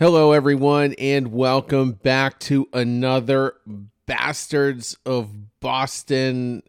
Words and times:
Hello, 0.00 0.32
everyone, 0.32 0.94
and 0.94 1.30
welcome 1.30 1.92
back 1.92 2.40
to 2.40 2.66
another 2.72 3.56
Bastards 4.06 4.96
of 5.04 5.60
Boston 5.60 6.62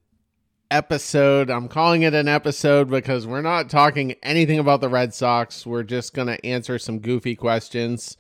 episode. 0.70 1.50
I'm 1.50 1.70
calling 1.70 2.02
it 2.02 2.14
an 2.14 2.28
episode 2.28 2.90
because 2.90 3.26
we're 3.26 3.42
not 3.42 3.70
talking 3.70 4.16
anything 4.22 4.60
about 4.60 4.82
the 4.82 4.90
Red 4.90 5.14
Sox. 5.14 5.66
We're 5.66 5.84
just 5.84 6.14
going 6.14 6.28
to 6.28 6.46
answer 6.46 6.78
some 6.78 7.00
goofy 7.00 7.38
questions, 7.38 8.18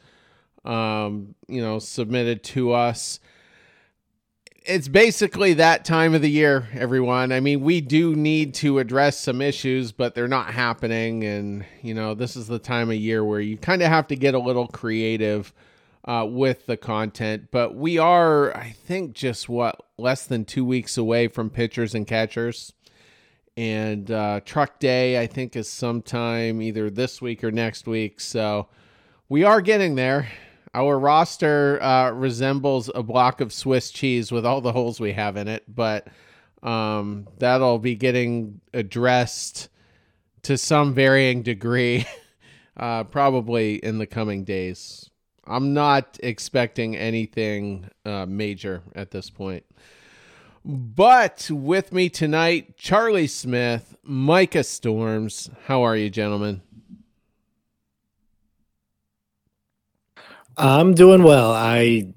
um, 0.63 1.35
you 1.49 1.61
know, 1.61 1.77
submitted 1.79 2.41
to 2.45 2.71
us 2.71 3.19
it's 4.63 4.87
basically 4.87 5.53
that 5.55 5.85
time 5.85 6.13
of 6.13 6.21
the 6.21 6.29
year, 6.29 6.67
everyone. 6.73 7.31
I 7.31 7.39
mean, 7.39 7.61
we 7.61 7.81
do 7.81 8.15
need 8.15 8.53
to 8.55 8.77
address 8.77 9.19
some 9.19 9.41
issues, 9.41 9.91
but 9.91 10.13
they're 10.13 10.27
not 10.27 10.53
happening. 10.53 11.23
And, 11.23 11.65
you 11.81 11.93
know, 11.95 12.13
this 12.13 12.35
is 12.35 12.47
the 12.47 12.59
time 12.59 12.89
of 12.91 12.95
year 12.95 13.23
where 13.23 13.39
you 13.39 13.57
kind 13.57 13.81
of 13.81 13.87
have 13.87 14.07
to 14.07 14.15
get 14.15 14.35
a 14.35 14.39
little 14.39 14.67
creative 14.67 15.51
uh, 16.05 16.27
with 16.29 16.67
the 16.67 16.77
content. 16.77 17.47
But 17.51 17.75
we 17.75 17.97
are, 17.97 18.55
I 18.55 18.69
think, 18.69 19.13
just 19.13 19.49
what, 19.49 19.81
less 19.97 20.27
than 20.27 20.45
two 20.45 20.63
weeks 20.63 20.95
away 20.95 21.27
from 21.27 21.49
pitchers 21.49 21.95
and 21.95 22.05
catchers. 22.05 22.73
And 23.57 24.11
uh, 24.11 24.41
truck 24.45 24.79
day, 24.79 25.19
I 25.19 25.25
think, 25.25 25.55
is 25.55 25.69
sometime 25.69 26.61
either 26.61 26.91
this 26.91 27.19
week 27.19 27.43
or 27.43 27.51
next 27.51 27.87
week. 27.87 28.19
So 28.19 28.67
we 29.27 29.43
are 29.43 29.59
getting 29.59 29.95
there. 29.95 30.27
Our 30.73 30.97
roster 30.97 31.81
uh, 31.81 32.11
resembles 32.11 32.89
a 32.93 33.03
block 33.03 33.41
of 33.41 33.51
Swiss 33.51 33.91
cheese 33.91 34.31
with 34.31 34.45
all 34.45 34.61
the 34.61 34.71
holes 34.71 34.99
we 34.99 35.11
have 35.13 35.35
in 35.35 35.47
it, 35.47 35.63
but 35.67 36.07
um, 36.63 37.27
that'll 37.39 37.79
be 37.79 37.95
getting 37.95 38.61
addressed 38.73 39.69
to 40.43 40.57
some 40.57 40.93
varying 40.93 41.43
degree, 41.43 42.05
uh, 42.77 43.03
probably 43.03 43.75
in 43.75 43.97
the 43.97 44.07
coming 44.07 44.43
days. 44.43 45.09
I'm 45.45 45.73
not 45.73 46.17
expecting 46.23 46.95
anything 46.95 47.89
uh, 48.05 48.25
major 48.25 48.83
at 48.95 49.11
this 49.11 49.29
point. 49.29 49.65
But 50.63 51.49
with 51.51 51.91
me 51.91 52.09
tonight, 52.09 52.77
Charlie 52.77 53.27
Smith, 53.27 53.95
Micah 54.03 54.63
Storms. 54.63 55.49
How 55.65 55.81
are 55.81 55.97
you, 55.97 56.09
gentlemen? 56.09 56.61
I'm 60.57 60.93
doing 60.93 61.23
well. 61.23 61.51
I 61.51 62.13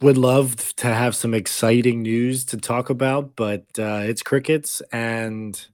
would 0.00 0.16
love 0.16 0.74
to 0.76 0.88
have 0.88 1.14
some 1.14 1.34
exciting 1.34 2.02
news 2.02 2.44
to 2.46 2.56
talk 2.56 2.90
about, 2.90 3.36
but 3.36 3.64
uh, 3.78 4.02
it's 4.04 4.22
crickets, 4.22 4.80
and 4.92 5.66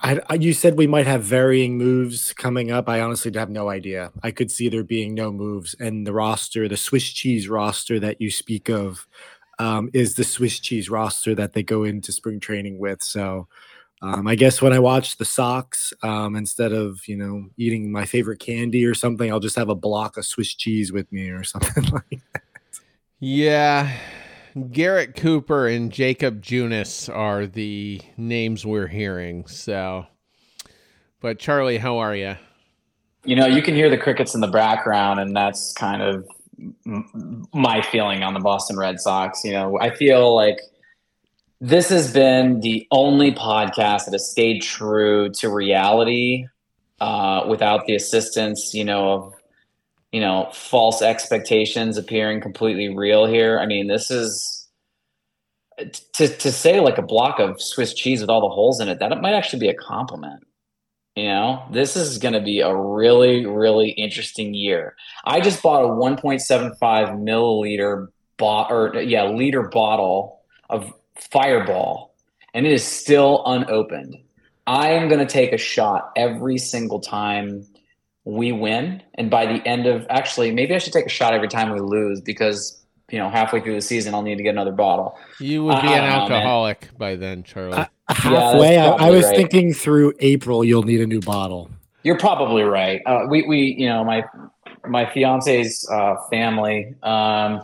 I, 0.00 0.20
I, 0.28 0.34
you 0.34 0.52
said 0.52 0.76
we 0.76 0.86
might 0.86 1.06
have 1.06 1.22
varying 1.22 1.76
moves 1.78 2.32
coming 2.32 2.70
up. 2.70 2.88
I 2.88 3.00
honestly 3.00 3.32
have 3.34 3.50
no 3.50 3.68
idea. 3.68 4.12
I 4.22 4.30
could 4.30 4.50
see 4.50 4.68
there 4.68 4.84
being 4.84 5.14
no 5.14 5.32
moves, 5.32 5.74
and 5.80 6.06
the 6.06 6.12
roster, 6.12 6.68
the 6.68 6.76
Swiss 6.76 7.08
cheese 7.10 7.48
roster 7.48 7.98
that 8.00 8.20
you 8.20 8.30
speak 8.30 8.68
of, 8.68 9.06
um, 9.58 9.90
is 9.92 10.14
the 10.14 10.24
Swiss 10.24 10.60
cheese 10.60 10.88
roster 10.88 11.34
that 11.34 11.52
they 11.52 11.62
go 11.62 11.84
into 11.84 12.12
spring 12.12 12.40
training 12.40 12.78
with. 12.78 13.02
So 13.02 13.48
um, 14.00 14.28
I 14.28 14.36
guess 14.36 14.62
when 14.62 14.72
I 14.72 14.78
watch 14.78 15.16
the 15.16 15.24
Sox, 15.24 15.92
um, 16.02 16.36
instead 16.36 16.72
of 16.72 17.06
you 17.08 17.16
know 17.16 17.46
eating 17.56 17.90
my 17.90 18.04
favorite 18.04 18.38
candy 18.38 18.84
or 18.84 18.94
something, 18.94 19.30
I'll 19.30 19.40
just 19.40 19.56
have 19.56 19.68
a 19.68 19.74
block 19.74 20.16
of 20.16 20.24
Swiss 20.24 20.54
cheese 20.54 20.92
with 20.92 21.10
me 21.12 21.30
or 21.30 21.42
something 21.44 21.84
like 21.84 22.20
that. 22.32 22.42
Yeah, 23.18 23.92
Garrett 24.70 25.16
Cooper 25.16 25.66
and 25.66 25.90
Jakob 25.90 26.42
Junis 26.42 27.12
are 27.12 27.46
the 27.46 28.00
names 28.16 28.64
we're 28.64 28.86
hearing. 28.86 29.46
So, 29.48 30.06
but 31.20 31.40
Charlie, 31.40 31.78
how 31.78 31.98
are 31.98 32.14
you? 32.14 32.36
You 33.24 33.34
know, 33.34 33.46
you 33.46 33.62
can 33.62 33.74
hear 33.74 33.90
the 33.90 33.98
crickets 33.98 34.36
in 34.36 34.40
the 34.40 34.46
background, 34.46 35.18
and 35.18 35.36
that's 35.36 35.72
kind 35.72 36.02
of 36.02 36.26
my 37.52 37.82
feeling 37.82 38.22
on 38.22 38.34
the 38.34 38.40
Boston 38.40 38.76
Red 38.76 39.00
Sox. 39.00 39.44
You 39.44 39.52
know, 39.52 39.78
I 39.80 39.90
feel 39.90 40.34
like 40.36 40.60
this 41.60 41.88
has 41.88 42.12
been 42.12 42.60
the 42.60 42.86
only 42.90 43.32
podcast 43.32 44.04
that 44.04 44.12
has 44.12 44.30
stayed 44.30 44.62
true 44.62 45.30
to 45.40 45.48
reality 45.48 46.46
uh, 47.00 47.44
without 47.48 47.86
the 47.86 47.94
assistance, 47.94 48.72
you 48.74 48.84
know, 48.84 49.12
of 49.12 49.34
you 50.12 50.20
know 50.20 50.48
false 50.52 51.02
expectations 51.02 51.96
appearing 51.96 52.40
completely 52.40 52.94
real 52.94 53.26
here. 53.26 53.58
I 53.58 53.66
mean, 53.66 53.88
this 53.88 54.10
is 54.10 54.68
to 56.14 56.28
to 56.28 56.52
say 56.52 56.80
like 56.80 56.98
a 56.98 57.02
block 57.02 57.40
of 57.40 57.60
Swiss 57.60 57.92
cheese 57.92 58.20
with 58.20 58.30
all 58.30 58.40
the 58.40 58.54
holes 58.54 58.80
in 58.80 58.88
it. 58.88 59.00
That 59.00 59.20
might 59.20 59.34
actually 59.34 59.60
be 59.60 59.68
a 59.68 59.74
compliment. 59.74 60.44
You 61.16 61.24
know, 61.24 61.64
this 61.72 61.96
is 61.96 62.18
going 62.18 62.34
to 62.34 62.40
be 62.40 62.60
a 62.60 62.72
really, 62.72 63.44
really 63.44 63.90
interesting 63.90 64.54
year. 64.54 64.94
I 65.24 65.40
just 65.40 65.60
bought 65.64 65.84
a 65.84 65.88
1.75 65.88 66.78
milliliter 66.78 68.06
bot 68.36 68.70
or 68.70 69.02
yeah, 69.02 69.24
liter 69.24 69.64
bottle 69.64 70.42
of 70.70 70.92
Fireball, 71.18 72.14
and 72.54 72.66
it 72.66 72.72
is 72.72 72.84
still 72.84 73.42
unopened. 73.46 74.16
I 74.66 74.90
am 74.90 75.08
going 75.08 75.20
to 75.20 75.32
take 75.32 75.52
a 75.52 75.58
shot 75.58 76.12
every 76.16 76.58
single 76.58 77.00
time 77.00 77.66
we 78.24 78.52
win. 78.52 79.02
And 79.14 79.30
by 79.30 79.46
the 79.46 79.66
end 79.66 79.86
of 79.86 80.06
actually, 80.10 80.52
maybe 80.52 80.74
I 80.74 80.78
should 80.78 80.92
take 80.92 81.06
a 81.06 81.10
shot 81.10 81.32
every 81.32 81.48
time 81.48 81.72
we 81.72 81.80
lose 81.80 82.20
because, 82.20 82.78
you 83.10 83.18
know, 83.18 83.30
halfway 83.30 83.60
through 83.60 83.74
the 83.74 83.80
season, 83.80 84.14
I'll 84.14 84.22
need 84.22 84.36
to 84.36 84.42
get 84.42 84.50
another 84.50 84.72
bottle. 84.72 85.18
You 85.40 85.64
would 85.64 85.80
be 85.80 85.88
an 85.88 86.04
alcoholic 86.04 86.82
know, 86.82 86.98
by 86.98 87.16
then, 87.16 87.42
Charlie. 87.42 87.78
Uh, 87.78 87.86
halfway, 88.10 88.74
yeah, 88.74 88.90
I, 88.90 89.06
I, 89.06 89.10
was 89.10 89.24
right. 89.24 89.36
thinking 89.36 89.72
through 89.72 90.12
April, 90.20 90.62
you'll 90.62 90.82
need 90.82 91.00
a 91.00 91.06
new 91.06 91.20
bottle. 91.20 91.70
You're 92.02 92.18
probably 92.18 92.62
right. 92.62 93.00
Uh, 93.06 93.26
we, 93.30 93.46
we, 93.46 93.74
you 93.78 93.86
know, 93.86 94.04
my, 94.04 94.22
my 94.86 95.10
fiance's 95.10 95.88
uh, 95.90 96.16
family, 96.30 96.94
um, 97.02 97.62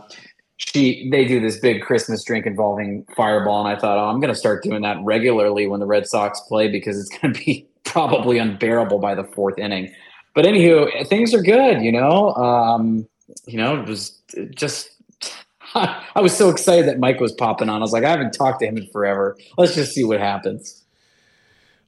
she 0.57 1.09
they 1.09 1.25
do 1.25 1.39
this 1.39 1.59
big 1.59 1.81
Christmas 1.81 2.23
drink 2.23 2.45
involving 2.45 3.05
Fireball, 3.15 3.65
and 3.65 3.75
I 3.75 3.79
thought, 3.79 3.97
oh, 3.97 4.09
I'm 4.09 4.19
going 4.19 4.33
to 4.33 4.39
start 4.39 4.63
doing 4.63 4.81
that 4.83 4.97
regularly 5.03 5.67
when 5.67 5.79
the 5.79 5.85
Red 5.85 6.07
Sox 6.07 6.39
play 6.41 6.69
because 6.69 6.99
it's 6.99 7.09
going 7.17 7.33
to 7.33 7.39
be 7.39 7.67
probably 7.83 8.37
unbearable 8.37 8.99
by 8.99 9.15
the 9.15 9.23
fourth 9.23 9.57
inning. 9.57 9.93
But 10.33 10.45
anywho, 10.45 11.07
things 11.07 11.33
are 11.33 11.41
good. 11.41 11.81
You 11.81 11.91
know, 11.91 12.33
um, 12.35 13.07
you 13.45 13.57
know, 13.57 13.79
it 13.79 13.87
was 13.87 14.21
just. 14.51 14.89
I 15.75 16.21
was 16.21 16.35
so 16.35 16.49
excited 16.49 16.87
that 16.87 16.99
Mike 16.99 17.19
was 17.19 17.33
popping 17.33 17.67
on. 17.67 17.77
I 17.77 17.79
was 17.79 17.91
like, 17.91 18.05
I 18.05 18.09
haven't 18.09 18.31
talked 18.31 18.61
to 18.61 18.65
him 18.65 18.77
in 18.77 18.87
forever. 18.87 19.37
Let's 19.57 19.75
just 19.75 19.93
see 19.93 20.05
what 20.05 20.21
happens. 20.21 20.85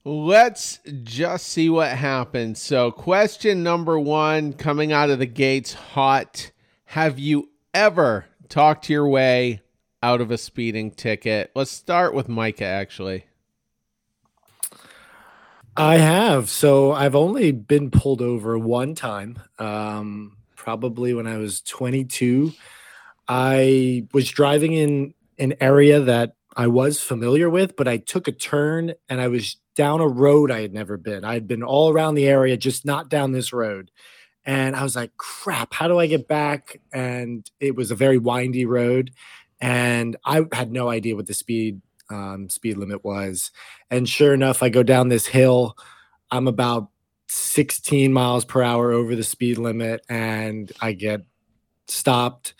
Let's 0.04 0.80
just 1.04 1.48
see 1.48 1.70
what 1.70 1.92
happens. 1.92 2.62
So, 2.62 2.92
question 2.92 3.64
number 3.64 3.98
one 3.98 4.54
coming 4.54 4.92
out 4.92 5.10
of 5.10 5.20
the 5.20 5.26
gates 5.26 5.74
hot. 5.74 6.52
Have 6.86 7.20
you 7.20 7.50
ever 7.74 8.27
talked 8.50 8.90
your 8.90 9.08
way 9.08 9.62
out 10.04 10.22
of 10.22 10.32
a 10.32 10.38
speeding 10.38 10.92
ticket. 10.92 11.52
Let's 11.56 11.72
start 11.72 12.14
with 12.14 12.30
Micah, 12.30 12.66
actually. 12.66 13.26
I 15.76 15.98
have. 15.98 16.50
So 16.50 16.92
I've 16.92 17.16
only 17.16 17.52
been 17.52 17.92
pulled 17.92 18.22
over 18.22 18.58
one 18.58 18.96
time, 18.96 19.40
um, 19.60 20.38
probably 20.56 21.14
when 21.14 21.28
I 21.28 21.38
was 21.38 21.62
22. 21.62 22.52
I 23.28 24.08
was 24.14 24.30
driving 24.30 24.74
in 24.74 25.14
an 25.38 25.54
area 25.60 26.00
that 26.00 26.34
I 26.56 26.68
was 26.68 27.00
familiar 27.00 27.50
with, 27.50 27.76
but 27.76 27.88
I 27.88 27.98
took 27.98 28.28
a 28.28 28.32
turn 28.32 28.94
and 29.08 29.22
I 29.22 29.28
was 29.28 29.58
down 29.76 30.02
a 30.02 30.08
road 30.08 30.50
I 30.50 30.62
had 30.62 30.74
never 30.74 30.98
been. 30.98 31.24
I 31.24 31.34
had 31.34 31.48
been 31.48 31.62
all 31.62 31.92
around 31.92 32.16
the 32.16 32.28
area, 32.28 32.58
just 32.58 32.84
not 32.84 33.10
down 33.10 33.32
this 33.32 33.54
road. 33.54 33.92
And 34.48 34.78
I 34.78 34.82
was 34.82 34.96
like, 34.96 35.16
crap, 35.18 35.74
how 35.74 35.90
do 35.90 36.00
I 36.00 36.08
get 36.08 36.28
back? 36.28 36.80
And 36.94 37.48
it 37.60 37.76
was 37.76 37.92
a 37.92 37.96
very 37.96 38.18
windy 38.18 38.66
road. 38.66 39.12
And 39.60 40.16
I 40.26 40.46
had 40.54 40.72
no 40.72 40.90
idea 40.90 41.18
what 41.18 41.28
the 41.28 41.34
speed 41.34 41.82
um, 42.10 42.50
speed 42.50 42.78
limit 42.78 43.04
was. 43.04 43.52
And 43.92 44.08
sure 44.08 44.34
enough, 44.34 44.64
I 44.64 44.70
go 44.70 44.84
down 44.84 45.10
this 45.10 45.28
hill. 45.28 45.76
I'm 46.32 46.48
about 46.48 46.90
16 47.28 48.14
miles 48.14 48.46
per 48.46 48.64
hour 48.64 48.94
over 48.94 49.18
the 49.18 49.24
speed 49.24 49.58
limit 49.58 50.02
and 50.08 50.72
I 50.80 50.94
get 50.94 51.22
stopped. 51.88 52.54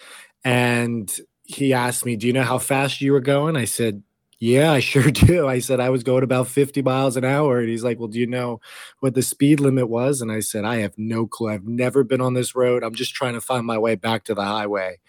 And 0.44 1.16
he 1.44 1.74
asked 1.74 2.06
me, 2.06 2.18
Do 2.18 2.28
you 2.28 2.34
know 2.34 2.44
how 2.44 2.58
fast 2.58 3.00
you 3.00 3.14
were 3.14 3.22
going? 3.22 3.56
I 3.56 3.64
said, 3.64 4.04
yeah, 4.40 4.72
I 4.72 4.80
sure 4.80 5.12
do. 5.12 5.48
I 5.48 5.60
said 5.60 5.80
I 5.80 5.90
was 5.90 6.04
going 6.04 6.24
about 6.24 6.48
50 6.48 6.82
miles 6.82 7.18
an 7.18 7.26
hour. 7.26 7.60
And 7.60 7.70
he's 7.70 7.84
like, 7.84 8.00
Well, 8.00 8.08
do 8.08 8.20
you 8.20 8.28
know 8.28 8.60
what 9.00 9.14
the 9.16 9.22
speed 9.22 9.60
limit 9.60 9.90
was? 9.90 10.22
And 10.22 10.32
I 10.32 10.40
said, 10.42 10.66
I 10.66 10.78
have 10.78 10.94
no 10.98 11.28
clue. 11.28 11.50
I've 11.50 11.66
never 11.68 12.04
been 12.04 12.22
on 12.22 12.34
this 12.34 12.56
road. 12.56 12.84
I'm 12.84 12.96
just 12.96 13.14
trying 13.14 13.34
to 13.34 13.42
find 13.42 13.66
my 13.66 13.78
way 13.78 13.96
back 13.96 14.24
to 14.26 14.36
the 14.36 14.44
highway. 14.46 15.00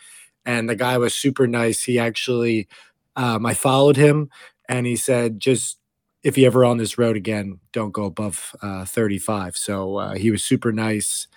And 0.47 0.69
the 0.69 0.77
guy 0.77 0.99
was 0.99 1.15
super 1.15 1.47
nice. 1.47 1.83
He 1.83 1.99
actually, 1.99 2.69
um, 3.17 3.45
I 3.45 3.55
followed 3.55 3.97
him 3.97 4.31
and 4.69 4.87
he 4.87 4.97
said, 4.97 5.41
Just 5.41 5.79
if 6.23 6.39
you 6.39 6.47
ever 6.47 6.65
on 6.65 6.79
this 6.79 6.99
road 6.99 7.17
again, 7.17 7.61
don't 7.73 7.93
go 7.93 8.05
above 8.05 8.57
uh, 8.63 8.85
35. 8.85 9.57
So 9.57 9.97
uh, 9.99 10.15
he 10.15 10.31
was 10.31 10.43
super 10.43 10.73
nice. 10.73 11.29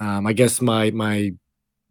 Um, 0.00 0.26
I 0.26 0.32
guess 0.32 0.60
my, 0.60 0.90
my, 0.90 1.32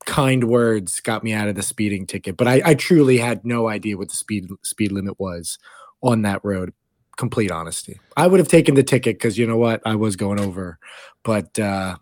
kind 0.06 0.46
words 0.46 1.00
got 1.00 1.24
me 1.24 1.34
out 1.34 1.48
of 1.48 1.56
the 1.56 1.63
speeding 1.63 2.06
ticket. 2.06 2.38
But 2.38 2.48
I, 2.48 2.62
I 2.66 2.74
truly 2.75 3.18
had 3.18 3.46
no 3.46 3.68
idea 3.68 3.98
what 3.98 4.10
the 4.10 4.16
speed 4.16 4.50
speed 4.63 4.92
limit 4.92 5.19
was 5.19 5.57
on 6.02 6.22
that 6.24 6.42
road. 6.44 6.74
Complete 7.18 7.52
honesty. 7.52 8.00
I 8.18 8.28
would 8.28 8.40
have 8.40 8.50
taken 8.50 8.75
the 8.75 8.84
ticket 8.84 9.16
because 9.16 9.38
you 9.38 9.48
know 9.48 9.57
what? 9.57 9.81
I 9.86 9.96
was 9.96 10.16
going 10.16 10.40
over. 10.40 10.80
But 11.24 11.57
uh 11.57 11.96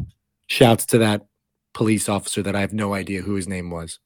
shouts 0.47 0.85
to 0.87 0.97
that 0.99 1.25
police 1.73 2.07
officer 2.07 2.43
that 2.43 2.55
I 2.55 2.61
have 2.61 2.73
no 2.73 2.93
idea 2.93 3.21
who 3.21 3.35
his 3.35 3.47
name 3.47 3.69
was. 3.69 3.99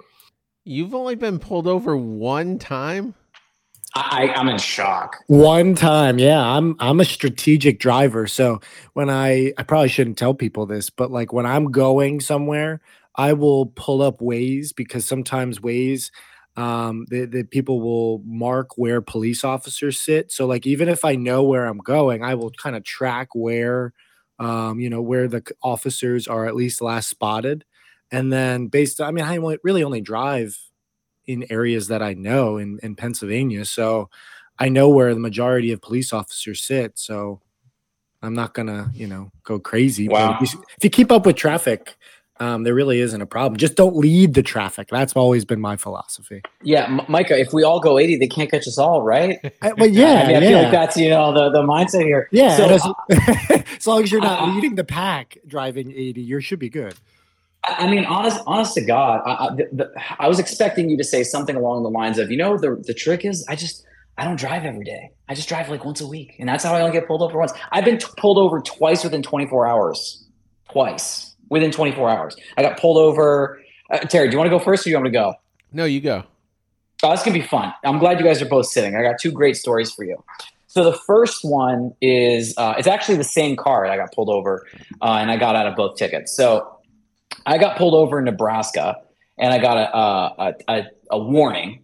You've 0.64 0.96
only 0.96 1.16
been 1.16 1.40
pulled 1.40 1.68
over 1.68 1.96
one 1.96 2.60
time? 2.60 3.16
I, 3.96 4.34
I'm 4.36 4.48
in 4.50 4.58
shock. 4.58 5.18
One 5.28 5.74
time, 5.74 6.20
yeah. 6.20 6.42
I'm 6.42 6.76
I'm 6.80 7.00
a 7.00 7.06
strategic 7.06 7.80
driver. 7.80 8.28
So 8.28 8.60
when 8.94 9.10
I 9.10 9.54
I 9.58 9.64
probably 9.64 9.90
shouldn't 9.90 10.18
tell 10.18 10.34
people 10.34 10.66
this, 10.66 10.90
but 10.90 11.10
like 11.10 11.34
when 11.34 11.46
I'm 11.46 11.72
going 11.72 12.20
somewhere, 12.20 12.82
I 13.18 13.34
will 13.34 13.68
pull 13.68 14.02
up 14.02 14.20
Waze 14.20 14.76
because 14.76 15.06
sometimes 15.06 15.60
Waze 15.60 16.12
um 16.56 17.06
the, 17.10 17.26
the 17.26 17.44
people 17.44 17.82
will 17.82 18.22
mark 18.26 18.78
where 18.78 19.02
police 19.02 19.44
officers 19.44 20.00
sit. 20.00 20.32
So 20.32 20.46
like 20.46 20.66
even 20.66 20.90
if 20.90 21.06
I 21.06 21.16
know 21.16 21.44
where 21.44 21.66
I'm 21.66 21.78
going, 21.78 22.24
I 22.24 22.36
will 22.36 22.52
kind 22.52 22.76
of 22.76 22.84
track 22.84 23.30
where 23.34 23.94
um, 24.40 24.80
you 24.80 24.90
know, 24.90 25.02
where 25.02 25.28
the 25.28 25.44
officers 25.64 26.28
are 26.28 26.46
at 26.46 26.56
least 26.56 26.82
last 26.82 27.10
spotted. 27.10 27.66
And 28.12 28.32
then 28.32 28.68
based 28.68 29.02
I 29.02 29.12
mean, 29.12 29.26
I 29.26 29.36
really 29.64 29.84
only 29.84 30.02
drive 30.02 30.58
in 31.26 31.46
areas 31.50 31.90
that 31.90 32.02
I 32.02 32.14
know 32.14 32.58
in, 32.58 32.80
in 32.82 32.96
Pennsylvania. 32.96 33.66
So 33.66 34.10
I 34.58 34.70
know 34.70 34.90
where 34.90 35.14
the 35.14 35.20
majority 35.20 35.72
of 35.72 35.82
police 35.82 36.14
officers 36.14 36.64
sit. 36.64 36.98
So 36.98 37.42
I'm 38.22 38.34
not 38.34 38.54
gonna, 38.54 38.92
you 38.94 39.08
know, 39.08 39.32
go 39.44 39.60
crazy. 39.60 40.08
Wow. 40.08 40.38
If 40.42 40.54
you, 40.54 40.64
if 40.78 40.84
you 40.84 40.90
keep 40.90 41.12
up 41.12 41.26
with 41.26 41.36
traffic, 41.36 41.98
um, 42.40 42.64
there 42.64 42.74
really 42.74 43.00
isn't 43.00 43.22
a 43.22 43.26
problem. 43.26 43.58
Just 43.58 43.76
don't 43.76 43.96
lead 43.96 44.34
the 44.34 44.44
traffic. 44.44 44.88
That's 44.90 45.16
always 45.16 45.46
been 45.46 45.60
my 45.60 45.76
philosophy. 45.76 46.42
Yeah, 46.62 46.86
M- 46.86 47.02
Micah, 47.08 47.40
if 47.40 47.54
we 47.54 47.64
all 47.64 47.80
go 47.80 47.98
80, 47.98 48.18
they 48.18 48.28
can't 48.28 48.50
catch 48.50 48.68
us 48.68 48.78
all, 48.78 49.02
right? 49.04 49.40
I, 49.62 49.74
but 49.74 49.92
yeah, 49.92 50.06
I 50.24 50.28
mean, 50.28 50.36
I 50.36 50.40
yeah. 50.40 50.50
feel 50.50 50.62
like 50.64 50.72
that's 50.72 50.98
you 50.98 51.10
know 51.10 51.34
the, 51.34 51.50
the 51.50 51.62
mindset 51.62 52.04
here. 52.04 52.30
yeah. 52.32 52.56
So, 52.56 52.70
as, 52.70 53.64
as 53.78 53.88
long 53.88 54.04
as 54.04 54.12
you're 54.12 54.22
not 54.22 54.42
uh, 54.42 54.54
leading 54.54 54.76
the 54.76 54.84
pack 54.84 55.38
driving 55.46 55.92
80, 55.92 56.22
you 56.22 56.40
should 56.42 56.60
be 56.60 56.70
good. 56.70 56.96
I 57.64 57.88
mean, 57.88 58.06
honest, 58.06 58.40
honest 58.46 58.76
to 58.76 58.82
God, 58.82 59.22
I, 59.26 59.48
I, 59.48 59.56
the, 59.56 59.70
the, 59.74 60.02
I 60.20 60.28
was 60.28 60.40
expecting 60.40 60.90
you 60.90 60.98
to 60.98 61.04
say 61.04 61.24
something 61.24 61.56
along 61.56 61.84
the 61.84 61.90
lines 61.90 62.18
of, 62.18 62.32
you 62.32 62.38
know, 62.38 62.58
the 62.58 62.82
the 62.86 62.94
trick 62.94 63.26
is, 63.26 63.46
I 63.48 63.56
just 63.56 63.86
I 64.18 64.24
don't 64.24 64.40
drive 64.40 64.66
every 64.66 64.86
day. 64.86 65.12
I 65.30 65.36
just 65.36 65.50
drive 65.50 65.70
like 65.70 65.86
once 65.86 66.02
a 66.02 66.08
week, 66.08 66.36
and 66.40 66.48
that's 66.48 66.64
how 66.64 66.74
I 66.74 66.82
only 66.82 66.94
get 66.94 67.08
pulled 67.08 67.22
over 67.22 67.38
once. 67.38 67.54
I've 67.72 67.86
been 67.86 67.98
t- 68.00 68.08
pulled 68.18 68.38
over 68.38 68.62
twice 68.62 69.04
within 69.04 69.22
24 69.22 69.68
hours. 69.68 70.24
Twice 70.70 71.28
within 71.50 71.72
24 71.72 72.10
hours. 72.10 72.36
I 72.58 72.62
got 72.62 72.80
pulled 72.80 72.98
over. 72.98 73.62
Uh, 73.90 74.00
Terry, 74.00 74.28
do 74.28 74.34
you 74.34 74.38
want 74.38 74.48
to 74.48 74.58
go 74.58 74.64
first, 74.64 74.86
or 74.86 74.90
you 74.90 74.96
want 74.96 75.06
me 75.06 75.12
to 75.12 75.18
go? 75.18 75.34
No, 75.72 75.86
you 75.86 76.02
go. 76.02 76.24
Oh, 77.04 77.12
this 77.12 77.24
gonna 77.24 77.38
be 77.38 77.46
fun. 77.46 77.74
I'm 77.84 78.00
glad 78.00 78.20
you 78.20 78.26
guys 78.26 78.42
are 78.42 78.48
both 78.48 78.66
sitting. 78.66 78.96
I 78.96 79.04
got 79.04 79.20
two 79.20 79.32
great 79.32 79.56
stories 79.56 79.92
for 79.92 80.04
you. 80.04 80.24
So 80.66 80.84
the 80.84 80.98
first 80.98 81.44
one 81.44 81.94
is 82.02 82.54
uh, 82.58 82.74
it's 82.78 82.88
actually 82.88 83.18
the 83.18 83.24
same 83.24 83.56
car 83.56 83.86
that 83.86 83.94
I 83.94 83.98
got 83.98 84.14
pulled 84.14 84.30
over, 84.30 84.66
uh, 85.02 85.18
and 85.22 85.30
I 85.30 85.38
got 85.38 85.56
out 85.56 85.68
of 85.68 85.76
both 85.76 85.96
tickets. 85.96 86.36
So 86.36 86.80
I 87.46 87.58
got 87.58 87.78
pulled 87.78 87.94
over 87.94 88.20
in 88.20 88.26
Nebraska, 88.26 88.96
and 89.38 89.54
I 89.54 89.60
got 89.60 89.78
a 89.78 90.44
a, 90.44 90.54
a, 90.68 90.84
a 91.12 91.20
warning, 91.20 91.84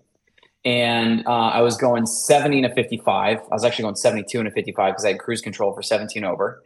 and 0.65 1.25
uh, 1.27 1.49
I 1.49 1.61
was 1.61 1.77
going 1.77 2.05
70 2.05 2.63
and 2.63 2.71
a 2.71 2.73
55. 2.73 3.37
I 3.37 3.41
was 3.51 3.63
actually 3.63 3.83
going 3.83 3.95
72 3.95 4.39
and 4.39 4.47
a 4.47 4.51
55 4.51 4.93
because 4.93 5.05
I 5.05 5.09
had 5.09 5.19
cruise 5.19 5.41
control 5.41 5.73
for 5.73 5.83
17 5.83 6.23
over. 6.23 6.63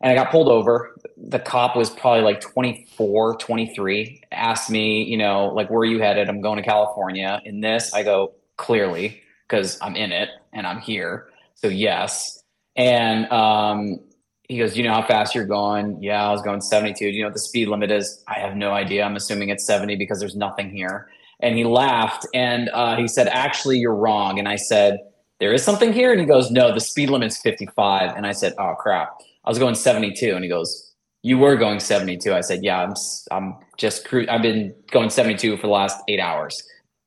And 0.00 0.10
I 0.10 0.14
got 0.14 0.30
pulled 0.30 0.48
over. 0.48 0.96
The 1.16 1.38
cop 1.38 1.76
was 1.76 1.90
probably 1.90 2.22
like 2.22 2.40
24, 2.40 3.36
23, 3.36 4.22
asked 4.32 4.70
me, 4.70 5.04
you 5.04 5.18
know, 5.18 5.48
like, 5.48 5.68
where 5.68 5.80
are 5.80 5.84
you 5.84 6.00
headed? 6.00 6.28
I'm 6.28 6.40
going 6.40 6.56
to 6.56 6.62
California. 6.62 7.42
In 7.44 7.60
this, 7.60 7.92
I 7.92 8.02
go, 8.02 8.32
clearly, 8.56 9.20
because 9.46 9.78
I'm 9.82 9.96
in 9.96 10.12
it 10.12 10.30
and 10.52 10.66
I'm 10.66 10.78
here. 10.78 11.28
So, 11.54 11.68
yes. 11.68 12.42
And 12.76 13.30
um, 13.30 14.00
he 14.48 14.58
goes, 14.58 14.76
you 14.76 14.82
know 14.84 14.94
how 14.94 15.02
fast 15.02 15.34
you're 15.34 15.46
going? 15.46 16.02
Yeah, 16.02 16.26
I 16.26 16.32
was 16.32 16.40
going 16.40 16.60
72. 16.60 16.98
Do 16.98 17.10
you 17.10 17.22
know 17.22 17.28
what 17.28 17.34
the 17.34 17.40
speed 17.40 17.68
limit 17.68 17.90
is? 17.90 18.24
I 18.26 18.38
have 18.38 18.56
no 18.56 18.72
idea. 18.72 19.04
I'm 19.04 19.16
assuming 19.16 19.50
it's 19.50 19.66
70 19.66 19.96
because 19.96 20.18
there's 20.18 20.36
nothing 20.36 20.70
here. 20.70 21.08
And 21.40 21.56
he 21.56 21.64
laughed 21.64 22.26
and 22.34 22.70
uh, 22.70 22.96
he 22.96 23.06
said, 23.06 23.28
actually, 23.28 23.78
you're 23.78 23.94
wrong. 23.94 24.38
And 24.38 24.48
I 24.48 24.56
said, 24.56 24.98
there 25.40 25.52
is 25.52 25.62
something 25.62 25.92
here. 25.92 26.10
And 26.10 26.20
he 26.20 26.26
goes, 26.26 26.50
no, 26.50 26.72
the 26.72 26.80
speed 26.80 27.10
limit's 27.10 27.38
55. 27.38 28.16
And 28.16 28.26
I 28.26 28.32
said, 28.32 28.54
oh, 28.58 28.74
crap. 28.78 29.20
I 29.44 29.50
was 29.50 29.58
going 29.58 29.74
72. 29.74 30.34
And 30.34 30.44
he 30.44 30.50
goes, 30.50 30.90
you 31.22 31.38
were 31.38 31.56
going 31.56 31.80
72. 31.80 32.32
I 32.32 32.40
said, 32.40 32.60
yeah, 32.62 32.82
I'm, 32.82 32.94
I'm 33.30 33.56
just, 33.76 34.06
cru- 34.06 34.26
I've 34.28 34.42
been 34.42 34.74
going 34.90 35.10
72 35.10 35.56
for 35.56 35.66
the 35.66 35.72
last 35.72 35.98
eight 36.08 36.20
hours, 36.20 36.62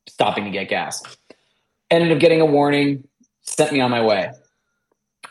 stopping 0.08 0.46
to 0.46 0.52
get 0.52 0.70
gas. 0.70 1.02
Ended 1.90 2.12
up 2.12 2.20
getting 2.20 2.42
a 2.42 2.46
warning, 2.46 3.08
sent 3.42 3.72
me 3.72 3.80
on 3.80 3.92
my 3.92 4.02
way. 4.02 4.32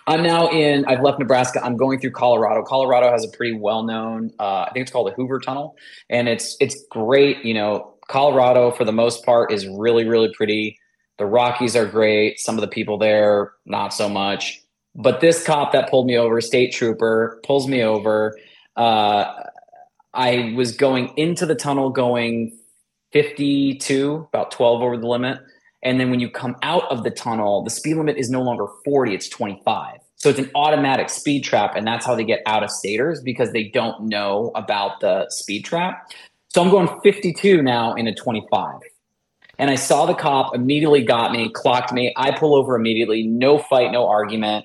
I'm 0.07 0.23
now 0.23 0.51
in, 0.51 0.85
I've 0.87 1.01
left 1.01 1.21
Nebraska. 1.21 1.65
I'm 1.65 1.77
going 1.77 2.01
through 2.01 2.11
Colorado. 2.11 2.63
Colorado 2.65 3.11
has 3.11 3.25
a 3.25 3.29
pretty 3.29 3.55
well 3.55 3.85
known, 3.85 4.33
uh, 4.41 4.67
I 4.69 4.71
think 4.73 4.83
it's 4.83 4.91
called 4.91 5.07
the 5.07 5.15
Hoover 5.15 5.39
Tunnel. 5.39 5.77
And 6.11 6.29
it's, 6.29 6.57
it's 6.61 6.85
great. 6.91 7.45
You 7.45 7.55
know, 7.55 7.95
Colorado 8.09 8.73
for 8.73 8.85
the 8.85 8.93
most 8.93 9.25
part 9.25 9.53
is 9.53 9.67
really, 9.69 10.05
really 10.05 10.33
pretty. 10.35 10.79
The 11.19 11.27
Rockies 11.27 11.77
are 11.77 11.87
great. 11.87 12.41
Some 12.41 12.57
of 12.57 12.63
the 12.63 12.69
people 12.69 12.99
there, 12.99 13.53
not 13.65 13.95
so 13.95 14.09
much. 14.09 14.62
But 14.95 15.21
this 15.21 15.45
cop 15.45 15.73
that 15.73 15.91
pulled 15.91 16.07
me 16.07 16.17
over, 16.17 16.41
state 16.41 16.73
trooper, 16.73 17.41
pulls 17.45 17.67
me 17.67 17.83
over. 17.83 18.37
Uh, 18.77 19.45
I 20.15 20.53
was 20.55 20.77
going 20.77 21.13
into 21.17 21.47
the 21.47 21.55
tunnel 21.55 21.91
going 21.91 22.59
52, 23.13 24.29
about 24.29 24.51
12 24.51 24.83
over 24.83 24.97
the 24.97 25.07
limit. 25.07 25.39
And 25.83 25.99
then 25.99 26.11
when 26.11 26.21
you 26.21 26.31
come 26.31 26.57
out 26.63 26.85
of 26.91 27.03
the 27.05 27.11
tunnel, 27.11 27.65
the 27.65 27.71
speed 27.71 27.97
limit 27.97 28.17
is 28.17 28.31
no 28.31 28.43
longer 28.43 28.67
40, 28.85 29.15
it's 29.15 29.29
25. 29.29 29.99
So 30.17 30.29
it's 30.29 30.39
an 30.39 30.51
automatic 30.55 31.09
speed 31.09 31.43
trap. 31.43 31.75
And 31.75 31.87
that's 31.87 32.07
how 32.07 32.15
they 32.15 32.25
get 32.25 32.41
out 32.47 32.63
of 32.63 32.71
staters 32.71 33.21
because 33.21 33.53
they 33.53 33.65
don't 33.65 34.09
know 34.09 34.53
about 34.55 35.01
the 35.01 35.27
speed 35.31 35.65
trap. 35.65 36.09
So 36.49 36.63
I'm 36.63 36.71
going 36.71 36.89
52 37.03 37.63
now 37.63 37.95
in 37.95 38.07
a 38.07 38.15
25. 38.15 38.81
And 39.59 39.71
I 39.71 39.75
saw 39.75 40.07
the 40.07 40.15
cop 40.15 40.55
immediately 40.55 41.03
got 41.03 41.33
me, 41.33 41.51
clocked 41.51 41.93
me. 41.93 42.13
I 42.17 42.37
pull 42.37 42.55
over 42.55 42.77
immediately, 42.77 43.25
no 43.25 43.59
fight, 43.59 43.91
no 43.91 44.07
argument. 44.07 44.65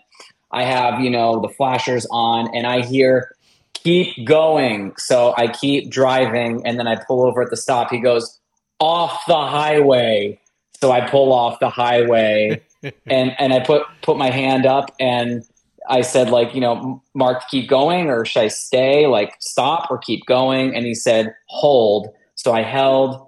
I 0.52 0.64
have, 0.64 1.00
you 1.02 1.10
know, 1.10 1.42
the 1.42 1.50
flashers 1.50 2.08
on 2.12 2.54
and 2.56 2.66
I 2.66 2.86
hear, 2.86 3.36
keep 3.74 4.26
going. 4.26 4.94
So 4.98 5.34
I 5.38 5.48
keep 5.48 5.90
driving 5.90 6.66
and 6.66 6.80
then 6.80 6.88
I 6.88 6.96
pull 6.96 7.26
over 7.26 7.42
at 7.42 7.50
the 7.50 7.58
stop. 7.58 7.92
He 7.92 8.00
goes, 8.00 8.40
off 8.80 9.24
the 9.28 9.36
highway. 9.36 10.40
So 10.80 10.92
I 10.92 11.08
pull 11.10 11.34
off 11.34 11.60
the 11.60 11.70
highway 11.70 12.62
and 13.08 13.36
and 13.40 13.54
I 13.54 13.60
put 13.60 13.84
put 14.02 14.18
my 14.18 14.30
hand 14.30 14.66
up 14.66 14.94
and 15.00 15.44
I 15.90 16.02
said 16.02 16.30
like 16.30 16.54
you 16.54 16.62
know 16.62 17.02
Mark 17.16 17.48
keep 17.50 17.68
going 17.68 18.10
or 18.10 18.26
should 18.26 18.44
I 18.44 18.48
stay 18.48 19.08
like 19.08 19.36
stop 19.40 19.90
or 19.90 19.98
keep 19.98 20.26
going 20.26 20.76
and 20.76 20.86
he 20.86 20.94
said 20.94 21.34
hold 21.48 22.14
so 22.36 22.54
I 22.54 22.62
held 22.62 23.26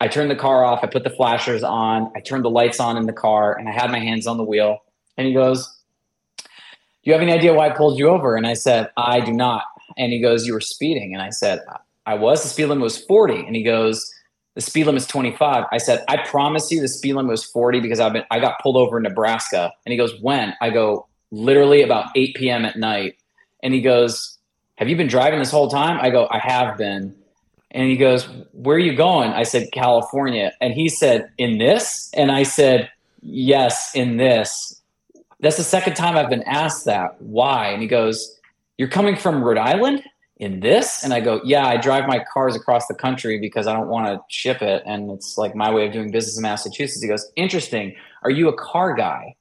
I 0.00 0.06
turned 0.06 0.30
the 0.30 0.36
car 0.36 0.64
off 0.64 0.84
I 0.84 0.86
put 0.86 1.02
the 1.02 1.10
flashers 1.10 1.64
on 1.64 2.12
I 2.14 2.20
turned 2.20 2.44
the 2.44 2.50
lights 2.50 2.78
on 2.78 2.96
in 2.96 3.06
the 3.06 3.12
car 3.12 3.58
and 3.58 3.68
I 3.68 3.72
had 3.72 3.90
my 3.90 3.98
hands 3.98 4.28
on 4.28 4.36
the 4.36 4.44
wheel 4.44 4.78
and 5.16 5.26
he 5.26 5.32
goes 5.32 5.77
you 7.08 7.14
have 7.14 7.22
any 7.22 7.32
idea 7.32 7.54
why 7.54 7.68
I 7.68 7.70
pulled 7.70 7.98
you 7.98 8.08
over 8.08 8.36
and 8.36 8.46
I 8.46 8.54
said 8.54 8.90
I 8.96 9.20
do 9.20 9.32
not 9.32 9.64
and 9.96 10.12
he 10.12 10.20
goes 10.20 10.46
you 10.46 10.52
were 10.52 10.60
speeding 10.60 11.12
and 11.14 11.22
I 11.22 11.30
said 11.30 11.60
I 12.06 12.14
was 12.14 12.42
the 12.42 12.48
speed 12.48 12.66
limit 12.66 12.82
was 12.82 12.98
40 13.04 13.46
and 13.46 13.56
he 13.56 13.62
goes 13.62 14.12
the 14.58 14.62
speed 14.62 14.86
limit 14.86 15.02
is 15.02 15.06
25. 15.06 15.66
I 15.70 15.78
said, 15.78 16.02
I 16.08 16.16
promise 16.16 16.72
you 16.72 16.80
the 16.80 16.88
speed 16.88 17.14
limit 17.14 17.30
was 17.30 17.44
40 17.44 17.78
because 17.78 18.00
I've 18.00 18.12
been 18.12 18.24
I 18.28 18.40
got 18.40 18.60
pulled 18.60 18.76
over 18.76 18.96
in 18.96 19.04
Nebraska. 19.04 19.72
And 19.86 19.92
he 19.92 19.96
goes, 19.96 20.20
When? 20.20 20.52
I 20.60 20.70
go, 20.70 21.06
literally 21.30 21.82
about 21.82 22.06
8 22.16 22.34
p.m. 22.34 22.64
at 22.64 22.76
night. 22.76 23.14
And 23.62 23.72
he 23.72 23.80
goes, 23.80 24.36
Have 24.74 24.88
you 24.88 24.96
been 24.96 25.06
driving 25.06 25.38
this 25.38 25.52
whole 25.52 25.68
time? 25.68 26.00
I 26.00 26.10
go, 26.10 26.26
I 26.32 26.40
have 26.40 26.76
been. 26.76 27.14
And 27.70 27.88
he 27.88 27.96
goes, 27.96 28.28
Where 28.50 28.74
are 28.74 28.80
you 28.80 28.96
going? 28.96 29.30
I 29.30 29.44
said, 29.44 29.68
California. 29.70 30.52
And 30.60 30.74
he 30.74 30.88
said, 30.88 31.30
In 31.38 31.58
this? 31.58 32.10
And 32.12 32.32
I 32.32 32.42
said, 32.42 32.90
Yes, 33.22 33.92
in 33.94 34.16
this. 34.16 34.77
That's 35.40 35.56
the 35.56 35.62
second 35.62 35.94
time 35.94 36.16
I've 36.16 36.30
been 36.30 36.42
asked 36.44 36.84
that. 36.86 37.20
Why? 37.20 37.68
And 37.68 37.80
he 37.80 37.88
goes, 37.88 38.38
You're 38.76 38.88
coming 38.88 39.16
from 39.16 39.42
Rhode 39.42 39.58
Island? 39.58 40.02
in 40.38 40.60
this? 40.60 41.02
And 41.02 41.12
I 41.12 41.20
go, 41.20 41.40
yeah, 41.44 41.66
I 41.66 41.76
drive 41.76 42.06
my 42.06 42.24
cars 42.32 42.54
across 42.54 42.86
the 42.86 42.94
country 42.94 43.38
because 43.40 43.66
I 43.66 43.72
don't 43.72 43.88
want 43.88 44.06
to 44.06 44.20
ship 44.28 44.62
it. 44.62 44.82
And 44.86 45.10
it's 45.10 45.36
like 45.36 45.54
my 45.54 45.70
way 45.70 45.86
of 45.86 45.92
doing 45.92 46.10
business 46.10 46.36
in 46.36 46.42
Massachusetts. 46.42 47.02
He 47.02 47.08
goes, 47.08 47.30
interesting. 47.36 47.94
Are 48.22 48.30
you 48.30 48.48
a 48.48 48.56
car 48.56 48.94
guy? 48.94 49.34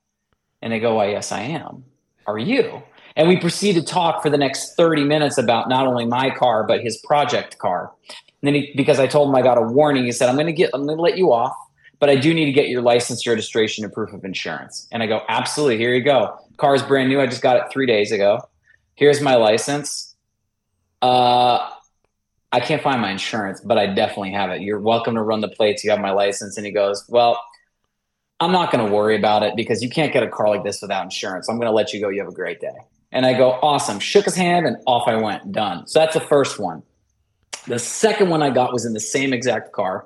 And 0.62 0.74
I 0.74 0.80
go, 0.80 0.96
why, 0.96 1.12
yes, 1.12 1.32
I 1.32 1.42
am. 1.42 1.84
Are 2.26 2.40
you? 2.40 2.82
And 3.16 3.28
we 3.28 3.38
proceed 3.38 3.74
to 3.74 3.84
talk 3.84 4.22
for 4.22 4.30
the 4.30 4.38
next 4.38 4.76
30 4.76 5.04
minutes 5.04 5.38
about 5.38 5.70
not 5.70 5.88
only 5.88 6.06
my 6.06 6.30
car, 6.30 6.66
but 6.66 6.82
his 6.82 6.98
project 6.98 7.58
car. 7.58 7.92
And 8.10 8.48
then 8.48 8.54
he, 8.56 8.74
because 8.76 9.00
I 9.00 9.08
told 9.08 9.30
him 9.30 9.36
I 9.36 9.42
got 9.42 9.58
a 9.58 9.62
warning, 9.62 10.06
he 10.06 10.12
said, 10.12 10.30
I'm 10.30 10.36
going 10.36 10.48
to 10.48 10.54
get, 10.54 10.72
I'm 10.74 10.86
going 10.86 10.98
to 10.98 11.02
let 11.02 11.18
you 11.18 11.32
off, 11.32 11.56
but 12.00 12.10
I 12.10 12.16
do 12.16 12.34
need 12.34 12.46
to 12.46 12.52
get 12.52 12.70
your 12.70 12.82
license, 12.82 13.26
your 13.26 13.36
registration, 13.36 13.84
and 13.84 13.94
proof 13.94 14.14
of 14.14 14.24
insurance. 14.24 14.88
And 14.92 15.02
I 15.02 15.08
go, 15.08 15.22
absolutely. 15.28 15.78
Here 15.78 15.94
you 15.94 16.04
go. 16.04 16.38
Car 16.58 16.76
is 16.76 16.84
brand 16.84 17.10
new. 17.10 17.20
I 17.20 17.28
just 17.28 17.42
got 17.42 17.58
it 17.58 17.64
three 17.72 17.86
days 17.86 18.12
ago. 18.12 18.40
Here's 18.96 19.22
my 19.22 19.36
license 19.36 20.08
uh, 21.02 21.70
I 22.52 22.60
can't 22.60 22.82
find 22.82 23.02
my 23.02 23.12
insurance, 23.12 23.62
but 23.62 23.78
I 23.78 23.88
definitely 23.88 24.32
have 24.32 24.50
it. 24.52 24.62
You're 24.62 24.80
welcome 24.80 25.16
to 25.16 25.22
run 25.22 25.42
the 25.42 25.50
plates. 25.50 25.84
You 25.84 25.92
have 25.92 26.00
my 26.00 26.12
license. 26.12 26.58
And 26.58 26.66
he 26.66 26.72
goes, 26.72 27.06
Well, 27.10 27.42
I'm 28.40 28.52
not 28.52 28.72
going 28.72 28.86
to 28.86 28.92
worry 28.92 29.16
about 29.16 29.44
it 29.44 29.56
because 29.56 29.84
you 29.84 29.90
can't 29.90 30.14
get 30.14 30.24
a 30.24 30.28
car 30.28 30.50
like 30.50 30.64
this 30.64 30.82
without 30.82 31.04
insurance. 31.04 31.50
I'm 31.50 31.58
going 31.58 31.68
to 31.68 31.74
let 31.74 31.94
you 31.94 32.00
go. 32.00 32.10
You 32.10 32.20
have 32.20 32.30
a 32.30 32.36
great 32.36 32.60
day. 32.60 32.76
And 33.12 33.26
I 33.26 33.34
go, 33.34 33.52
Awesome. 33.62 34.00
Shook 34.00 34.26
his 34.26 34.36
hand 34.36 34.66
and 34.66 34.78
off 34.86 35.08
I 35.08 35.16
went. 35.16 35.52
Done. 35.52 35.88
So 35.88 36.00
that's 36.00 36.14
the 36.14 36.22
first 36.22 36.60
one. 36.60 36.84
The 37.68 37.80
second 37.80 38.30
one 38.30 38.42
I 38.42 38.50
got 38.50 38.72
was 38.72 38.86
in 38.86 38.94
the 38.94 39.00
same 39.00 39.34
exact 39.34 39.74
car, 39.74 40.06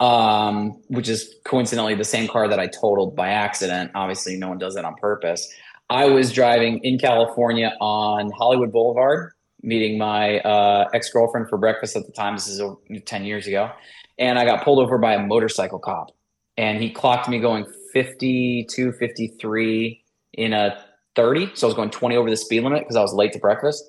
um, 0.00 0.80
which 0.88 1.08
is 1.08 1.34
coincidentally 1.44 1.94
the 1.94 2.04
same 2.04 2.28
car 2.28 2.48
that 2.48 2.60
I 2.60 2.66
totaled 2.66 3.16
by 3.16 3.28
accident. 3.28 3.90
Obviously, 3.94 4.36
no 4.36 4.48
one 4.48 4.58
does 4.58 4.74
that 4.74 4.84
on 4.84 4.94
purpose. 4.96 5.52
I 5.90 6.06
was 6.06 6.32
driving 6.32 6.78
in 6.84 6.98
California 6.98 7.74
on 7.80 8.30
Hollywood 8.30 8.72
Boulevard, 8.72 9.32
meeting 9.62 9.98
my 9.98 10.40
uh, 10.40 10.88
ex 10.92 11.10
girlfriend 11.10 11.48
for 11.48 11.56
breakfast 11.56 11.96
at 11.96 12.06
the 12.06 12.12
time. 12.12 12.34
This 12.34 12.48
is 12.48 12.62
10 13.04 13.24
years 13.24 13.46
ago. 13.46 13.70
And 14.18 14.38
I 14.38 14.44
got 14.44 14.64
pulled 14.64 14.80
over 14.80 14.98
by 14.98 15.14
a 15.14 15.26
motorcycle 15.26 15.78
cop. 15.78 16.10
And 16.56 16.82
he 16.82 16.90
clocked 16.90 17.28
me 17.28 17.38
going 17.38 17.66
52, 17.92 18.92
53 18.92 20.04
in 20.34 20.52
a 20.52 20.84
30. 21.16 21.52
So 21.54 21.66
I 21.66 21.68
was 21.68 21.74
going 21.74 21.90
20 21.90 22.16
over 22.16 22.28
the 22.28 22.36
speed 22.36 22.62
limit 22.64 22.80
because 22.80 22.96
I 22.96 23.02
was 23.02 23.14
late 23.14 23.32
to 23.32 23.38
breakfast. 23.38 23.84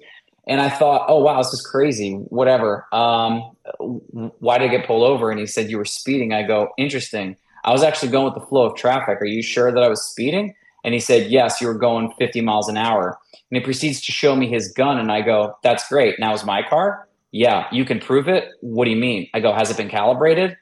And 0.48 0.62
I 0.62 0.69
thought, 0.69 1.05
oh, 1.08 1.22
wow, 1.22 1.38
this 1.38 1.53
is 1.53 1.62
crazy. 1.62 2.13
Whatever. 2.13 2.88
Um, 2.91 3.51
why 4.39 4.58
did 4.58 4.69
I 4.69 4.77
get 4.77 4.88
pulled 4.88 5.03
over? 5.03 5.29
And 5.29 5.39
he 5.39 5.46
said, 5.46 5.69
you 5.69 5.77
were 5.77 5.86
speeding. 5.86 6.34
I 6.34 6.43
go, 6.43 6.69
interesting. 6.77 7.38
I 7.63 7.72
was 7.72 7.84
actually 7.84 8.12
going 8.12 8.25
with 8.25 8.36
the 8.36 8.48
flow 8.48 8.65
of 8.65 8.75
traffic. 8.75 9.22
Are 9.22 9.25
you 9.25 9.43
sure 9.43 9.72
that 9.72 9.84
I 9.84 9.89
was 9.89 10.01
speeding? 10.01 10.55
And 10.84 10.93
he 10.93 11.00
said, 11.00 11.29
yes, 11.29 11.60
you 11.60 11.67
were 11.67 11.77
going 11.77 12.13
50 12.17 12.41
miles 12.41 12.69
an 12.69 12.77
hour. 12.77 13.19
And 13.51 13.58
he 13.58 13.63
proceeds 13.63 14.01
to 14.01 14.12
show 14.12 14.36
me 14.36 14.48
his 14.48 14.72
gun. 14.72 14.98
And 14.98 15.12
I 15.12 15.22
go, 15.22 15.55
that's 15.62 15.88
great. 15.89 16.19
Now 16.19 16.34
is 16.34 16.46
my 16.46 16.63
car? 16.63 17.08
Yeah, 17.31 17.67
you 17.72 17.86
can 17.86 18.00
prove 18.00 18.27
it. 18.27 18.50
What 18.62 18.86
do 18.86 18.91
you 18.91 18.98
mean? 18.98 19.29
I 19.34 19.39
go, 19.39 19.53
has 19.53 19.69
it 19.69 19.77
been 19.77 19.89
calibrated? 19.89 20.58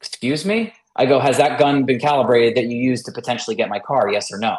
Excuse 0.00 0.44
me? 0.44 0.74
I 0.94 1.06
go, 1.06 1.18
has 1.18 1.38
that 1.38 1.58
gun 1.58 1.84
been 1.84 1.98
calibrated 1.98 2.56
that 2.56 2.70
you 2.70 2.76
used 2.76 3.06
to 3.06 3.12
potentially 3.12 3.56
get 3.56 3.68
my 3.68 3.78
car? 3.78 4.10
Yes 4.10 4.32
or 4.32 4.38
no? 4.38 4.56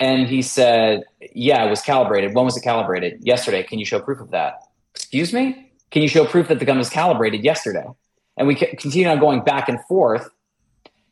And 0.00 0.26
he 0.26 0.42
said, 0.42 1.04
Yeah, 1.34 1.64
it 1.64 1.70
was 1.70 1.82
calibrated. 1.82 2.34
When 2.34 2.44
was 2.44 2.56
it 2.56 2.62
calibrated? 2.62 3.20
Yesterday. 3.22 3.62
Can 3.62 3.78
you 3.78 3.84
show 3.84 4.00
proof 4.00 4.20
of 4.20 4.30
that? 4.30 4.62
Excuse 4.94 5.32
me? 5.32 5.70
Can 5.90 6.02
you 6.02 6.08
show 6.08 6.24
proof 6.24 6.48
that 6.48 6.58
the 6.58 6.64
gun 6.64 6.78
was 6.78 6.88
calibrated 6.88 7.44
yesterday? 7.44 7.86
And 8.36 8.48
we 8.48 8.54
continued 8.54 9.08
on 9.08 9.18
going 9.20 9.44
back 9.44 9.68
and 9.68 9.78
forth. 9.84 10.30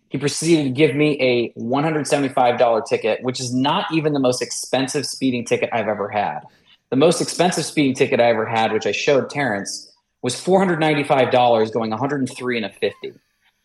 He 0.08 0.16
proceeded 0.16 0.64
to 0.64 0.70
give 0.70 0.96
me 0.96 1.20
a 1.20 1.60
$175 1.60 2.86
ticket, 2.86 3.22
which 3.22 3.40
is 3.40 3.52
not 3.52 3.84
even 3.92 4.14
the 4.14 4.20
most 4.20 4.40
expensive 4.40 5.04
speeding 5.04 5.44
ticket 5.44 5.68
I've 5.72 5.88
ever 5.88 6.08
had. 6.08 6.40
The 6.88 6.96
most 6.96 7.20
expensive 7.20 7.66
speeding 7.66 7.94
ticket 7.94 8.18
I 8.18 8.30
ever 8.30 8.46
had, 8.46 8.72
which 8.72 8.86
I 8.86 8.92
showed 8.92 9.28
Terrence, 9.28 9.92
was 10.22 10.34
$495 10.34 11.72
going 11.72 11.90
103 11.90 12.56
and 12.56 12.66
a 12.66 12.70
50. 12.70 13.12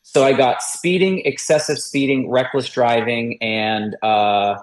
So 0.02 0.26
I 0.26 0.34
got 0.34 0.62
speeding, 0.62 1.20
excessive 1.20 1.78
speeding, 1.78 2.30
reckless 2.30 2.68
driving, 2.68 3.42
and 3.42 3.96
uh, 4.04 4.58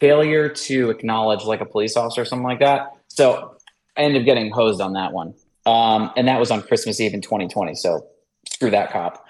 failure 0.00 0.48
to 0.48 0.90
acknowledge 0.90 1.44
like 1.44 1.60
a 1.60 1.66
police 1.66 1.96
officer 1.96 2.22
or 2.22 2.24
something 2.24 2.46
like 2.46 2.60
that. 2.60 2.92
So 3.08 3.56
I 3.96 4.02
ended 4.02 4.22
up 4.22 4.26
getting 4.26 4.50
hosed 4.50 4.80
on 4.80 4.92
that 4.94 5.12
one. 5.12 5.34
Um, 5.64 6.12
and 6.16 6.28
that 6.28 6.38
was 6.38 6.50
on 6.50 6.62
Christmas 6.62 7.00
Eve 7.00 7.14
in 7.14 7.20
2020. 7.20 7.74
So 7.74 8.06
screw 8.48 8.70
that 8.70 8.92
cop. 8.92 9.28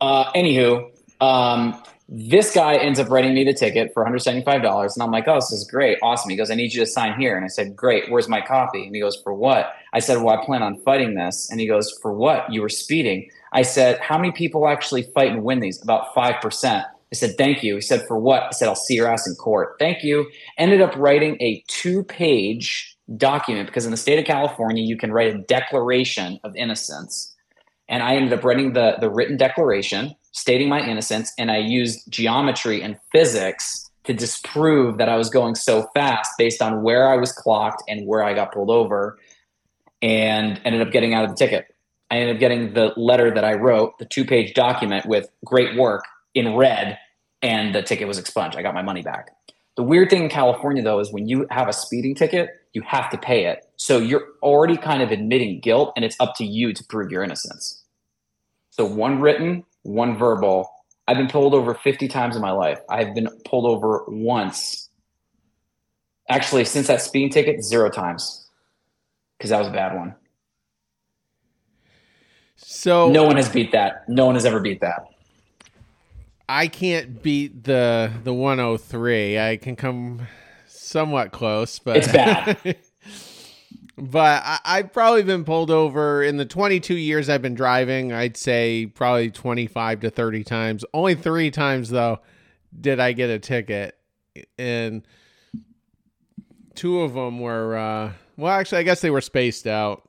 Uh, 0.00 0.32
anywho, 0.32 0.90
um, 1.20 1.80
this 2.08 2.54
guy 2.54 2.76
ends 2.76 3.00
up 3.00 3.10
writing 3.10 3.34
me 3.34 3.42
the 3.44 3.52
ticket 3.52 3.92
for 3.92 4.04
$175. 4.04 4.94
And 4.94 5.02
I'm 5.02 5.10
like, 5.10 5.26
oh, 5.26 5.36
this 5.36 5.50
is 5.52 5.68
great. 5.68 5.98
Awesome. 6.02 6.30
He 6.30 6.36
goes, 6.36 6.50
I 6.50 6.54
need 6.54 6.72
you 6.72 6.80
to 6.80 6.86
sign 6.86 7.18
here. 7.18 7.36
And 7.36 7.44
I 7.44 7.48
said, 7.48 7.74
great. 7.74 8.10
Where's 8.10 8.28
my 8.28 8.40
copy? 8.40 8.84
And 8.84 8.94
he 8.94 9.00
goes, 9.00 9.20
for 9.22 9.34
what? 9.34 9.74
I 9.92 9.98
said, 9.98 10.22
well, 10.22 10.38
I 10.38 10.44
plan 10.44 10.62
on 10.62 10.80
fighting 10.82 11.14
this. 11.14 11.48
And 11.50 11.58
he 11.60 11.66
goes, 11.66 11.98
for 12.00 12.12
what? 12.12 12.52
You 12.52 12.62
were 12.62 12.68
speeding. 12.68 13.28
I 13.52 13.62
said, 13.62 13.98
how 13.98 14.18
many 14.18 14.30
people 14.30 14.68
actually 14.68 15.02
fight 15.14 15.32
and 15.32 15.42
win 15.42 15.60
these? 15.60 15.82
About 15.82 16.14
5%. 16.14 16.84
I 17.12 17.14
said, 17.14 17.36
thank 17.38 17.62
you. 17.62 17.76
He 17.76 17.80
said, 17.80 18.04
for 18.06 18.18
what? 18.18 18.42
I 18.42 18.50
said, 18.50 18.68
I'll 18.68 18.74
see 18.74 18.94
your 18.94 19.10
ass 19.10 19.28
in 19.28 19.34
court. 19.36 19.76
Thank 19.78 20.02
you. 20.02 20.28
Ended 20.58 20.80
up 20.80 20.94
writing 20.96 21.36
a 21.40 21.62
two 21.68 22.02
page 22.04 22.96
document 23.16 23.68
because 23.68 23.84
in 23.84 23.92
the 23.92 23.96
state 23.96 24.18
of 24.18 24.24
California, 24.24 24.82
you 24.82 24.96
can 24.96 25.12
write 25.12 25.34
a 25.34 25.38
declaration 25.38 26.40
of 26.42 26.54
innocence. 26.56 27.32
And 27.88 28.02
I 28.02 28.16
ended 28.16 28.32
up 28.32 28.44
writing 28.44 28.72
the, 28.72 28.96
the 29.00 29.08
written 29.08 29.36
declaration 29.36 30.14
stating 30.32 30.68
my 30.68 30.80
innocence. 30.80 31.32
And 31.38 31.50
I 31.50 31.58
used 31.58 32.10
geometry 32.10 32.82
and 32.82 32.98
physics 33.12 33.88
to 34.04 34.12
disprove 34.12 34.98
that 34.98 35.08
I 35.08 35.16
was 35.16 35.30
going 35.30 35.54
so 35.54 35.88
fast 35.94 36.30
based 36.38 36.60
on 36.60 36.82
where 36.82 37.08
I 37.08 37.16
was 37.16 37.32
clocked 37.32 37.82
and 37.88 38.06
where 38.06 38.24
I 38.24 38.34
got 38.34 38.52
pulled 38.52 38.70
over 38.70 39.18
and 40.02 40.60
ended 40.64 40.80
up 40.80 40.92
getting 40.92 41.14
out 41.14 41.24
of 41.24 41.30
the 41.30 41.36
ticket. 41.36 41.66
I 42.10 42.18
ended 42.18 42.36
up 42.36 42.40
getting 42.40 42.74
the 42.74 42.92
letter 42.96 43.32
that 43.32 43.44
I 43.44 43.54
wrote, 43.54 43.98
the 43.98 44.04
two 44.04 44.24
page 44.24 44.54
document 44.54 45.06
with 45.06 45.28
great 45.44 45.76
work 45.76 46.04
in 46.36 46.54
red 46.54 46.98
and 47.42 47.74
the 47.74 47.82
ticket 47.82 48.06
was 48.06 48.18
expunged. 48.18 48.56
I 48.56 48.62
got 48.62 48.74
my 48.74 48.82
money 48.82 49.02
back. 49.02 49.30
The 49.76 49.82
weird 49.82 50.08
thing 50.08 50.22
in 50.22 50.28
California, 50.28 50.82
though, 50.82 51.00
is 51.00 51.12
when 51.12 51.28
you 51.28 51.46
have 51.50 51.68
a 51.68 51.72
speeding 51.72 52.14
ticket, 52.14 52.50
you 52.72 52.82
have 52.82 53.10
to 53.10 53.18
pay 53.18 53.46
it. 53.46 53.66
So 53.76 53.98
you're 53.98 54.28
already 54.42 54.76
kind 54.76 55.02
of 55.02 55.10
admitting 55.10 55.60
guilt, 55.60 55.92
and 55.96 56.04
it's 56.04 56.16
up 56.20 56.34
to 56.36 56.44
you 56.44 56.72
to 56.72 56.84
prove 56.84 57.10
your 57.10 57.24
innocence. 57.24 57.82
So 58.70 58.84
one 58.84 59.20
written, 59.20 59.64
one 59.82 60.16
verbal. 60.16 60.70
I've 61.08 61.16
been 61.16 61.28
pulled 61.28 61.54
over 61.54 61.74
50 61.74 62.08
times 62.08 62.36
in 62.36 62.42
my 62.42 62.52
life. 62.52 62.78
I've 62.88 63.14
been 63.14 63.28
pulled 63.44 63.66
over 63.66 64.04
once. 64.08 64.88
Actually, 66.28 66.64
since 66.64 66.86
that 66.86 67.02
speeding 67.02 67.30
ticket, 67.30 67.62
zero 67.62 67.90
times 67.90 68.46
because 69.36 69.50
that 69.50 69.58
was 69.58 69.68
a 69.68 69.72
bad 69.72 69.94
one. 69.94 70.14
So 72.56 73.10
no 73.10 73.24
one 73.24 73.36
has 73.36 73.48
beat 73.48 73.72
that. 73.72 74.08
No 74.08 74.26
one 74.26 74.34
has 74.34 74.46
ever 74.46 74.60
beat 74.60 74.80
that. 74.80 75.04
I 76.48 76.68
can't 76.68 77.22
beat 77.22 77.64
the 77.64 78.12
the 78.22 78.32
103. 78.32 79.38
I 79.38 79.56
can 79.56 79.76
come 79.76 80.26
somewhat 80.66 81.32
close, 81.32 81.78
but 81.78 81.98
it's 81.98 82.12
bad. 82.12 82.78
but 83.98 84.42
I, 84.44 84.58
I've 84.64 84.92
probably 84.92 85.22
been 85.22 85.44
pulled 85.44 85.70
over 85.70 86.22
in 86.22 86.36
the 86.36 86.44
22 86.44 86.94
years 86.94 87.28
I've 87.28 87.42
been 87.42 87.54
driving. 87.54 88.12
I'd 88.12 88.36
say 88.36 88.86
probably 88.86 89.30
25 89.30 90.00
to 90.00 90.10
30 90.10 90.44
times. 90.44 90.84
Only 90.94 91.14
three 91.14 91.50
times 91.50 91.90
though 91.90 92.20
did 92.78 93.00
I 93.00 93.12
get 93.12 93.30
a 93.30 93.38
ticket, 93.38 93.96
and 94.58 95.06
two 96.74 97.00
of 97.00 97.14
them 97.14 97.40
were 97.40 97.76
uh, 97.76 98.12
well, 98.36 98.52
actually, 98.52 98.78
I 98.78 98.82
guess 98.82 99.00
they 99.00 99.10
were 99.10 99.20
spaced 99.20 99.66
out 99.66 100.05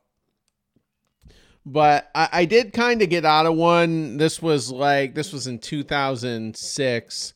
but 1.67 2.09
I, 2.15 2.29
I 2.31 2.45
did 2.45 2.71
kind 2.71 3.01
of 3.01 3.09
get 3.09 3.25
out 3.25 3.45
of 3.45 3.55
one. 3.55 4.15
This 4.15 4.41
was 4.41 4.71
like 4.71 5.13
this 5.15 5.33
was 5.33 5.47
in 5.47 5.59
2006. 5.59 7.33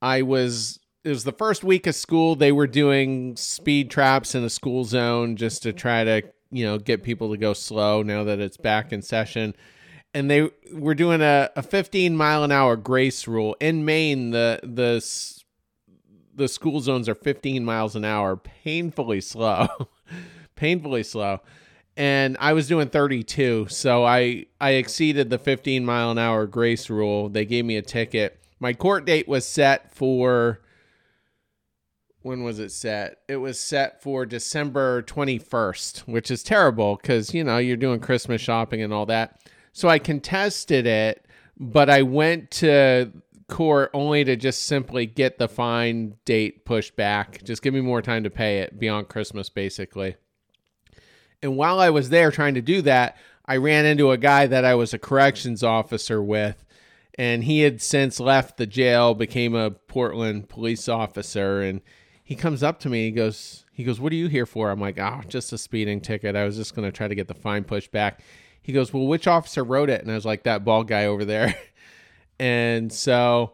I 0.00 0.22
was 0.22 0.80
it 1.04 1.10
was 1.10 1.24
the 1.24 1.32
first 1.32 1.62
week 1.62 1.86
of 1.86 1.94
school. 1.94 2.34
They 2.34 2.50
were 2.50 2.66
doing 2.66 3.36
speed 3.36 3.90
traps 3.90 4.34
in 4.34 4.42
a 4.42 4.48
school 4.48 4.84
zone 4.84 5.36
just 5.36 5.62
to 5.64 5.72
try 5.74 6.04
to 6.04 6.22
you 6.50 6.64
know 6.64 6.78
get 6.78 7.02
people 7.02 7.30
to 7.30 7.36
go 7.36 7.52
slow 7.52 8.02
now 8.02 8.24
that 8.24 8.40
it's 8.40 8.56
back 8.56 8.90
in 8.90 9.02
session. 9.02 9.54
And 10.14 10.30
they 10.30 10.48
were 10.72 10.94
doing 10.94 11.20
a, 11.20 11.50
a 11.56 11.62
15 11.62 12.16
mile 12.16 12.42
an 12.42 12.52
hour 12.52 12.74
grace 12.74 13.28
rule 13.28 13.54
in 13.60 13.84
Maine. 13.84 14.30
The 14.30 14.60
the 14.62 15.04
the 16.34 16.48
school 16.48 16.80
zones 16.80 17.06
are 17.08 17.14
15 17.14 17.66
miles 17.66 17.94
an 17.96 18.04
hour, 18.06 18.34
painfully 18.34 19.20
slow, 19.20 19.68
painfully 20.56 21.02
slow 21.02 21.40
and 21.96 22.36
I 22.40 22.52
was 22.52 22.66
doing 22.66 22.88
32, 22.88 23.68
so 23.68 24.04
I 24.04 24.46
I 24.60 24.72
exceeded 24.72 25.30
the 25.30 25.38
15 25.38 25.84
mile 25.84 26.10
an 26.10 26.18
hour 26.18 26.46
grace 26.46 26.90
rule. 26.90 27.28
They 27.28 27.44
gave 27.44 27.64
me 27.64 27.76
a 27.76 27.82
ticket. 27.82 28.40
My 28.58 28.72
court 28.72 29.04
date 29.04 29.28
was 29.28 29.46
set 29.46 29.94
for 29.94 30.60
when 32.22 32.42
was 32.42 32.58
it 32.58 32.72
set? 32.72 33.18
It 33.28 33.36
was 33.36 33.60
set 33.60 34.02
for 34.02 34.24
December 34.24 35.02
21st, 35.02 36.00
which 36.08 36.30
is 36.30 36.42
terrible 36.42 36.96
cuz 36.96 37.32
you 37.34 37.44
know, 37.44 37.58
you're 37.58 37.76
doing 37.76 38.00
Christmas 38.00 38.40
shopping 38.40 38.82
and 38.82 38.92
all 38.92 39.06
that. 39.06 39.40
So 39.72 39.88
I 39.88 39.98
contested 39.98 40.86
it, 40.86 41.26
but 41.58 41.90
I 41.90 42.02
went 42.02 42.50
to 42.52 43.12
court 43.48 43.90
only 43.92 44.24
to 44.24 44.36
just 44.36 44.64
simply 44.64 45.06
get 45.06 45.38
the 45.38 45.48
fine 45.48 46.14
date 46.24 46.64
pushed 46.64 46.96
back. 46.96 47.42
Just 47.44 47.62
give 47.62 47.74
me 47.74 47.80
more 47.80 48.02
time 48.02 48.24
to 48.24 48.30
pay 48.30 48.60
it 48.60 48.78
beyond 48.80 49.08
Christmas 49.08 49.48
basically. 49.48 50.16
And 51.44 51.58
while 51.58 51.78
I 51.78 51.90
was 51.90 52.08
there 52.08 52.30
trying 52.30 52.54
to 52.54 52.62
do 52.62 52.80
that, 52.82 53.18
I 53.44 53.58
ran 53.58 53.84
into 53.84 54.10
a 54.10 54.16
guy 54.16 54.46
that 54.46 54.64
I 54.64 54.74
was 54.74 54.94
a 54.94 54.98
corrections 54.98 55.62
officer 55.62 56.22
with, 56.22 56.64
and 57.18 57.44
he 57.44 57.60
had 57.60 57.82
since 57.82 58.18
left 58.18 58.56
the 58.56 58.66
jail, 58.66 59.12
became 59.12 59.54
a 59.54 59.70
Portland 59.70 60.48
police 60.48 60.88
officer, 60.88 61.60
and 61.60 61.82
he 62.22 62.34
comes 62.34 62.62
up 62.62 62.80
to 62.80 62.88
me, 62.88 63.04
he 63.04 63.10
goes, 63.10 63.66
he 63.74 63.84
goes, 63.84 64.00
"What 64.00 64.10
are 64.12 64.16
you 64.16 64.28
here 64.28 64.46
for?" 64.46 64.70
I'm 64.70 64.80
like, 64.80 64.98
"Oh, 64.98 65.20
just 65.28 65.52
a 65.52 65.58
speeding 65.58 66.00
ticket. 66.00 66.34
I 66.34 66.44
was 66.44 66.56
just 66.56 66.74
going 66.74 66.88
to 66.88 66.96
try 66.96 67.08
to 67.08 67.14
get 67.14 67.28
the 67.28 67.34
fine 67.34 67.64
pushed 67.64 67.92
back." 67.92 68.20
He 68.62 68.72
goes, 68.72 68.94
"Well, 68.94 69.06
which 69.06 69.26
officer 69.26 69.62
wrote 69.64 69.90
it?" 69.90 70.00
And 70.00 70.10
I 70.10 70.14
was 70.14 70.24
like, 70.24 70.44
"That 70.44 70.64
bald 70.64 70.88
guy 70.88 71.04
over 71.04 71.26
there." 71.26 71.54
and 72.38 72.90
so 72.90 73.52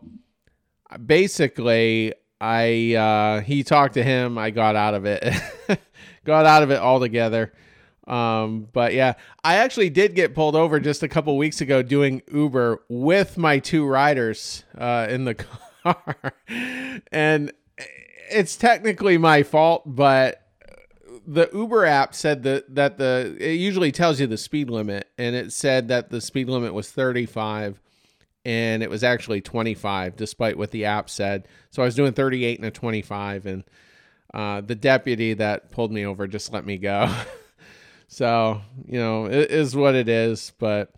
basically, 1.05 2.15
I 2.41 2.95
uh, 2.95 3.41
he 3.41 3.65
talked 3.65 3.95
to 3.95 4.05
him. 4.05 4.39
I 4.39 4.51
got 4.51 4.77
out 4.77 4.95
of 4.95 5.07
it, 5.07 5.25
got 6.25 6.47
out 6.47 6.63
of 6.63 6.71
it 6.71 6.79
altogether. 6.79 7.53
Um, 8.11 8.67
but 8.73 8.93
yeah, 8.93 9.15
I 9.45 9.57
actually 9.57 9.89
did 9.89 10.17
get 10.17 10.35
pulled 10.35 10.57
over 10.57 10.81
just 10.81 11.05
a 11.05 11.09
couple 11.09 11.37
weeks 11.39 11.61
ago 11.61 11.81
doing 11.81 12.23
Uber 12.33 12.83
with 12.89 13.39
my 13.39 13.61
two 13.61 13.87
riders 13.87 14.65
uh, 14.77 15.07
in 15.09 15.25
the 15.27 15.35
car, 15.85 16.35
and 17.13 17.53
it's 18.33 18.57
technically 18.57 19.17
my 19.17 19.45
fault, 19.45 19.85
but 19.87 20.43
the 21.25 21.49
Uber 21.53 21.87
app 21.87 22.13
said 22.13 22.43
that 22.43 22.75
that 22.75 22.99
the 22.99 23.37
it 23.39 23.53
usually 23.53 23.93
tells 23.93 24.19
you 24.19 24.27
the 24.27 24.37
speed 24.37 24.71
limit, 24.71 25.09
and 25.17 25.37
it 25.37 25.53
said 25.53 25.87
that 25.87 26.11
the 26.11 26.21
speed 26.21 26.49
limit 26.49 26.75
was 26.75 26.91
35, 26.91 27.81
and 28.45 28.83
it 28.83 28.91
was 28.91 29.05
actually 29.05 29.41
25, 29.41 30.17
despite 30.17 30.59
what 30.59 30.73
the 30.73 30.85
app 30.85 31.09
said. 31.09 31.47
So 31.71 31.83
I 31.83 31.85
was 31.85 31.95
doing 31.95 32.13
38 32.13 32.59
and 32.59 32.67
a 32.67 32.73
25, 32.73 33.47
and 33.47 33.63
uh, 34.35 34.63
the 34.63 34.75
deputy 34.75 35.35
that 35.35 35.71
pulled 35.71 35.93
me 35.93 36.05
over 36.05 36.27
just 36.27 36.53
let 36.53 36.67
me 36.67 36.77
go. 36.77 37.09
so 38.11 38.61
you 38.87 38.99
know, 38.99 39.27
it 39.27 39.51
is 39.53 39.77
what 39.77 39.95
it 39.95 40.09
is. 40.09 40.53
But 40.59 40.93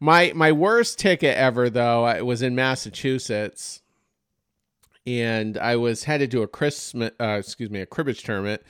my 0.00 0.32
my 0.34 0.52
worst 0.52 0.98
ticket 0.98 1.36
ever 1.36 1.68
though, 1.68 2.04
I 2.04 2.22
was 2.22 2.40
in 2.40 2.54
Massachusetts 2.54 3.82
and 5.06 5.58
I 5.58 5.76
was 5.76 6.04
headed 6.04 6.30
to 6.32 6.42
a 6.42 6.48
Christmas, 6.48 7.12
uh, 7.20 7.36
excuse 7.38 7.70
me, 7.70 7.80
a 7.80 7.86
cribbage 7.86 8.24
tournament, 8.24 8.62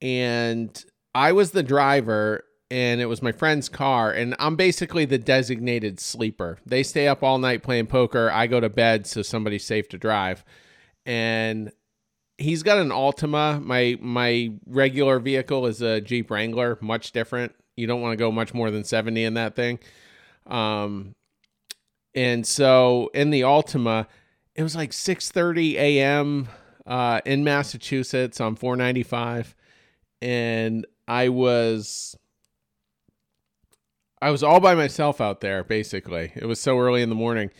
and 0.00 0.84
I 1.14 1.32
was 1.32 1.52
the 1.52 1.62
driver, 1.62 2.44
and 2.70 3.00
it 3.00 3.06
was 3.06 3.22
my 3.22 3.32
friend's 3.32 3.70
car, 3.70 4.12
and 4.12 4.36
I'm 4.38 4.54
basically 4.54 5.06
the 5.06 5.18
designated 5.18 5.98
sleeper. 5.98 6.58
They 6.66 6.82
stay 6.82 7.08
up 7.08 7.22
all 7.22 7.38
night 7.38 7.62
playing 7.62 7.86
poker. 7.86 8.30
I 8.30 8.46
go 8.46 8.60
to 8.60 8.68
bed 8.68 9.06
so 9.06 9.22
somebody's 9.22 9.64
safe 9.64 9.88
to 9.88 9.98
drive, 9.98 10.44
and 11.06 11.72
he's 12.38 12.62
got 12.62 12.78
an 12.78 12.90
Altima. 12.90 13.62
My 13.62 13.98
my 14.00 14.52
regular 14.66 15.18
vehicle 15.18 15.66
is 15.66 15.82
a 15.82 16.00
Jeep 16.00 16.30
Wrangler, 16.30 16.78
much 16.80 17.12
different. 17.12 17.54
You 17.76 17.86
don't 17.86 18.00
want 18.00 18.12
to 18.12 18.16
go 18.16 18.32
much 18.32 18.54
more 18.54 18.70
than 18.70 18.84
70 18.84 19.22
in 19.22 19.34
that 19.34 19.54
thing. 19.54 19.78
Um, 20.46 21.14
and 22.14 22.46
so 22.46 23.10
in 23.12 23.30
the 23.30 23.42
Altima 23.42 24.06
it 24.56 24.62
was 24.62 24.74
like 24.74 24.90
6:30 24.90 25.74
a.m. 25.74 26.48
Uh, 26.86 27.20
in 27.24 27.44
Massachusetts 27.44 28.40
on 28.40 28.56
495, 28.56 29.54
and 30.22 30.86
I 31.06 31.28
was 31.28 32.16
I 34.22 34.30
was 34.30 34.42
all 34.42 34.60
by 34.60 34.74
myself 34.74 35.20
out 35.20 35.40
there. 35.40 35.62
Basically, 35.62 36.32
it 36.34 36.46
was 36.46 36.60
so 36.60 36.78
early 36.78 37.02
in 37.02 37.10
the 37.10 37.14
morning, 37.14 37.50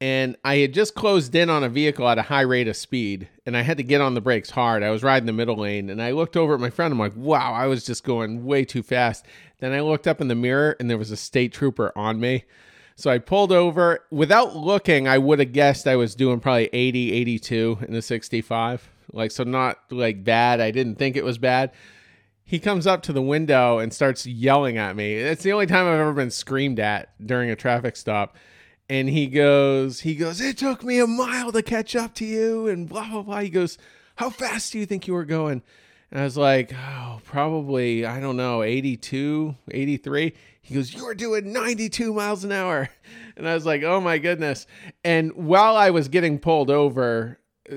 and 0.00 0.36
I 0.44 0.56
had 0.56 0.72
just 0.72 0.94
closed 0.94 1.34
in 1.34 1.50
on 1.50 1.62
a 1.62 1.68
vehicle 1.68 2.08
at 2.08 2.18
a 2.18 2.22
high 2.22 2.40
rate 2.40 2.68
of 2.68 2.76
speed, 2.76 3.28
and 3.44 3.56
I 3.56 3.62
had 3.62 3.76
to 3.76 3.82
get 3.82 4.00
on 4.00 4.14
the 4.14 4.20
brakes 4.20 4.50
hard. 4.50 4.82
I 4.82 4.90
was 4.90 5.02
riding 5.02 5.26
the 5.26 5.32
middle 5.32 5.56
lane, 5.56 5.90
and 5.90 6.02
I 6.02 6.12
looked 6.12 6.36
over 6.36 6.54
at 6.54 6.60
my 6.60 6.70
friend. 6.70 6.92
I'm 6.92 6.98
like, 6.98 7.16
"Wow, 7.16 7.52
I 7.52 7.66
was 7.66 7.84
just 7.84 8.04
going 8.04 8.44
way 8.44 8.64
too 8.64 8.82
fast." 8.82 9.26
Then 9.58 9.72
I 9.72 9.80
looked 9.80 10.06
up 10.06 10.20
in 10.20 10.28
the 10.28 10.34
mirror, 10.34 10.74
and 10.80 10.88
there 10.88 10.96
was 10.96 11.10
a 11.10 11.16
state 11.16 11.52
trooper 11.52 11.92
on 11.94 12.18
me. 12.18 12.44
So 12.96 13.10
I 13.10 13.18
pulled 13.18 13.52
over 13.52 14.00
without 14.10 14.56
looking. 14.56 15.08
I 15.08 15.18
would 15.18 15.38
have 15.38 15.52
guessed 15.52 15.86
I 15.86 15.96
was 15.96 16.14
doing 16.14 16.40
probably 16.40 16.68
80, 16.72 17.12
82 17.12 17.78
in 17.82 17.94
the 17.94 18.02
65. 18.02 18.90
Like, 19.12 19.30
so 19.30 19.42
not 19.44 19.78
like 19.90 20.22
bad. 20.22 20.60
I 20.60 20.70
didn't 20.70 20.96
think 20.96 21.16
it 21.16 21.24
was 21.24 21.38
bad. 21.38 21.72
He 22.44 22.58
comes 22.58 22.86
up 22.86 23.02
to 23.02 23.12
the 23.12 23.22
window 23.22 23.78
and 23.78 23.92
starts 23.92 24.26
yelling 24.26 24.76
at 24.76 24.96
me. 24.96 25.14
It's 25.14 25.42
the 25.42 25.52
only 25.52 25.66
time 25.66 25.86
I've 25.86 26.00
ever 26.00 26.12
been 26.12 26.30
screamed 26.30 26.80
at 26.80 27.10
during 27.24 27.48
a 27.50 27.56
traffic 27.56 27.96
stop. 27.96 28.36
And 28.90 29.08
he 29.08 29.28
goes, 29.28 30.00
he 30.00 30.16
goes, 30.16 30.40
it 30.40 30.58
took 30.58 30.82
me 30.82 30.98
a 30.98 31.06
mile 31.06 31.52
to 31.52 31.62
catch 31.62 31.94
up 31.94 32.12
to 32.16 32.24
you, 32.24 32.66
and 32.66 32.88
blah 32.88 33.08
blah 33.08 33.22
blah. 33.22 33.38
He 33.38 33.48
goes, 33.48 33.78
how 34.16 34.30
fast 34.30 34.72
do 34.72 34.80
you 34.80 34.84
think 34.84 35.06
you 35.06 35.14
were 35.14 35.24
going? 35.24 35.62
And 36.10 36.20
I 36.20 36.24
was 36.24 36.36
like, 36.36 36.72
oh, 36.74 37.20
probably, 37.24 38.04
I 38.04 38.18
don't 38.18 38.36
know, 38.36 38.64
82, 38.64 39.54
83. 39.70 40.34
He 40.60 40.74
goes, 40.74 40.92
You're 40.92 41.14
doing 41.14 41.52
92 41.52 42.12
miles 42.12 42.44
an 42.44 42.52
hour. 42.52 42.90
And 43.36 43.48
I 43.48 43.54
was 43.54 43.64
like, 43.64 43.82
Oh 43.82 44.02
my 44.02 44.18
goodness. 44.18 44.66
And 45.02 45.32
while 45.32 45.74
I 45.74 45.88
was 45.88 46.08
getting 46.08 46.38
pulled 46.38 46.68
over, 46.68 47.38
uh, 47.72 47.76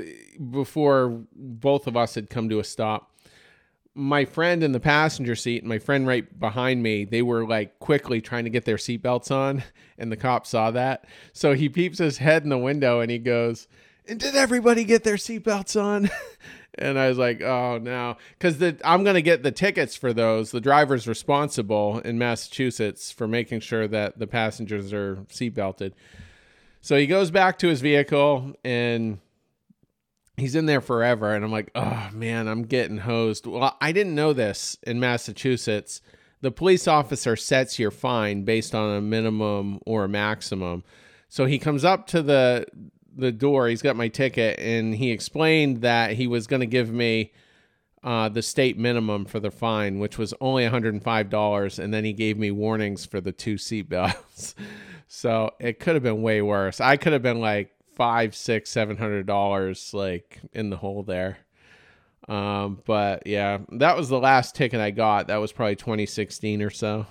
before 0.51 1.21
both 1.33 1.87
of 1.87 1.95
us 1.95 2.15
had 2.15 2.29
come 2.29 2.49
to 2.49 2.59
a 2.59 2.65
stop, 2.65 3.12
my 3.95 4.25
friend 4.25 4.63
in 4.63 4.71
the 4.71 4.79
passenger 4.79 5.35
seat 5.35 5.61
and 5.61 5.69
my 5.69 5.79
friend 5.79 6.07
right 6.07 6.39
behind 6.39 6.81
me, 6.81 7.05
they 7.05 7.21
were 7.21 7.45
like 7.45 7.79
quickly 7.79 8.21
trying 8.21 8.43
to 8.45 8.49
get 8.49 8.65
their 8.65 8.77
seatbelts 8.77 9.31
on. 9.31 9.63
And 9.95 10.11
the 10.11 10.17
cop 10.17 10.47
saw 10.47 10.71
that. 10.71 11.05
So 11.33 11.53
he 11.53 11.69
peeps 11.69 11.99
his 11.99 12.17
head 12.17 12.43
in 12.43 12.49
the 12.49 12.57
window 12.57 12.99
and 12.99 13.11
he 13.11 13.19
goes, 13.19 13.67
And 14.07 14.19
did 14.19 14.35
everybody 14.35 14.83
get 14.83 15.03
their 15.03 15.15
seatbelts 15.15 15.81
on? 15.81 16.09
and 16.75 16.97
I 16.97 17.07
was 17.07 17.17
like, 17.17 17.41
"Oh 17.41 17.77
no," 17.77 18.17
because 18.37 18.61
I'm 18.83 19.03
going 19.03 19.13
to 19.13 19.21
get 19.21 19.43
the 19.43 19.51
tickets 19.51 19.95
for 19.95 20.11
those. 20.11 20.51
The 20.51 20.59
driver's 20.59 21.07
responsible 21.07 21.99
in 21.99 22.17
Massachusetts 22.17 23.11
for 23.11 23.27
making 23.27 23.59
sure 23.59 23.87
that 23.87 24.17
the 24.17 24.27
passengers 24.27 24.91
are 24.91 25.17
seatbelted. 25.29 25.93
So 26.81 26.97
he 26.97 27.07
goes 27.07 27.31
back 27.31 27.59
to 27.59 27.67
his 27.67 27.81
vehicle 27.81 28.55
and 28.65 29.19
he's 30.37 30.55
in 30.55 30.65
there 30.65 30.81
forever. 30.81 31.33
And 31.33 31.43
I'm 31.43 31.51
like, 31.51 31.71
"Oh 31.75 32.09
man, 32.13 32.47
I'm 32.47 32.63
getting 32.63 32.97
hosed." 32.97 33.45
Well, 33.45 33.77
I 33.79 33.91
didn't 33.91 34.15
know 34.15 34.33
this 34.33 34.77
in 34.83 34.99
Massachusetts. 34.99 36.01
The 36.41 36.51
police 36.51 36.87
officer 36.87 37.35
sets 37.35 37.79
your 37.79 37.91
fine 37.91 38.43
based 38.43 38.75
on 38.75 38.97
a 38.97 39.01
minimum 39.01 39.79
or 39.85 40.03
a 40.03 40.09
maximum. 40.09 40.83
So 41.29 41.45
he 41.45 41.57
comes 41.57 41.85
up 41.85 42.07
to 42.07 42.21
the 42.21 42.65
the 43.15 43.31
door. 43.31 43.67
He's 43.67 43.81
got 43.81 43.95
my 43.95 44.07
ticket, 44.07 44.59
and 44.59 44.95
he 44.95 45.11
explained 45.11 45.81
that 45.81 46.11
he 46.11 46.27
was 46.27 46.47
going 46.47 46.59
to 46.59 46.65
give 46.65 46.91
me 46.91 47.31
uh, 48.03 48.29
the 48.29 48.41
state 48.41 48.77
minimum 48.77 49.25
for 49.25 49.39
the 49.39 49.51
fine, 49.51 49.99
which 49.99 50.17
was 50.17 50.33
only 50.41 50.63
$105, 50.63 51.79
and 51.79 51.93
then 51.93 52.03
he 52.03 52.13
gave 52.13 52.37
me 52.37 52.51
warnings 52.51 53.05
for 53.05 53.21
the 53.21 53.31
two 53.31 53.55
seatbelts. 53.55 54.55
so 55.07 55.51
it 55.59 55.79
could 55.79 55.93
have 55.93 56.03
been 56.03 56.21
way 56.21 56.41
worse. 56.41 56.81
I 56.81 56.97
could 56.97 57.13
have 57.13 57.21
been 57.21 57.39
like 57.39 57.72
five, 57.95 58.35
six, 58.35 58.69
seven 58.69 58.97
hundred 58.97 59.25
dollars 59.25 59.93
like 59.93 60.39
in 60.53 60.69
the 60.69 60.77
hole 60.77 61.03
there. 61.03 61.37
Um, 62.27 62.81
but 62.85 63.27
yeah, 63.27 63.59
that 63.73 63.97
was 63.97 64.09
the 64.09 64.19
last 64.19 64.55
ticket 64.55 64.79
I 64.79 64.91
got. 64.91 65.27
That 65.27 65.37
was 65.37 65.51
probably 65.51 65.75
2016 65.75 66.61
or 66.61 66.69
so. 66.69 67.05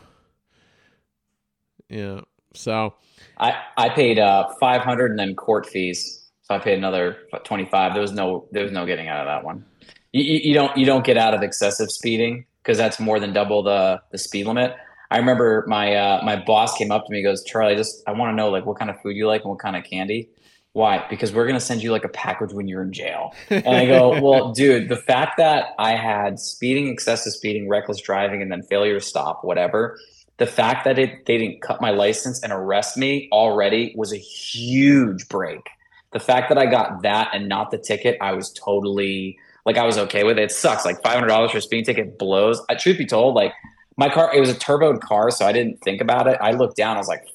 Yeah. 1.88 2.22
So 2.54 2.94
I 3.38 3.54
I 3.76 3.88
paid 3.90 4.18
uh 4.18 4.48
500 4.60 5.10
and 5.10 5.18
then 5.18 5.34
court 5.34 5.66
fees. 5.66 6.30
So 6.42 6.54
I 6.54 6.58
paid 6.58 6.78
another 6.78 7.18
25. 7.44 7.92
There 7.92 8.02
was 8.02 8.12
no 8.12 8.48
there 8.52 8.62
was 8.62 8.72
no 8.72 8.86
getting 8.86 9.08
out 9.08 9.20
of 9.20 9.26
that 9.26 9.44
one. 9.44 9.64
You, 10.12 10.22
you, 10.22 10.54
don't 10.54 10.76
you 10.76 10.84
don't 10.84 11.04
get 11.04 11.16
out 11.16 11.32
of 11.32 11.42
excessive 11.42 11.90
speeding 11.90 12.44
because 12.62 12.76
that's 12.76 13.00
more 13.00 13.18
than 13.18 13.32
double 13.32 13.62
the 13.62 14.00
the 14.10 14.18
speed 14.18 14.46
limit. 14.46 14.74
I 15.10 15.18
remember 15.18 15.64
my 15.68 15.94
uh, 15.94 16.22
my 16.24 16.36
boss 16.36 16.76
came 16.76 16.90
up 16.90 17.06
to 17.06 17.12
me 17.12 17.22
goes, 17.22 17.44
Charlie, 17.44 17.76
just 17.76 18.02
I 18.06 18.12
want 18.12 18.30
to 18.32 18.34
know 18.34 18.50
like 18.50 18.64
what 18.64 18.78
kind 18.78 18.90
of 18.90 19.00
food 19.02 19.16
you 19.16 19.26
like 19.26 19.42
and 19.42 19.50
what 19.50 19.58
kind 19.58 19.76
of 19.76 19.84
candy. 19.84 20.30
Why? 20.74 21.06
Because 21.10 21.32
we're 21.32 21.46
gonna 21.46 21.60
send 21.60 21.82
you 21.82 21.92
like 21.92 22.04
a 22.04 22.08
package 22.08 22.52
when 22.52 22.66
you're 22.66 22.82
in 22.82 22.92
jail. 22.92 23.34
And 23.50 23.68
I 23.68 23.86
go, 23.86 24.20
well, 24.22 24.52
dude, 24.56 24.88
the 24.88 24.96
fact 24.96 25.36
that 25.36 25.74
I 25.78 25.96
had 25.96 26.38
speeding, 26.38 26.88
excessive 26.88 27.32
speeding, 27.32 27.68
reckless 27.68 28.00
driving, 28.00 28.40
and 28.40 28.50
then 28.50 28.62
failure 28.62 28.94
to 28.94 29.04
stop, 29.04 29.44
whatever, 29.44 29.98
the 30.38 30.46
fact 30.46 30.84
that 30.86 30.98
it 30.98 31.26
they 31.26 31.36
didn't 31.36 31.60
cut 31.60 31.80
my 31.80 31.90
license 31.90 32.42
and 32.42 32.52
arrest 32.52 32.96
me 32.96 33.28
already 33.32 33.92
was 33.96 34.12
a 34.12 34.18
huge 34.18 35.28
break. 35.28 35.68
The 36.12 36.20
fact 36.20 36.48
that 36.48 36.58
I 36.58 36.66
got 36.66 37.02
that 37.02 37.30
and 37.34 37.48
not 37.48 37.70
the 37.70 37.78
ticket, 37.78 38.16
I 38.20 38.32
was 38.32 38.50
totally 38.52 39.38
like 39.66 39.76
I 39.76 39.84
was 39.84 39.98
okay 39.98 40.24
with 40.24 40.38
it. 40.38 40.44
It 40.44 40.52
sucks. 40.52 40.84
Like 40.84 41.02
five 41.02 41.14
hundred 41.14 41.28
dollars 41.28 41.50
for 41.50 41.58
a 41.58 41.62
speeding 41.62 41.84
ticket 41.84 42.18
blows. 42.18 42.62
I, 42.70 42.74
truth 42.76 42.96
be 42.96 43.06
told, 43.06 43.34
like 43.34 43.52
my 43.96 44.08
car, 44.08 44.34
it 44.34 44.40
was 44.40 44.50
a 44.50 44.54
turboed 44.54 45.00
car, 45.00 45.30
so 45.30 45.46
I 45.46 45.52
didn't 45.52 45.82
think 45.82 46.00
about 46.00 46.26
it. 46.26 46.38
I 46.40 46.52
looked 46.52 46.76
down, 46.76 46.96
I 46.96 46.98
was 46.98 47.08
like, 47.08 47.26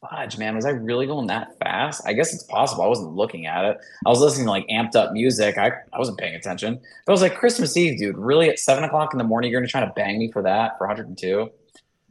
fudge, 0.00 0.38
man, 0.38 0.56
was 0.56 0.64
I 0.64 0.70
really 0.70 1.06
going 1.06 1.26
that 1.28 1.58
fast? 1.58 2.02
I 2.06 2.12
guess 2.12 2.32
it's 2.32 2.44
possible. 2.44 2.84
I 2.84 2.88
wasn't 2.88 3.14
looking 3.14 3.46
at 3.46 3.64
it. 3.64 3.78
I 4.06 4.08
was 4.08 4.20
listening 4.20 4.46
to 4.46 4.50
like 4.50 4.66
amped 4.68 4.96
up 4.96 5.12
music. 5.12 5.58
I, 5.58 5.72
I 5.92 5.98
wasn't 5.98 6.18
paying 6.18 6.34
attention. 6.34 6.80
But 7.06 7.12
I 7.12 7.14
was 7.14 7.22
like, 7.22 7.36
Christmas 7.36 7.76
Eve, 7.76 7.98
dude, 7.98 8.16
really 8.16 8.48
at 8.48 8.58
seven 8.58 8.84
o'clock 8.84 9.12
in 9.12 9.18
the 9.18 9.24
morning, 9.24 9.50
you're 9.50 9.60
gonna 9.60 9.68
try 9.68 9.84
to 9.84 9.92
bang 9.94 10.18
me 10.18 10.30
for 10.30 10.42
that 10.42 10.78
for 10.78 10.86
102? 10.86 11.50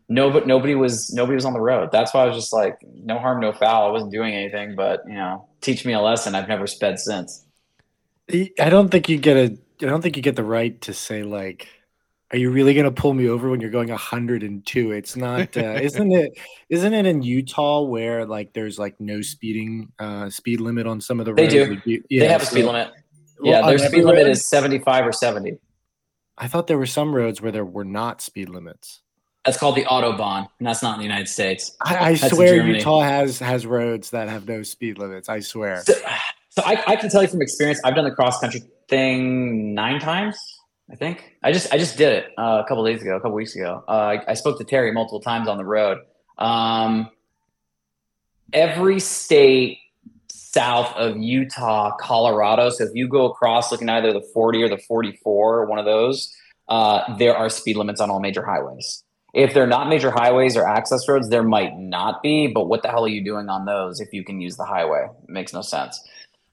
no, 0.10 0.32
but 0.32 0.48
nobody 0.48 0.74
was 0.74 1.14
nobody 1.14 1.36
was 1.36 1.46
on 1.46 1.54
the 1.54 1.62
road. 1.62 1.92
That's 1.92 2.14
why 2.14 2.24
I 2.24 2.26
was 2.26 2.36
just 2.36 2.52
like, 2.52 2.80
no 2.84 3.20
harm, 3.20 3.40
no 3.40 3.54
foul. 3.54 3.88
I 3.88 3.92
wasn't 3.92 4.12
doing 4.12 4.34
anything, 4.34 4.76
but 4.76 5.04
you 5.08 5.14
know, 5.14 5.48
teach 5.62 5.86
me 5.86 5.94
a 5.94 6.02
lesson. 6.02 6.34
I've 6.34 6.48
never 6.48 6.66
sped 6.66 7.00
since. 7.00 7.46
I 8.32 8.70
don't 8.70 8.90
think 8.90 9.08
you 9.08 9.18
get 9.18 9.38
a. 9.38 9.58
I 9.82 9.86
don't 9.86 10.02
think 10.02 10.18
you 10.18 10.24
get 10.24 10.36
the 10.36 10.44
right 10.44 10.80
to 10.82 10.94
say 10.94 11.24
like, 11.24 11.70
"Are 12.32 12.38
you 12.38 12.52
really 12.52 12.74
going 12.74 12.86
to 12.86 12.92
pull 12.92 13.14
me 13.14 13.28
over 13.28 13.50
when 13.50 13.62
you're 13.62 13.70
going 13.70 13.90
102?" 13.90 14.92
It's 14.92 15.16
not. 15.16 15.56
Uh, 15.58 15.80
isn't 15.82 16.12
it? 16.12 16.38
Isn't 16.70 16.94
it 16.94 17.06
in 17.06 17.22
Utah 17.22 17.82
where 17.82 18.26
like 18.26 18.54
there's 18.54 18.80
like 18.80 19.00
no 19.00 19.22
speeding 19.22 19.92
uh, 20.00 20.30
speed 20.30 20.62
limit 20.62 20.88
on 20.88 21.02
some 21.02 21.20
of 21.20 21.26
the 21.26 21.34
roads? 21.34 21.54
They 21.54 21.66
do. 21.66 21.82
You, 21.86 22.04
yeah, 22.10 22.22
they 22.22 22.28
have 22.28 22.44
a 22.44 22.46
speed 22.46 22.66
limit. 22.66 22.92
Well, 23.40 23.52
yeah, 23.52 23.66
their 23.66 23.78
speed 23.78 24.04
limit 24.04 24.28
is 24.28 24.46
75 24.46 25.08
or 25.08 25.12
70. 25.14 25.58
I 26.38 26.48
thought 26.48 26.68
there 26.68 26.78
were 26.78 26.86
some 26.86 27.14
roads 27.14 27.42
where 27.42 27.52
there 27.52 27.66
were 27.66 27.86
not 27.86 28.22
speed 28.22 28.50
limits. 28.50 29.02
That's 29.46 29.58
called 29.58 29.76
the 29.76 29.86
autobahn, 29.86 30.48
and 30.60 30.68
that's 30.68 30.84
not 30.84 30.96
in 30.96 31.00
the 31.00 31.06
United 31.06 31.28
States. 31.28 31.76
I, 31.82 32.10
I 32.10 32.16
swear 32.16 32.66
Utah 32.66 33.02
has 33.02 33.40
has 33.40 33.66
roads 33.66 34.10
that 34.12 34.28
have 34.28 34.48
no 34.48 34.64
speed 34.64 34.98
limits. 34.98 35.30
I 35.30 35.40
swear. 35.40 35.82
So, 35.86 35.94
so 36.50 36.64
I, 36.66 36.84
I, 36.88 36.96
can 36.98 37.10
tell 37.10 37.22
you 37.22 37.30
from 37.30 37.42
experience. 37.42 37.80
I've 37.84 37.96
done 37.96 38.04
the 38.04 38.12
cross 38.12 38.40
country 38.40 38.64
thing 38.90 39.74
nine 39.74 40.00
times. 40.00 40.38
I 40.92 40.96
think 40.96 41.38
I 41.44 41.52
just 41.52 41.72
I 41.74 41.78
just 41.78 41.98
did 41.98 42.14
it 42.14 42.26
uh, 42.38 42.64
a 42.64 42.68
couple 42.68 42.84
days 42.86 43.02
ago, 43.02 43.16
a 43.16 43.20
couple 43.20 43.36
weeks 43.36 43.56
ago. 43.56 43.84
Uh, 43.88 43.92
I, 43.92 44.32
I, 44.32 44.34
spoke 44.34 44.58
to 44.58 44.64
Terry 44.64 44.92
multiple 44.92 45.20
times 45.20 45.48
on 45.48 45.58
the 45.58 45.66
road. 45.66 46.00
Um, 46.38 47.12
every 48.54 49.00
state 49.00 49.78
south 50.32 50.96
of 50.96 51.18
Utah, 51.18 51.96
Colorado. 51.98 52.70
So 52.70 52.86
if 52.86 52.92
you 52.94 53.08
go 53.08 53.26
across 53.26 53.72
looking 53.72 53.90
either 53.90 54.12
the 54.14 54.28
40 54.34 54.64
or 54.64 54.70
the 54.70 54.80
44, 54.80 55.66
one 55.68 55.78
of 55.78 55.86
those, 55.86 56.34
uh, 56.68 57.18
there 57.18 57.36
are 57.36 57.50
speed 57.50 57.78
limits 57.78 58.02
on 58.02 58.10
all 58.10 58.20
major 58.20 58.44
highways. 58.44 59.04
If 59.34 59.54
they're 59.54 59.68
not 59.68 59.90
major 59.90 60.10
highways 60.10 60.58
or 60.58 60.68
access 60.68 61.08
roads, 61.08 61.30
there 61.30 61.44
might 61.44 61.78
not 61.78 62.24
be. 62.24 62.48
But 62.48 62.68
what 62.68 62.82
the 62.82 62.90
hell 62.90 63.06
are 63.06 63.10
you 63.10 63.24
doing 63.24 63.48
on 63.48 63.66
those 63.66 64.00
if 64.00 64.12
you 64.12 64.24
can 64.24 64.42
use 64.42 64.58
the 64.58 64.66
highway? 64.66 65.08
It 65.24 65.30
makes 65.30 65.54
no 65.54 65.62
sense. 65.62 66.02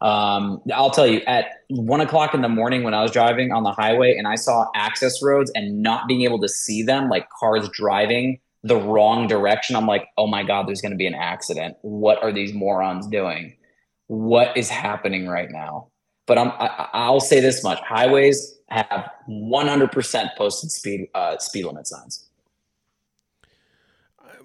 Um, 0.01 0.61
I'll 0.75 0.91
tell 0.91 1.07
you, 1.07 1.21
at 1.27 1.47
one 1.69 2.01
o'clock 2.01 2.35
in 2.35 2.43
the 2.43 2.49
morning 2.49 2.83
when 2.83 2.95
I 2.95 3.03
was 3.03 3.11
driving 3.11 3.53
on 3.53 3.63
the 3.63 3.73
highway 3.73 4.17
and 4.17 4.29
I 4.29 4.35
saw 4.35 4.67
access 4.75 5.23
roads 5.23 5.51
and 5.55 5.83
not 5.83 6.07
being 6.07 6.23
able 6.23 6.41
to 6.41 6.49
see 6.49 6.83
them, 6.83 7.09
like 7.09 7.29
cars 7.31 7.69
driving 7.71 8.41
the 8.63 8.77
wrong 8.77 9.27
direction, 9.27 9.77
I'm 9.77 9.87
like, 9.87 10.09
oh 10.19 10.27
my 10.27 10.43
God, 10.43 10.69
there's 10.69 10.83
going 10.83 10.93
to 10.93 10.99
be 10.99 11.07
an 11.07 11.15
accident. 11.15 11.77
What 11.83 12.23
are 12.23 12.33
these 12.33 12.53
morons 12.53 13.07
doing? 13.07 13.57
What 14.09 14.57
is 14.57 14.69
happening 14.69 15.29
right 15.29 15.51
now? 15.51 15.89
But 16.27 16.39
I'm, 16.39 16.49
I, 16.59 16.89
I'll 16.93 17.21
say 17.21 17.41
this 17.41 17.63
much: 17.63 17.81
highways 17.81 18.59
have 18.69 19.09
100% 19.31 20.29
posted 20.37 20.71
speed 20.73 21.09
uh, 21.15 21.39
speed 21.39 21.65
limit 21.65 21.87
signs 21.87 22.26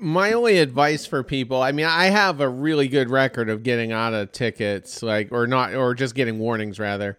my 0.01 0.33
only 0.33 0.57
advice 0.57 1.05
for 1.05 1.21
people 1.21 1.61
i 1.61 1.71
mean 1.71 1.85
i 1.85 2.07
have 2.07 2.41
a 2.41 2.49
really 2.49 2.87
good 2.87 3.11
record 3.11 3.49
of 3.49 3.61
getting 3.61 3.91
out 3.91 4.15
of 4.15 4.31
tickets 4.31 5.03
like 5.03 5.31
or 5.31 5.45
not 5.45 5.75
or 5.75 5.93
just 5.93 6.15
getting 6.15 6.39
warnings 6.39 6.79
rather. 6.79 7.17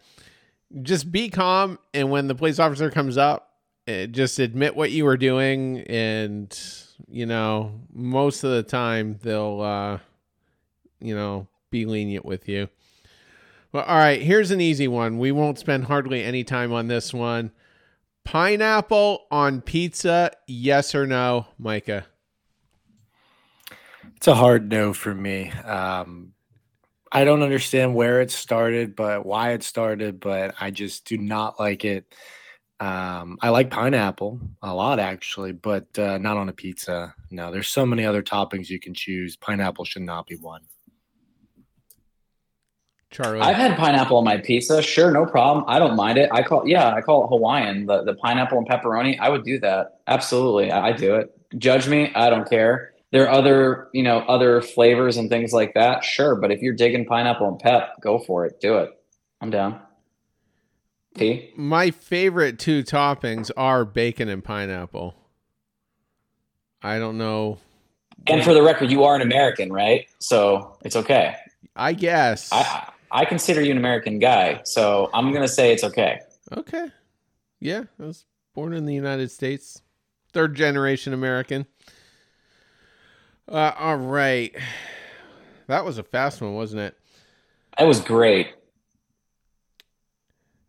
Just 0.82 1.12
be 1.12 1.28
calm 1.28 1.78
and 1.94 2.10
when 2.10 2.26
the 2.26 2.34
police 2.34 2.58
officer 2.58 2.90
comes 2.90 3.16
up 3.16 3.56
eh, 3.86 4.06
just 4.06 4.38
admit 4.40 4.74
what 4.74 4.90
you 4.90 5.04
were 5.04 5.16
doing 5.16 5.80
and 5.82 6.58
you 7.08 7.24
know 7.24 7.80
most 7.92 8.42
of 8.42 8.50
the 8.50 8.62
time 8.64 9.18
they'll 9.22 9.60
uh 9.60 9.98
you 11.00 11.14
know 11.14 11.46
be 11.70 11.86
lenient 11.86 12.24
with 12.24 12.48
you. 12.48 12.68
Well 13.70 13.84
all 13.84 13.96
right 13.96 14.20
here's 14.20 14.50
an 14.50 14.60
easy 14.60 14.88
one. 14.88 15.18
We 15.18 15.30
won't 15.30 15.60
spend 15.60 15.84
hardly 15.84 16.24
any 16.24 16.42
time 16.42 16.72
on 16.72 16.88
this 16.88 17.14
one. 17.14 17.52
Pineapple 18.24 19.26
on 19.30 19.60
pizza 19.60 20.32
yes 20.48 20.96
or 20.96 21.06
no 21.06 21.46
micah 21.58 22.06
it's 24.16 24.28
a 24.28 24.34
hard 24.34 24.70
no 24.70 24.92
for 24.92 25.14
me. 25.14 25.50
Um, 25.50 26.32
I 27.10 27.24
don't 27.24 27.42
understand 27.42 27.94
where 27.94 28.20
it 28.20 28.30
started, 28.30 28.96
but 28.96 29.26
why 29.26 29.52
it 29.52 29.62
started, 29.62 30.18
but 30.18 30.54
I 30.60 30.70
just 30.70 31.04
do 31.04 31.18
not 31.18 31.60
like 31.60 31.84
it. 31.84 32.06
Um, 32.80 33.38
I 33.42 33.50
like 33.50 33.70
pineapple 33.70 34.40
a 34.62 34.74
lot, 34.74 34.98
actually, 34.98 35.52
but 35.52 35.86
uh, 35.98 36.18
not 36.18 36.36
on 36.36 36.48
a 36.48 36.52
pizza. 36.52 37.14
No, 37.30 37.52
there's 37.52 37.68
so 37.68 37.84
many 37.84 38.06
other 38.06 38.22
toppings 38.22 38.70
you 38.70 38.80
can 38.80 38.94
choose. 38.94 39.36
Pineapple 39.36 39.84
should 39.84 40.02
not 40.02 40.26
be 40.26 40.36
one. 40.36 40.62
Charlie, 43.10 43.40
I've 43.40 43.56
had 43.56 43.76
pineapple 43.76 44.16
on 44.16 44.24
my 44.24 44.38
pizza. 44.38 44.80
Sure, 44.80 45.10
no 45.10 45.26
problem. 45.26 45.64
I 45.68 45.78
don't 45.78 45.96
mind 45.96 46.16
it. 46.16 46.30
I 46.32 46.42
call 46.42 46.66
yeah, 46.66 46.94
I 46.94 47.02
call 47.02 47.24
it 47.24 47.28
Hawaiian. 47.28 47.84
The 47.84 48.04
the 48.04 48.14
pineapple 48.14 48.56
and 48.56 48.66
pepperoni. 48.66 49.18
I 49.20 49.28
would 49.28 49.44
do 49.44 49.60
that. 49.60 49.98
Absolutely, 50.06 50.70
I, 50.70 50.88
I 50.88 50.92
do 50.92 51.16
it. 51.16 51.30
Judge 51.58 51.88
me. 51.88 52.10
I 52.14 52.30
don't 52.30 52.48
care 52.48 52.91
there 53.12 53.28
are 53.28 53.30
other 53.30 53.88
you 53.92 54.02
know 54.02 54.18
other 54.20 54.60
flavors 54.60 55.16
and 55.16 55.30
things 55.30 55.52
like 55.52 55.74
that. 55.74 56.02
Sure 56.02 56.34
but 56.34 56.50
if 56.50 56.60
you're 56.60 56.74
digging 56.74 57.04
pineapple 57.06 57.46
and 57.46 57.58
pep 57.58 58.00
go 58.00 58.18
for 58.18 58.44
it. 58.44 58.60
Do 58.60 58.78
it. 58.78 58.90
I'm 59.40 59.50
down. 59.50 59.80
T? 61.14 61.52
my 61.56 61.90
favorite 61.90 62.58
two 62.58 62.82
toppings 62.82 63.50
are 63.56 63.84
bacon 63.84 64.28
and 64.28 64.42
pineapple. 64.42 65.14
I 66.82 66.98
don't 66.98 67.18
know 67.18 67.58
and 68.26 68.42
for 68.42 68.54
the 68.54 68.62
record 68.62 68.90
you 68.90 69.04
are 69.04 69.14
an 69.14 69.22
american 69.22 69.72
right? 69.72 70.08
So 70.18 70.76
it's 70.82 70.96
okay. 70.96 71.36
I 71.76 71.92
guess. 71.92 72.50
I 72.52 72.88
i 73.10 73.24
consider 73.26 73.60
you 73.60 73.70
an 73.70 73.76
american 73.76 74.18
guy 74.18 74.62
so 74.64 75.10
i'm 75.12 75.32
gonna 75.32 75.46
say 75.46 75.72
it's 75.72 75.84
okay. 75.84 76.20
Okay. 76.56 76.88
Yeah 77.60 77.84
i 78.00 78.04
was 78.04 78.24
born 78.54 78.72
in 78.72 78.86
the 78.86 78.94
united 78.94 79.30
states. 79.30 79.82
Third 80.32 80.54
generation 80.54 81.12
american 81.12 81.66
uh, 83.48 83.72
all 83.78 83.96
right. 83.96 84.54
That 85.66 85.84
was 85.84 85.98
a 85.98 86.02
fast 86.02 86.40
one, 86.40 86.54
wasn't 86.54 86.82
it? 86.82 86.98
That 87.78 87.86
was 87.86 88.00
great. 88.00 88.54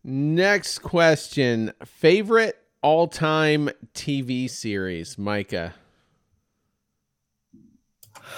Next 0.02 0.80
question. 0.80 1.72
Favorite 1.84 2.58
all 2.82 3.08
time 3.08 3.70
TV 3.94 4.48
series, 4.48 5.16
Micah? 5.16 5.74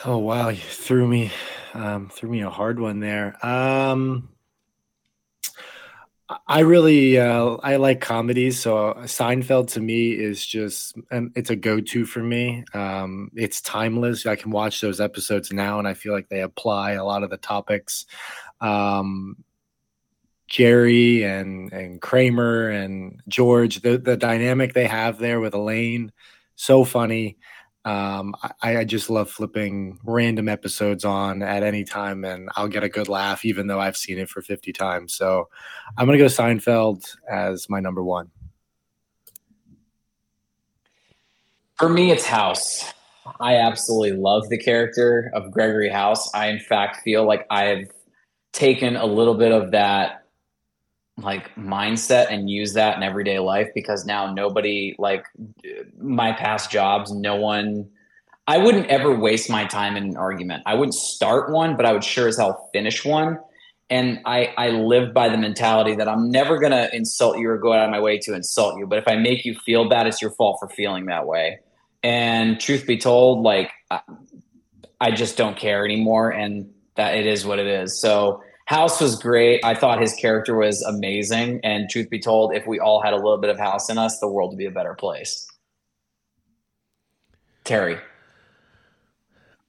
Oh 0.04 0.18
wow, 0.18 0.48
you 0.48 0.60
threw 0.60 1.08
me 1.08 1.32
um, 1.74 2.08
threw 2.08 2.30
me 2.30 2.42
a 2.42 2.50
hard 2.50 2.78
one 2.78 3.00
there. 3.00 3.36
Um, 3.44 4.28
I 6.48 6.60
really 6.60 7.18
uh, 7.20 7.56
I 7.62 7.76
like 7.76 8.00
comedies, 8.00 8.60
so 8.60 8.94
Seinfeld 9.02 9.68
to 9.72 9.80
me 9.80 10.10
is 10.10 10.44
just 10.44 10.96
um, 11.12 11.30
it's 11.36 11.50
a 11.50 11.56
go 11.56 11.80
to 11.80 12.04
for 12.04 12.20
me. 12.20 12.64
Um, 12.74 13.30
it's 13.34 13.60
timeless. 13.60 14.26
I 14.26 14.34
can 14.34 14.50
watch 14.50 14.80
those 14.80 15.00
episodes 15.00 15.52
now, 15.52 15.78
and 15.78 15.86
I 15.86 15.94
feel 15.94 16.12
like 16.12 16.28
they 16.28 16.40
apply 16.40 16.92
a 16.92 17.04
lot 17.04 17.22
of 17.22 17.30
the 17.30 17.36
topics. 17.36 18.06
Um, 18.60 19.36
Jerry 20.48 21.24
and 21.24 21.72
and 21.72 22.00
Kramer 22.00 22.70
and 22.70 23.20
George, 23.28 23.82
the 23.82 23.98
the 23.98 24.16
dynamic 24.16 24.74
they 24.74 24.86
have 24.86 25.18
there 25.18 25.38
with 25.40 25.54
Elaine, 25.54 26.12
so 26.56 26.84
funny. 26.84 27.36
Um, 27.86 28.34
I, 28.62 28.78
I, 28.78 28.84
just 28.84 29.08
love 29.08 29.30
flipping 29.30 30.00
random 30.02 30.48
episodes 30.48 31.04
on 31.04 31.40
at 31.40 31.62
any 31.62 31.84
time, 31.84 32.24
and 32.24 32.48
I'll 32.56 32.66
get 32.66 32.82
a 32.82 32.88
good 32.88 33.06
laugh, 33.08 33.44
even 33.44 33.68
though 33.68 33.78
I've 33.78 33.96
seen 33.96 34.18
it 34.18 34.28
for 34.28 34.42
50 34.42 34.72
times. 34.72 35.14
So 35.14 35.48
I'm 35.96 36.06
going 36.06 36.18
to 36.18 36.24
go 36.24 36.28
Seinfeld 36.28 37.04
as 37.30 37.68
my 37.68 37.78
number 37.78 38.02
one. 38.02 38.32
For 41.76 41.88
me, 41.88 42.10
it's 42.10 42.26
House. 42.26 42.92
I 43.38 43.58
absolutely 43.58 44.18
love 44.18 44.48
the 44.48 44.58
character 44.58 45.30
of 45.32 45.52
Gregory 45.52 45.88
House. 45.88 46.28
I, 46.34 46.48
in 46.48 46.58
fact, 46.58 47.04
feel 47.04 47.24
like 47.24 47.46
I've 47.50 47.88
taken 48.52 48.96
a 48.96 49.06
little 49.06 49.34
bit 49.34 49.52
of 49.52 49.70
that 49.70 50.25
like 51.18 51.54
mindset 51.54 52.26
and 52.30 52.50
use 52.50 52.74
that 52.74 52.96
in 52.96 53.02
everyday 53.02 53.38
life 53.38 53.68
because 53.74 54.04
now 54.04 54.32
nobody 54.32 54.94
like 54.98 55.24
my 55.98 56.32
past 56.32 56.70
jobs 56.70 57.10
no 57.10 57.36
one 57.36 57.88
i 58.46 58.58
wouldn't 58.58 58.86
ever 58.86 59.14
waste 59.18 59.48
my 59.48 59.64
time 59.64 59.96
in 59.96 60.04
an 60.04 60.16
argument. 60.16 60.62
I 60.66 60.74
wouldn't 60.74 60.94
start 60.94 61.50
one 61.50 61.76
but 61.76 61.86
i 61.86 61.92
would 61.92 62.04
sure 62.04 62.28
as 62.28 62.36
hell 62.36 62.68
finish 62.72 63.04
one. 63.04 63.38
And 63.88 64.20
i 64.26 64.52
i 64.58 64.68
live 64.70 65.14
by 65.14 65.30
the 65.30 65.38
mentality 65.38 65.94
that 65.96 66.08
i'm 66.08 66.30
never 66.30 66.58
going 66.58 66.72
to 66.72 66.94
insult 66.94 67.38
you 67.38 67.48
or 67.48 67.56
go 67.56 67.72
out 67.72 67.84
of 67.84 67.90
my 67.90 68.00
way 68.00 68.18
to 68.18 68.34
insult 68.34 68.78
you 68.78 68.86
but 68.86 68.98
if 68.98 69.08
i 69.08 69.16
make 69.16 69.44
you 69.44 69.54
feel 69.64 69.88
bad 69.88 70.06
it's 70.06 70.20
your 70.20 70.32
fault 70.32 70.58
for 70.60 70.68
feeling 70.68 71.06
that 71.06 71.26
way. 71.26 71.60
And 72.02 72.60
truth 72.60 72.86
be 72.86 72.98
told 72.98 73.42
like 73.42 73.70
i, 73.90 74.00
I 75.00 75.10
just 75.12 75.36
don't 75.36 75.56
care 75.56 75.84
anymore 75.84 76.30
and 76.30 76.72
that 76.96 77.14
it 77.14 77.26
is 77.26 77.46
what 77.46 77.58
it 77.58 77.66
is. 77.66 77.98
So 77.98 78.42
House 78.66 79.00
was 79.00 79.16
great. 79.16 79.64
I 79.64 79.74
thought 79.74 80.00
his 80.00 80.12
character 80.14 80.56
was 80.56 80.82
amazing. 80.82 81.60
And 81.62 81.88
truth 81.88 82.10
be 82.10 82.18
told, 82.18 82.54
if 82.54 82.66
we 82.66 82.80
all 82.80 83.00
had 83.00 83.12
a 83.12 83.16
little 83.16 83.38
bit 83.38 83.50
of 83.50 83.58
House 83.58 83.88
in 83.88 83.96
us, 83.96 84.18
the 84.18 84.28
world 84.28 84.50
would 84.50 84.58
be 84.58 84.66
a 84.66 84.72
better 84.72 84.94
place. 84.94 85.48
Terry. 87.64 87.98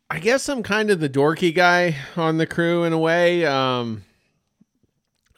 I 0.10 0.20
guess 0.20 0.50
I'm 0.50 0.64
kind 0.64 0.90
of 0.90 1.00
the 1.00 1.10
dorky 1.10 1.54
guy 1.54 1.96
on 2.16 2.38
the 2.38 2.48
crew 2.48 2.86
in 2.86 2.94
a 2.94 2.98
way. 2.98 3.46
Um, 3.46 4.04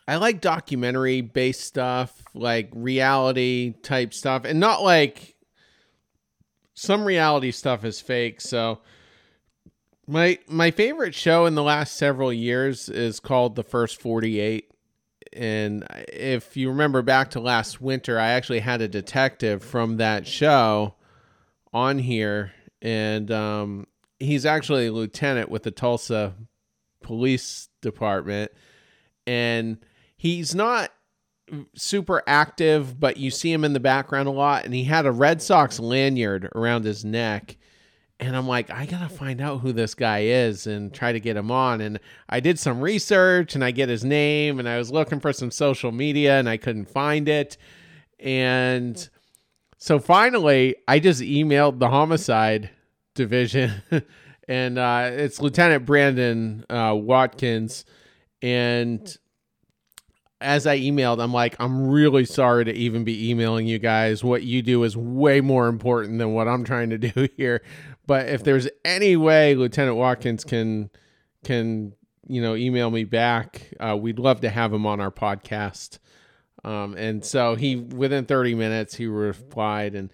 I 0.07 0.15
like 0.17 0.41
documentary 0.41 1.21
based 1.21 1.61
stuff, 1.61 2.23
like 2.33 2.69
reality 2.73 3.73
type 3.83 4.13
stuff, 4.13 4.45
and 4.45 4.59
not 4.59 4.83
like 4.83 5.35
some 6.75 7.03
reality 7.03 7.51
stuff 7.51 7.83
is 7.83 7.99
fake. 7.99 8.41
So 8.41 8.79
my 10.09 10.39
my 10.47 10.71
favorite 10.71 11.13
show 11.13 11.45
in 11.45 11.53
the 11.53 11.63
last 11.63 11.95
several 11.95 12.33
years 12.33 12.89
is 12.89 13.19
called 13.19 13.55
The 13.55 13.63
First 13.63 14.01
48. 14.01 14.71
And 15.31 15.85
if 16.11 16.57
you 16.57 16.69
remember 16.69 17.03
back 17.03 17.29
to 17.31 17.39
last 17.39 17.79
winter, 17.79 18.19
I 18.19 18.29
actually 18.29 18.61
had 18.61 18.81
a 18.81 18.87
detective 18.87 19.63
from 19.63 19.97
that 19.97 20.25
show 20.25 20.95
on 21.71 21.99
here. 21.99 22.51
And 22.81 23.29
um, 23.29 23.85
he's 24.17 24.47
actually 24.47 24.87
a 24.87 24.91
lieutenant 24.91 25.49
with 25.49 25.61
the 25.61 25.71
Tulsa 25.71 26.33
Police 27.03 27.69
Department. 27.83 28.51
And 29.27 29.77
he's 30.17 30.55
not 30.55 30.91
super 31.75 32.23
active, 32.25 32.99
but 32.99 33.17
you 33.17 33.29
see 33.29 33.53
him 33.53 33.63
in 33.63 33.73
the 33.73 33.79
background 33.79 34.27
a 34.27 34.31
lot. 34.31 34.65
And 34.65 34.73
he 34.73 34.85
had 34.85 35.05
a 35.05 35.11
Red 35.11 35.43
Sox 35.43 35.79
lanyard 35.79 36.49
around 36.55 36.85
his 36.85 37.05
neck 37.05 37.58
and 38.19 38.35
I'm 38.35 38.47
like, 38.47 38.69
I 38.69 38.85
gotta 38.85 39.07
find 39.07 39.39
out 39.39 39.61
who 39.61 39.71
this 39.71 39.95
guy 39.95 40.19
is 40.19 40.67
and 40.67 40.93
try 40.93 41.13
to 41.13 41.19
get 41.19 41.37
him 41.37 41.51
on. 41.51 41.79
And 41.79 41.99
I 42.27 42.41
did 42.41 42.59
some 42.59 42.81
research 42.81 43.55
and 43.55 43.63
I 43.63 43.71
get 43.71 43.87
his 43.87 44.03
name 44.03 44.59
and 44.59 44.67
I 44.67 44.77
was 44.77 44.91
looking 44.91 45.21
for 45.21 45.31
some 45.31 45.51
social 45.51 45.91
media 45.91 46.37
and 46.37 46.49
I 46.49 46.57
couldn't 46.57 46.89
find 46.89 47.29
it. 47.29 47.57
And 48.19 49.09
so 49.77 49.99
finally, 49.99 50.75
I 50.87 50.99
just 50.99 51.21
emailed 51.21 51.79
the 51.79 51.89
homicide 51.89 52.69
division 53.15 53.81
and 54.49 54.77
uh, 54.77 55.11
it's 55.13 55.39
Lieutenant 55.39 55.85
Brandon 55.85 56.65
uh, 56.69 56.95
Watkins. 56.95 57.85
And 58.41 59.17
as 60.41 60.65
I 60.65 60.79
emailed, 60.79 61.21
I'm 61.21 61.33
like, 61.33 61.55
I'm 61.59 61.87
really 61.87 62.25
sorry 62.25 62.65
to 62.65 62.73
even 62.73 63.03
be 63.03 63.29
emailing 63.29 63.67
you 63.67 63.79
guys. 63.79 64.23
What 64.23 64.43
you 64.43 64.61
do 64.61 64.83
is 64.83 64.95
way 64.95 65.41
more 65.41 65.67
important 65.67 66.17
than 66.17 66.33
what 66.33 66.47
I'm 66.47 66.63
trying 66.63 66.89
to 66.91 66.97
do 66.97 67.27
here. 67.37 67.61
But 68.09 68.27
if 68.27 68.43
there's 68.43 68.67
any 68.83 69.15
way 69.17 69.53
Lieutenant 69.53 69.95
Watkins 69.95 70.43
can 70.43 70.89
can 71.43 71.93
you 72.27 72.41
know 72.41 72.55
email 72.55 72.89
me 72.89 73.03
back, 73.03 73.71
uh, 73.79 73.95
we'd 73.95 74.17
love 74.17 74.41
to 74.41 74.49
have 74.49 74.73
him 74.73 74.87
on 74.87 74.99
our 74.99 75.11
podcast. 75.11 75.99
Um, 76.63 76.95
and 76.97 77.23
so 77.23 77.53
he 77.53 77.75
within 77.75 78.25
30 78.25 78.55
minutes 78.55 78.95
he 78.95 79.05
replied. 79.05 79.93
And 79.93 80.11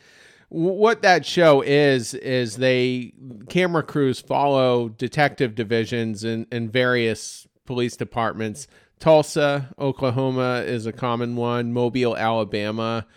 what 0.50 1.04
that 1.04 1.26
show 1.26 1.62
is 1.62 2.14
is 2.16 2.58
they 2.58 3.14
camera 3.48 3.82
crews 3.82 4.20
follow 4.20 4.90
detective 4.90 5.56
divisions 5.56 6.26
in, 6.26 6.48
in 6.52 6.70
various 6.70 7.48
police 7.64 7.96
departments. 7.96 8.68
Tulsa 9.00 9.74
oklahoma 9.80 10.66
is 10.68 10.86
a 10.86 10.92
common 10.92 11.38
one. 11.38 11.72
Mobile 11.72 12.18
alabama 12.18 13.08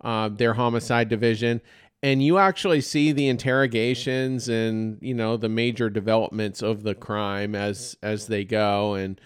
uh, 0.00 0.28
their 0.28 0.54
homicide 0.54 1.08
division 1.08 1.60
and 2.02 2.22
you 2.22 2.38
actually 2.38 2.80
see 2.80 3.12
the 3.12 3.28
interrogations 3.28 4.48
and 4.48 4.98
you 5.00 5.14
know 5.14 5.36
the 5.36 5.48
major 5.48 5.90
developments 5.90 6.62
of 6.62 6.82
the 6.82 6.94
crime 6.94 7.54
as 7.54 7.96
as 8.02 8.26
they 8.26 8.44
go 8.44 8.94
and 8.94 9.20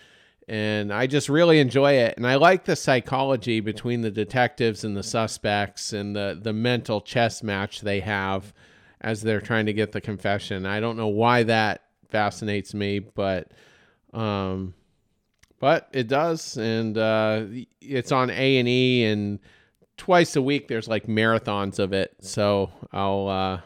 and 0.48 0.92
I 0.92 1.06
just 1.06 1.28
really 1.28 1.60
enjoy 1.60 1.92
it. 1.92 2.16
And 2.16 2.26
I 2.26 2.34
like 2.34 2.64
the 2.64 2.74
psychology 2.74 3.60
between 3.60 4.00
the 4.00 4.10
detectives 4.10 4.84
and 4.84 4.96
the 4.96 5.02
suspects 5.02 5.92
and 5.92 6.16
the 6.16 6.38
the 6.40 6.52
mental 6.52 7.00
chess 7.00 7.42
match 7.42 7.80
they 7.80 8.00
have 8.00 8.52
as 9.00 9.22
they're 9.22 9.40
trying 9.40 9.66
to 9.66 9.72
get 9.72 9.92
the 9.92 10.00
confession. 10.00 10.66
I 10.66 10.80
don't 10.80 10.96
know 10.96 11.08
why 11.08 11.44
that 11.44 11.84
fascinates 12.08 12.74
me, 12.74 12.98
but 12.98 13.50
um 14.12 14.74
but 15.58 15.88
it 15.92 16.08
does 16.08 16.56
and 16.56 16.98
uh 16.98 17.44
it's 17.80 18.12
on 18.12 18.30
A&E 18.30 19.04
and 19.04 19.38
twice 20.02 20.34
a 20.34 20.42
week 20.42 20.66
there's 20.66 20.88
like 20.88 21.06
marathons 21.06 21.78
of 21.78 21.92
it. 21.92 22.12
So 22.20 22.72
I'll 22.92 23.28
uh 23.28 23.60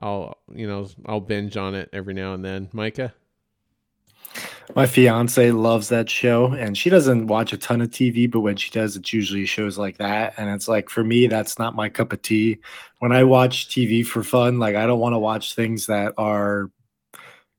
I'll 0.00 0.38
you 0.54 0.66
know, 0.66 0.88
I'll 1.04 1.20
binge 1.20 1.58
on 1.58 1.74
it 1.74 1.90
every 1.92 2.14
now 2.14 2.32
and 2.32 2.42
then. 2.42 2.70
Micah 2.72 3.12
my 4.74 4.86
fiance 4.86 5.50
loves 5.50 5.88
that 5.88 6.10
show, 6.10 6.52
and 6.52 6.76
she 6.76 6.90
doesn't 6.90 7.26
watch 7.26 7.52
a 7.52 7.58
ton 7.58 7.80
of 7.80 7.90
TV, 7.90 8.30
but 8.30 8.40
when 8.40 8.56
she 8.56 8.70
does, 8.70 8.96
it's 8.96 9.12
usually 9.12 9.46
shows 9.46 9.78
like 9.78 9.98
that. 9.98 10.34
And 10.36 10.50
it's 10.50 10.68
like 10.68 10.88
for 10.90 11.02
me, 11.02 11.26
that's 11.26 11.58
not 11.58 11.74
my 11.74 11.88
cup 11.88 12.12
of 12.12 12.22
tea. 12.22 12.58
When 12.98 13.12
I 13.12 13.24
watch 13.24 13.68
TV 13.68 14.04
for 14.04 14.22
fun, 14.22 14.58
like 14.58 14.76
I 14.76 14.86
don't 14.86 15.00
want 15.00 15.14
to 15.14 15.18
watch 15.18 15.54
things 15.54 15.86
that 15.86 16.12
are 16.18 16.70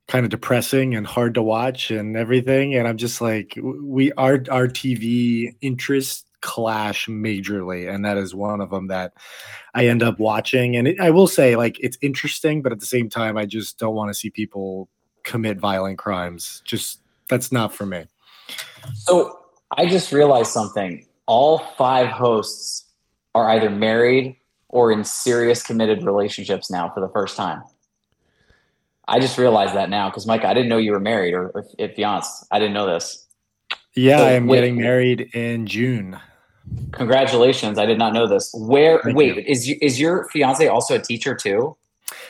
kind 0.08 0.24
of 0.26 0.32
depressing 0.32 0.96
and 0.96 1.06
hard 1.06 1.36
to 1.36 1.42
watch 1.42 1.92
and 1.92 2.16
everything. 2.16 2.76
And 2.76 2.88
I'm 2.88 2.98
just 2.98 3.22
like, 3.22 3.58
we 3.62 4.12
our 4.14 4.44
our 4.52 4.68
TV 4.68 5.56
interests 5.62 6.29
clash 6.42 7.08
majorly, 7.08 7.94
and 7.94 8.06
that 8.06 8.18
is 8.18 8.34
one 8.34 8.62
of 8.62 8.70
them 8.70 8.88
that 8.88 9.14
I 9.74 9.88
end 9.88 10.04
up 10.04 10.20
watching. 10.20 10.76
And 10.76 10.88
it, 10.88 11.00
I 11.00 11.10
will 11.10 11.28
say, 11.28 11.56
like, 11.56 11.80
it's 11.80 11.98
interesting, 12.02 12.62
but 12.62 12.72
at 12.72 12.80
the 12.80 12.86
same 12.86 13.10
time, 13.10 13.38
I 13.38 13.46
just 13.46 13.80
don't 13.80 13.96
want 13.96 14.10
to 14.10 14.14
see 14.14 14.30
people 14.30 14.90
commit 15.24 15.60
violent 15.60 15.98
crimes. 15.98 16.62
Just 16.66 17.02
that's 17.28 17.52
not 17.52 17.74
for 17.74 17.86
me. 17.86 18.06
So 18.94 19.40
I 19.78 19.88
just 19.88 20.12
realized 20.12 20.52
something. 20.52 21.06
All 21.26 21.60
five 21.78 22.08
hosts 22.08 22.86
are 23.36 23.50
either 23.52 23.70
married 23.70 24.38
or 24.70 24.92
in 24.92 25.04
serious 25.04 25.64
committed 25.64 26.04
relationships 26.04 26.72
now 26.72 26.90
for 26.90 27.02
the 27.02 27.10
first 27.10 27.36
time. 27.38 27.62
I 29.08 29.20
just 29.20 29.38
realized 29.38 29.74
that 29.74 29.90
now 29.90 30.10
because 30.10 30.28
Mike, 30.28 30.46
I 30.46 30.54
didn't 30.54 30.70
know 30.70 30.78
you 30.78 30.92
were 30.92 31.00
married 31.00 31.34
or, 31.34 31.50
or 31.50 31.66
if 31.78 31.96
fiancé. 31.96 32.46
I 32.52 32.60
didn't 32.60 32.74
know 32.74 32.86
this. 32.86 33.26
Yeah, 33.96 34.20
so, 34.20 34.26
I 34.26 34.32
am 34.32 34.48
wait, 34.48 34.58
getting 34.58 34.78
married 34.78 35.22
in 35.34 35.66
June. 35.66 36.20
Congratulations! 36.92 37.78
I 37.78 37.86
did 37.86 37.98
not 37.98 38.14
know 38.14 38.28
this. 38.28 38.52
Where? 38.54 39.02
Thank 39.02 39.16
wait, 39.16 39.36
you. 39.36 39.44
is 39.48 39.70
is 39.82 40.00
your 40.00 40.28
fiance 40.30 40.68
also 40.68 40.96
a 40.96 41.00
teacher 41.00 41.36
too? 41.36 41.76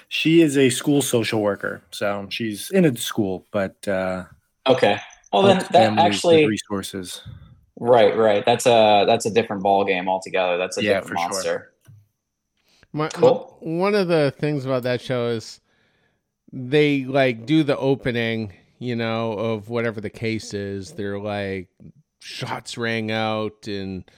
She 0.09 0.41
is 0.41 0.57
a 0.57 0.69
school 0.69 1.01
social 1.01 1.41
worker, 1.41 1.81
so 1.91 2.27
she's 2.29 2.69
in 2.71 2.85
a 2.85 2.95
school, 2.97 3.45
but 3.51 3.87
uh, 3.87 4.25
okay. 4.67 4.99
Well, 5.31 5.43
then 5.43 5.65
that 5.71 5.97
actually 5.99 6.45
resources. 6.45 7.21
Right, 7.79 8.17
right. 8.17 8.43
That's 8.45 8.65
a 8.65 9.05
that's 9.07 9.25
a 9.25 9.31
different 9.31 9.63
ball 9.63 9.85
game 9.85 10.09
altogether. 10.09 10.57
That's 10.57 10.77
a 10.77 10.83
yeah, 10.83 10.99
different 10.99 11.21
monster. 11.21 11.43
Sure. 11.43 11.73
My, 12.91 13.07
cool. 13.09 13.57
one 13.61 13.93
of 13.93 14.07
the 14.07 14.33
things 14.37 14.65
about 14.65 14.83
that 14.83 14.99
show 14.99 15.27
is 15.27 15.61
they 16.51 17.05
like 17.05 17.45
do 17.45 17.63
the 17.63 17.77
opening, 17.77 18.53
you 18.79 18.95
know, 18.95 19.33
of 19.33 19.69
whatever 19.69 20.01
the 20.01 20.09
case 20.09 20.53
is. 20.53 20.91
They're 20.91 21.19
like 21.19 21.69
shots 22.19 22.77
rang 22.77 23.11
out 23.11 23.67
and 23.67 24.09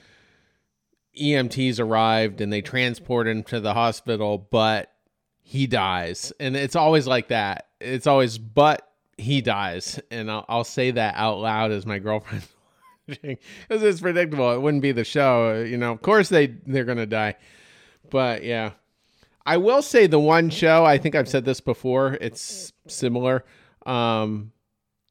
EMTs 1.20 1.80
arrived 1.80 2.42
and 2.42 2.52
they 2.52 2.62
transport 2.62 3.28
him 3.28 3.44
to 3.44 3.60
the 3.60 3.74
hospital, 3.74 4.48
but 4.50 4.92
he 5.42 5.68
dies. 5.68 6.32
And 6.40 6.56
it's 6.56 6.76
always 6.76 7.08
like 7.08 7.30
that. 7.30 7.68
It's 7.80 8.08
always, 8.08 8.38
but 8.38 8.90
he 9.18 9.42
dies. 9.42 10.00
And 10.10 10.32
I'll, 10.32 10.46
I'll 10.48 10.64
say 10.64 10.92
that 10.92 11.16
out 11.18 11.40
loud 11.40 11.72
as 11.72 11.86
my 11.86 12.00
girlfriend 12.00 12.44
because 13.08 13.38
it's 13.70 14.02
predictable. 14.02 14.52
It 14.54 14.62
wouldn't 14.62 14.84
be 14.84 14.94
the 14.94 15.04
show. 15.04 15.62
You 15.62 15.78
know, 15.78 15.92
of 15.92 16.02
course 16.02 16.30
they, 16.30 16.48
they're 16.48 16.86
going 16.86 16.98
to 16.98 17.06
die. 17.06 17.36
But 18.10 18.44
yeah. 18.44 18.72
I 19.46 19.58
will 19.58 19.82
say 19.82 20.08
the 20.08 20.20
one 20.20 20.50
show, 20.50 20.86
I 20.86 20.98
think 20.98 21.16
I've 21.16 21.28
said 21.28 21.46
this 21.46 21.62
before, 21.62 22.14
it's 22.22 22.72
similar. 22.88 23.44
Um, 23.88 24.52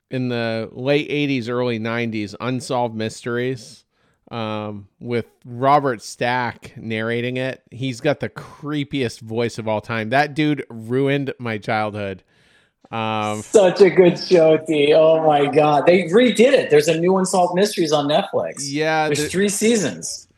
in 0.09 0.29
the 0.29 0.69
late 0.73 1.11
80s, 1.11 1.49
early 1.49 1.81
90s, 1.81 2.35
Unsolved 2.41 2.95
Mysteries 2.95 3.85
um, 4.31 4.89
with 5.01 5.27
Robert 5.45 6.03
Stack 6.03 6.75
narrating 6.77 7.37
it. 7.37 7.63
He's 7.71 8.01
got 8.01 8.21
the 8.21 8.29
creepiest 8.29 9.21
voice 9.21 9.59
of 9.59 9.67
all 9.67 9.81
time. 9.81 10.11
That 10.11 10.35
dude 10.35 10.65
ruined 10.69 11.35
my 11.39 11.59
childhood. 11.59 12.23
Um, 12.91 13.43
Such 13.43 13.81
a 13.81 13.91
good 13.91 14.19
show, 14.19 14.59
T. 14.59 14.93
Oh 14.95 15.25
my 15.25 15.47
god, 15.47 15.87
they 15.87 16.05
redid 16.05 16.53
it. 16.53 16.71
There's 16.71 16.89
a 16.89 16.99
new 16.99 17.17
Unsolved 17.17 17.55
Mysteries 17.55 17.93
on 17.93 18.09
Netflix. 18.09 18.63
Yeah, 18.69 19.07
there's 19.07 19.21
there, 19.21 19.29
three 19.29 19.49
seasons. 19.49 20.29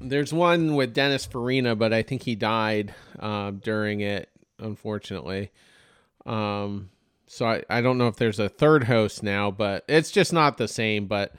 There's 0.00 0.32
one 0.32 0.76
with 0.76 0.94
Dennis 0.94 1.24
Farina, 1.26 1.74
but 1.74 1.92
I 1.92 2.02
think 2.02 2.22
he 2.22 2.36
died 2.36 2.94
uh, 3.18 3.50
during 3.50 4.00
it, 4.00 4.28
unfortunately. 4.58 5.50
Um, 6.24 6.90
so 7.26 7.46
I, 7.46 7.64
I 7.68 7.80
don't 7.80 7.98
know 7.98 8.06
if 8.06 8.16
there's 8.16 8.38
a 8.38 8.48
third 8.48 8.84
host 8.84 9.22
now, 9.22 9.50
but 9.50 9.84
it's 9.88 10.12
just 10.12 10.32
not 10.32 10.58
the 10.58 10.68
same. 10.68 11.06
But 11.06 11.34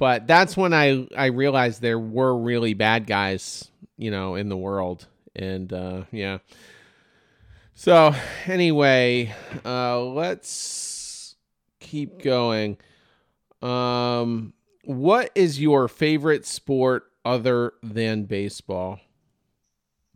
but 0.00 0.26
that's 0.26 0.56
when 0.56 0.72
I 0.72 1.06
I 1.14 1.26
realized 1.26 1.82
there 1.82 1.98
were 1.98 2.34
really 2.36 2.72
bad 2.72 3.06
guys, 3.06 3.70
you 3.98 4.10
know, 4.10 4.34
in 4.34 4.48
the 4.48 4.56
world, 4.56 5.06
and 5.36 5.70
uh, 5.70 6.04
yeah. 6.10 6.38
So 7.74 8.14
anyway, 8.46 9.34
uh, 9.62 10.00
let's 10.00 11.36
keep 11.80 12.22
going. 12.22 12.78
Um, 13.60 14.54
what 14.84 15.30
is 15.34 15.60
your 15.60 15.86
favorite 15.86 16.46
sport 16.46 17.04
other 17.22 17.74
than 17.82 18.24
baseball, 18.24 19.00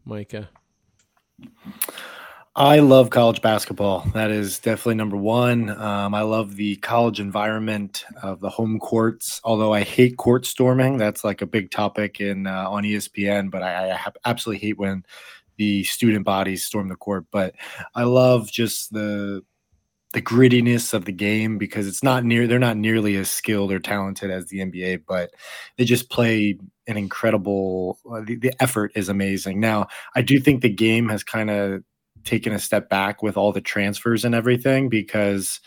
Micah? 0.06 0.48
I 2.56 2.78
love 2.78 3.10
college 3.10 3.42
basketball. 3.42 4.06
That 4.14 4.30
is 4.30 4.60
definitely 4.60 4.94
number 4.94 5.16
one. 5.16 5.70
Um, 5.70 6.14
I 6.14 6.20
love 6.20 6.54
the 6.54 6.76
college 6.76 7.18
environment 7.18 8.04
of 8.22 8.38
the 8.38 8.48
home 8.48 8.78
courts. 8.78 9.40
Although 9.42 9.72
I 9.72 9.82
hate 9.82 10.18
court 10.18 10.46
storming, 10.46 10.96
that's 10.96 11.24
like 11.24 11.42
a 11.42 11.46
big 11.46 11.72
topic 11.72 12.20
in 12.20 12.46
uh, 12.46 12.70
on 12.70 12.84
ESPN. 12.84 13.50
But 13.50 13.64
I, 13.64 13.90
I 13.90 13.98
absolutely 14.24 14.64
hate 14.64 14.78
when 14.78 15.04
the 15.56 15.82
student 15.82 16.24
bodies 16.24 16.64
storm 16.64 16.88
the 16.88 16.94
court. 16.94 17.26
But 17.32 17.56
I 17.92 18.04
love 18.04 18.52
just 18.52 18.92
the 18.92 19.42
the 20.12 20.22
grittiness 20.22 20.94
of 20.94 21.06
the 21.06 21.12
game 21.12 21.58
because 21.58 21.88
it's 21.88 22.04
not 22.04 22.22
near 22.22 22.46
they're 22.46 22.60
not 22.60 22.76
nearly 22.76 23.16
as 23.16 23.28
skilled 23.28 23.72
or 23.72 23.80
talented 23.80 24.30
as 24.30 24.46
the 24.46 24.58
NBA, 24.58 25.02
but 25.08 25.32
they 25.76 25.84
just 25.84 26.08
play 26.08 26.56
an 26.86 26.96
incredible 26.96 27.98
uh, 28.08 28.20
the, 28.20 28.36
the 28.36 28.62
effort 28.62 28.92
is 28.94 29.08
amazing. 29.08 29.58
Now, 29.58 29.88
I 30.14 30.22
do 30.22 30.38
think 30.38 30.62
the 30.62 30.68
game 30.68 31.08
has 31.08 31.24
kind 31.24 31.50
of 31.50 31.82
taken 32.24 32.52
a 32.52 32.58
step 32.58 32.88
back 32.88 33.22
with 33.22 33.36
all 33.36 33.52
the 33.52 33.60
transfers 33.60 34.24
and 34.24 34.34
everything 34.34 34.88
because 34.88 35.60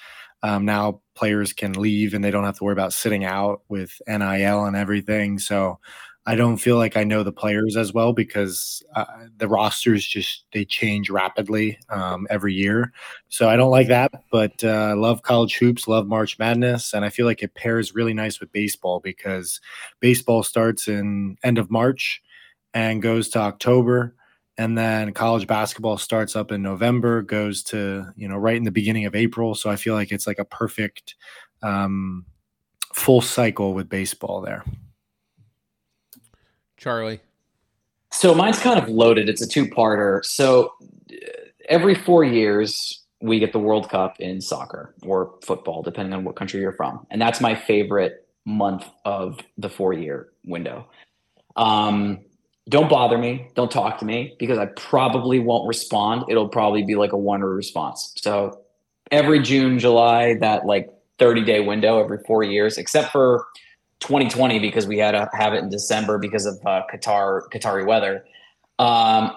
um, 0.43 0.65
now 0.65 1.01
players 1.15 1.53
can 1.53 1.73
leave 1.73 2.13
and 2.13 2.23
they 2.23 2.31
don't 2.31 2.43
have 2.43 2.57
to 2.57 2.63
worry 2.63 2.73
about 2.73 2.93
sitting 2.93 3.25
out 3.25 3.61
with 3.69 4.01
NIL 4.07 4.65
and 4.65 4.75
everything. 4.75 5.39
So 5.39 5.79
I 6.27 6.35
don't 6.35 6.57
feel 6.57 6.75
like 6.75 6.97
I 6.97 7.05
know 7.05 7.23
the 7.23 7.31
players 7.31 7.77
as 7.77 7.93
well 7.93 8.11
because 8.11 8.83
uh, 8.97 9.05
the 9.37 9.47
rosters 9.47 10.05
just 10.05 10.43
they 10.51 10.65
change 10.65 11.09
rapidly 11.09 11.79
um, 11.89 12.27
every 12.29 12.53
year. 12.53 12.91
So 13.29 13.47
I 13.47 13.55
don't 13.55 13.71
like 13.71 13.87
that, 13.87 14.11
but 14.29 14.61
uh, 14.61 14.95
love 14.97 15.21
college 15.21 15.55
hoops, 15.55 15.87
love 15.87 16.05
March 16.05 16.37
Madness, 16.37 16.93
and 16.93 17.05
I 17.05 17.09
feel 17.09 17.25
like 17.25 17.43
it 17.43 17.55
pairs 17.55 17.95
really 17.95 18.13
nice 18.13 18.41
with 18.41 18.51
baseball 18.51 18.99
because 18.99 19.61
baseball 20.01 20.43
starts 20.43 20.89
in 20.89 21.37
end 21.45 21.57
of 21.57 21.71
March 21.71 22.21
and 22.73 23.01
goes 23.01 23.29
to 23.29 23.39
October 23.39 24.13
and 24.57 24.77
then 24.77 25.13
college 25.13 25.47
basketball 25.47 25.97
starts 25.97 26.35
up 26.35 26.51
in 26.51 26.61
November, 26.61 27.21
goes 27.21 27.63
to 27.63 28.07
you 28.15 28.27
know 28.27 28.37
right 28.37 28.55
in 28.55 28.63
the 28.63 28.71
beginning 28.71 29.05
of 29.05 29.15
April. 29.15 29.55
So 29.55 29.69
I 29.69 29.75
feel 29.75 29.93
like 29.93 30.11
it's 30.11 30.27
like 30.27 30.39
a 30.39 30.45
perfect 30.45 31.15
um, 31.61 32.25
full 32.93 33.21
cycle 33.21 33.73
with 33.73 33.89
baseball 33.89 34.41
there. 34.41 34.63
Charlie. 36.77 37.19
So 38.11 38.33
mine's 38.33 38.59
kind 38.59 38.79
of 38.79 38.87
loaded. 38.87 39.29
It's 39.29 39.41
a 39.41 39.47
two-parter. 39.47 40.23
So 40.23 40.73
every 41.67 41.93
four 41.93 42.23
years, 42.23 43.03
we 43.21 43.39
get 43.39 43.51
the 43.51 43.59
World 43.59 43.89
Cup 43.89 44.19
in 44.19 44.39
soccer 44.39 44.95
or 45.03 45.35
football, 45.43 45.81
depending 45.81 46.13
on 46.13 46.23
what 46.23 46.35
country 46.35 46.61
you're 46.61 46.71
from, 46.71 47.05
and 47.11 47.21
that's 47.21 47.41
my 47.41 47.53
favorite 47.53 48.27
month 48.45 48.85
of 49.05 49.39
the 49.57 49.69
four-year 49.69 50.29
window. 50.45 50.87
Um, 51.57 52.19
don't 52.69 52.89
bother 52.89 53.17
me. 53.17 53.49
Don't 53.55 53.71
talk 53.71 53.97
to 53.99 54.05
me 54.05 54.35
because 54.39 54.57
I 54.57 54.65
probably 54.65 55.39
won't 55.39 55.67
respond. 55.67 56.25
It'll 56.29 56.49
probably 56.49 56.83
be 56.83 56.95
like 56.95 57.13
a 57.13 57.17
one 57.17 57.41
or 57.41 57.49
response. 57.53 58.13
So 58.17 58.61
every 59.11 59.39
June, 59.41 59.79
July, 59.79 60.35
that 60.35 60.65
like 60.65 60.89
30 61.19 61.43
day 61.43 61.61
window 61.61 62.03
every 62.03 62.19
four 62.25 62.43
years, 62.43 62.77
except 62.77 63.11
for 63.11 63.45
2020 64.01 64.59
because 64.59 64.85
we 64.85 64.97
had 64.97 65.11
to 65.11 65.29
have 65.33 65.53
it 65.53 65.63
in 65.63 65.69
December 65.69 66.17
because 66.17 66.45
of 66.45 66.55
uh, 66.65 66.83
Qatar 66.93 67.41
Qatari 67.53 67.85
weather. 67.85 68.25
Um, 68.79 69.31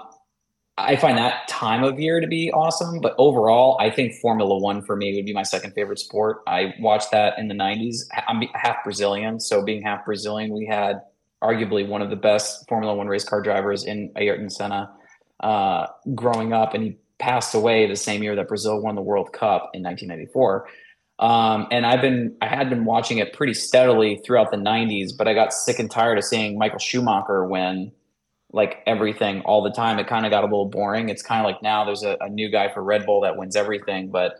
I 0.76 0.96
find 0.96 1.18
that 1.18 1.46
time 1.46 1.84
of 1.84 2.00
year 2.00 2.20
to 2.20 2.26
be 2.26 2.50
awesome, 2.52 3.00
but 3.00 3.14
overall, 3.18 3.76
I 3.80 3.90
think 3.90 4.14
Formula 4.14 4.58
One 4.58 4.82
for 4.82 4.96
me 4.96 5.14
would 5.14 5.26
be 5.26 5.32
my 5.34 5.42
second 5.42 5.72
favorite 5.72 5.98
sport. 5.98 6.38
I 6.46 6.74
watched 6.80 7.10
that 7.10 7.38
in 7.38 7.48
the 7.48 7.54
90s. 7.54 8.06
I'm 8.26 8.42
half 8.54 8.82
Brazilian, 8.82 9.40
so 9.40 9.62
being 9.62 9.82
half 9.82 10.04
Brazilian, 10.04 10.54
we 10.54 10.66
had 10.66 11.02
arguably 11.42 11.86
one 11.86 12.02
of 12.02 12.10
the 12.10 12.16
best 12.16 12.68
Formula 12.68 12.94
One 12.94 13.06
race 13.06 13.24
car 13.24 13.42
drivers 13.42 13.84
in 13.84 14.12
Ayrton 14.16 14.50
Senna 14.50 14.90
uh, 15.40 15.86
growing 16.14 16.52
up, 16.52 16.74
and 16.74 16.84
he 16.84 16.98
passed 17.18 17.54
away 17.54 17.86
the 17.86 17.96
same 17.96 18.22
year 18.22 18.34
that 18.36 18.48
Brazil 18.48 18.80
won 18.80 18.94
the 18.94 19.02
World 19.02 19.32
Cup 19.32 19.70
in 19.74 19.82
1994. 19.82 20.66
Um, 21.18 21.68
and 21.70 21.84
I've 21.84 22.00
been 22.00 22.34
I 22.40 22.46
had 22.46 22.70
been 22.70 22.86
watching 22.86 23.18
it 23.18 23.34
pretty 23.34 23.52
steadily 23.54 24.20
throughout 24.24 24.50
the 24.50 24.56
90s, 24.56 25.10
but 25.16 25.28
I 25.28 25.34
got 25.34 25.52
sick 25.52 25.78
and 25.78 25.90
tired 25.90 26.16
of 26.16 26.24
seeing 26.24 26.58
Michael 26.58 26.78
Schumacher 26.78 27.44
win 27.44 27.92
like 28.52 28.78
everything 28.86 29.42
all 29.42 29.62
the 29.62 29.70
time. 29.70 29.98
It 29.98 30.08
kind 30.08 30.24
of 30.24 30.30
got 30.30 30.42
a 30.42 30.46
little 30.46 30.68
boring. 30.68 31.10
It's 31.10 31.22
kind 31.22 31.40
of 31.40 31.44
like 31.44 31.62
now 31.62 31.84
there's 31.84 32.02
a, 32.02 32.16
a, 32.20 32.28
new 32.28 32.50
guy 32.50 32.72
for 32.72 32.82
Red 32.82 33.06
Bull 33.06 33.20
that 33.20 33.36
wins 33.36 33.54
everything, 33.54 34.10
but 34.10 34.32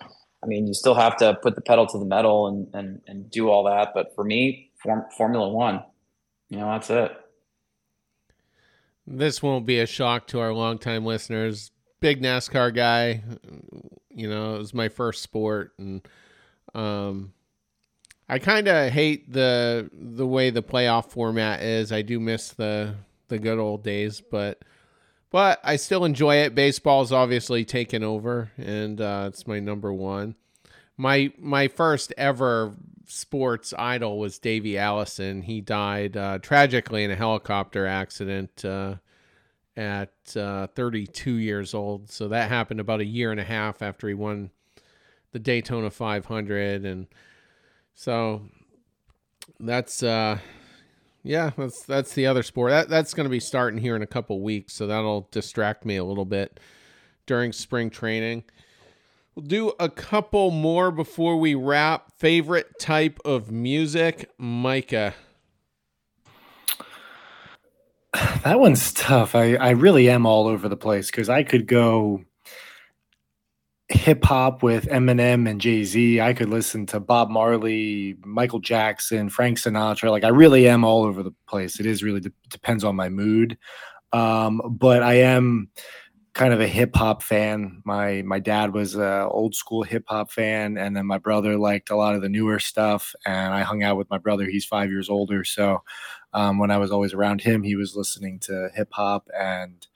I 0.42 0.46
mean, 0.46 0.66
you 0.66 0.74
still 0.74 0.94
have 0.94 1.16
to 1.18 1.38
put 1.42 1.54
the 1.54 1.60
pedal 1.60 1.86
to 1.86 1.98
the 1.98 2.06
metal 2.06 2.48
and 2.48 2.66
and, 2.72 3.00
and 3.06 3.30
do 3.30 3.50
all 3.50 3.64
that. 3.64 3.90
But 3.94 4.14
for 4.14 4.24
me, 4.24 4.70
Form, 4.82 5.04
Formula 5.18 5.50
One, 5.50 5.82
you 6.50 6.58
know, 6.58 6.66
that's 6.66 6.90
it. 6.90 7.16
This 9.06 9.42
won't 9.42 9.66
be 9.66 9.80
a 9.80 9.86
shock 9.86 10.26
to 10.28 10.40
our 10.40 10.52
longtime 10.52 11.06
listeners. 11.06 11.70
Big 12.00 12.22
NASCAR 12.22 12.74
guy, 12.74 13.22
you 14.10 14.28
know, 14.28 14.54
it 14.54 14.58
was 14.58 14.74
my 14.74 14.88
first 14.88 15.22
sport, 15.22 15.72
and 15.78 16.06
um, 16.74 17.32
I 18.28 18.38
kind 18.38 18.68
of 18.68 18.92
hate 18.92 19.32
the 19.32 19.90
the 19.92 20.26
way 20.26 20.50
the 20.50 20.62
playoff 20.62 21.10
format 21.10 21.62
is. 21.62 21.92
I 21.92 22.02
do 22.02 22.20
miss 22.20 22.50
the 22.52 22.94
the 23.28 23.38
good 23.38 23.58
old 23.58 23.82
days, 23.82 24.20
but 24.20 24.62
but 25.30 25.60
I 25.62 25.76
still 25.76 26.04
enjoy 26.04 26.36
it. 26.36 26.54
Baseball's 26.54 27.12
obviously 27.12 27.64
taken 27.64 28.02
over, 28.02 28.50
and 28.56 29.00
uh, 29.00 29.26
it's 29.28 29.46
my 29.46 29.60
number 29.60 29.92
one. 29.92 30.36
My 30.96 31.32
my 31.38 31.68
first 31.68 32.12
ever 32.16 32.74
sports 33.10 33.74
idol 33.76 34.18
was 34.18 34.38
Davey 34.38 34.78
Allison. 34.78 35.42
He 35.42 35.60
died 35.60 36.16
uh, 36.16 36.38
tragically 36.38 37.04
in 37.04 37.10
a 37.10 37.16
helicopter 37.16 37.86
accident 37.86 38.64
uh, 38.64 38.96
at 39.76 40.12
uh, 40.36 40.68
32 40.68 41.32
years 41.32 41.74
old. 41.74 42.10
So 42.10 42.28
that 42.28 42.48
happened 42.48 42.80
about 42.80 43.00
a 43.00 43.04
year 43.04 43.30
and 43.30 43.40
a 43.40 43.44
half 43.44 43.82
after 43.82 44.08
he 44.08 44.14
won 44.14 44.50
the 45.32 45.38
Daytona 45.38 45.90
500, 45.90 46.84
and 46.84 47.06
so 47.94 48.42
that's 49.58 50.02
uh, 50.02 50.38
yeah, 51.22 51.50
that's 51.56 51.84
that's 51.84 52.14
the 52.14 52.26
other 52.26 52.42
sport. 52.42 52.70
That 52.70 52.88
that's 52.88 53.14
going 53.14 53.24
to 53.24 53.30
be 53.30 53.40
starting 53.40 53.80
here 53.80 53.96
in 53.96 54.02
a 54.02 54.06
couple 54.06 54.40
weeks, 54.40 54.74
so 54.74 54.86
that'll 54.86 55.28
distract 55.30 55.84
me 55.84 55.96
a 55.96 56.04
little 56.04 56.24
bit 56.24 56.58
during 57.26 57.52
spring 57.52 57.90
training. 57.90 58.44
We'll 59.34 59.46
do 59.46 59.72
a 59.78 59.88
couple 59.88 60.50
more 60.50 60.90
before 60.90 61.36
we 61.36 61.54
wrap. 61.54 62.12
Favorite 62.18 62.78
type 62.78 63.20
of 63.24 63.50
music, 63.50 64.28
Micah? 64.38 65.14
That 68.42 68.58
one's 68.58 68.92
tough. 68.92 69.34
I, 69.34 69.54
I 69.54 69.70
really 69.70 70.10
am 70.10 70.26
all 70.26 70.48
over 70.48 70.68
the 70.68 70.76
place 70.76 71.10
because 71.10 71.28
I 71.28 71.44
could 71.44 71.68
go 71.68 72.24
hip 73.88 74.24
hop 74.24 74.62
with 74.62 74.86
Eminem 74.86 75.48
and 75.48 75.60
Jay 75.60 75.84
Z. 75.84 76.20
I 76.20 76.32
could 76.32 76.48
listen 76.48 76.86
to 76.86 77.00
Bob 77.00 77.30
Marley, 77.30 78.16
Michael 78.24 78.58
Jackson, 78.60 79.28
Frank 79.28 79.58
Sinatra. 79.58 80.10
Like 80.10 80.24
I 80.24 80.28
really 80.28 80.68
am 80.68 80.84
all 80.84 81.04
over 81.04 81.22
the 81.22 81.34
place. 81.46 81.78
It 81.78 81.86
is 81.86 82.02
really 82.02 82.20
de- 82.20 82.32
depends 82.48 82.82
on 82.82 82.96
my 82.96 83.08
mood. 83.08 83.58
Um, 84.12 84.60
but 84.68 85.02
I 85.02 85.14
am 85.14 85.70
kind 86.40 86.54
of 86.54 86.60
a 86.62 86.66
hip 86.66 86.96
hop 86.96 87.22
fan. 87.22 87.82
My 87.84 88.22
my 88.22 88.38
dad 88.38 88.72
was 88.72 88.96
a 88.96 89.28
old 89.30 89.54
school 89.54 89.82
hip 89.82 90.04
hop 90.08 90.32
fan, 90.32 90.78
and 90.78 90.96
then 90.96 91.04
my 91.04 91.18
brother 91.18 91.58
liked 91.58 91.90
a 91.90 91.96
lot 91.96 92.14
of 92.14 92.22
the 92.22 92.30
newer 92.30 92.58
stuff. 92.58 93.14
And 93.26 93.52
I 93.52 93.60
hung 93.60 93.82
out 93.82 93.98
with 93.98 94.08
my 94.08 94.16
brother. 94.16 94.46
He's 94.46 94.64
five 94.64 94.88
years 94.88 95.10
older, 95.10 95.44
so 95.44 95.82
um, 96.32 96.58
when 96.58 96.70
I 96.70 96.78
was 96.78 96.92
always 96.92 97.12
around 97.12 97.42
him, 97.42 97.62
he 97.62 97.76
was 97.76 97.94
listening 97.94 98.38
to 98.44 98.70
hip 98.74 98.88
hop, 98.90 99.28
and 99.38 99.86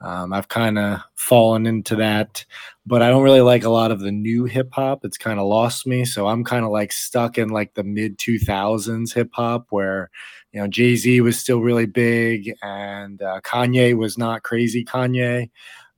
um, 0.00 0.32
I've 0.32 0.48
kind 0.48 0.80
of 0.80 0.98
fallen 1.14 1.64
into 1.64 1.94
that. 1.96 2.44
But 2.84 3.00
I 3.00 3.08
don't 3.08 3.22
really 3.22 3.40
like 3.40 3.62
a 3.62 3.70
lot 3.70 3.92
of 3.92 4.00
the 4.00 4.10
new 4.10 4.46
hip 4.46 4.70
hop. 4.72 5.04
It's 5.04 5.16
kind 5.16 5.38
of 5.38 5.46
lost 5.46 5.86
me, 5.86 6.04
so 6.04 6.26
I'm 6.26 6.42
kind 6.42 6.64
of 6.64 6.72
like 6.72 6.90
stuck 6.90 7.38
in 7.38 7.50
like 7.50 7.74
the 7.74 7.84
mid 7.84 8.18
2000s 8.18 9.14
hip 9.14 9.30
hop 9.32 9.66
where 9.70 10.10
you 10.52 10.60
know 10.60 10.66
Jay 10.66 10.96
Z 10.96 11.20
was 11.20 11.38
still 11.38 11.60
really 11.60 11.86
big 11.86 12.52
and 12.64 13.22
uh, 13.22 13.40
Kanye 13.42 13.96
was 13.96 14.18
not 14.18 14.42
crazy 14.42 14.84
Kanye, 14.84 15.50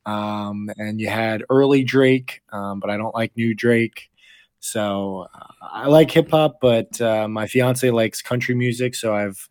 um, 0.06 0.70
and 0.78 1.00
you 1.00 1.08
had 1.08 1.44
early 1.50 1.84
Drake, 1.84 2.40
um, 2.52 2.80
but 2.80 2.88
I 2.88 2.96
don't 2.96 3.14
like 3.14 3.36
new 3.36 3.54
Drake. 3.54 4.08
So 4.60 5.26
uh, 5.34 5.46
I 5.60 5.86
like 5.88 6.10
hip 6.10 6.30
hop, 6.30 6.58
but 6.60 7.00
uh, 7.00 7.28
my 7.28 7.46
fiance 7.46 7.90
likes 7.90 8.22
country 8.22 8.54
music, 8.54 8.94
so 8.94 9.14
I've 9.14 9.48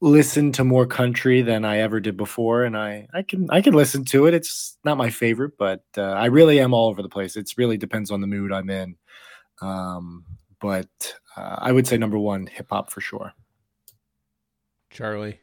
listened 0.00 0.54
to 0.54 0.64
more 0.64 0.86
country 0.86 1.42
than 1.42 1.64
I 1.64 1.78
ever 1.78 2.00
did 2.00 2.16
before, 2.16 2.64
and 2.64 2.76
I 2.76 3.06
I 3.14 3.22
can 3.22 3.48
I 3.50 3.60
can 3.60 3.74
listen 3.74 4.04
to 4.06 4.26
it. 4.26 4.34
It's 4.34 4.76
not 4.84 4.98
my 4.98 5.10
favorite, 5.10 5.56
but 5.58 5.84
uh, 5.96 6.02
I 6.02 6.26
really 6.26 6.60
am 6.60 6.74
all 6.74 6.88
over 6.88 7.02
the 7.02 7.08
place. 7.08 7.36
It 7.36 7.50
really 7.56 7.76
depends 7.76 8.10
on 8.10 8.20
the 8.20 8.26
mood 8.26 8.52
I'm 8.52 8.70
in. 8.70 8.96
Um, 9.62 10.24
but 10.60 10.88
uh, 11.36 11.56
I 11.58 11.72
would 11.72 11.86
say 11.86 11.96
number 11.96 12.18
one, 12.18 12.46
hip 12.46 12.66
hop 12.70 12.90
for 12.90 13.00
sure. 13.00 13.32
Charlie. 14.90 15.40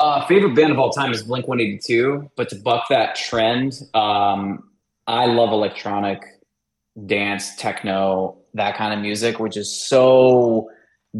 Uh, 0.00 0.26
favorite 0.26 0.54
band 0.54 0.72
of 0.72 0.78
all 0.78 0.90
time 0.90 1.12
is 1.12 1.22
Blink 1.22 1.46
182, 1.46 2.30
but 2.36 2.48
to 2.48 2.56
buck 2.56 2.86
that 2.90 3.14
trend, 3.14 3.80
um, 3.94 4.68
I 5.06 5.26
love 5.26 5.50
electronic 5.52 6.22
dance, 7.06 7.54
techno, 7.56 8.36
that 8.54 8.76
kind 8.76 8.92
of 8.92 9.00
music, 9.00 9.38
which 9.38 9.56
is 9.56 9.74
so 9.74 10.70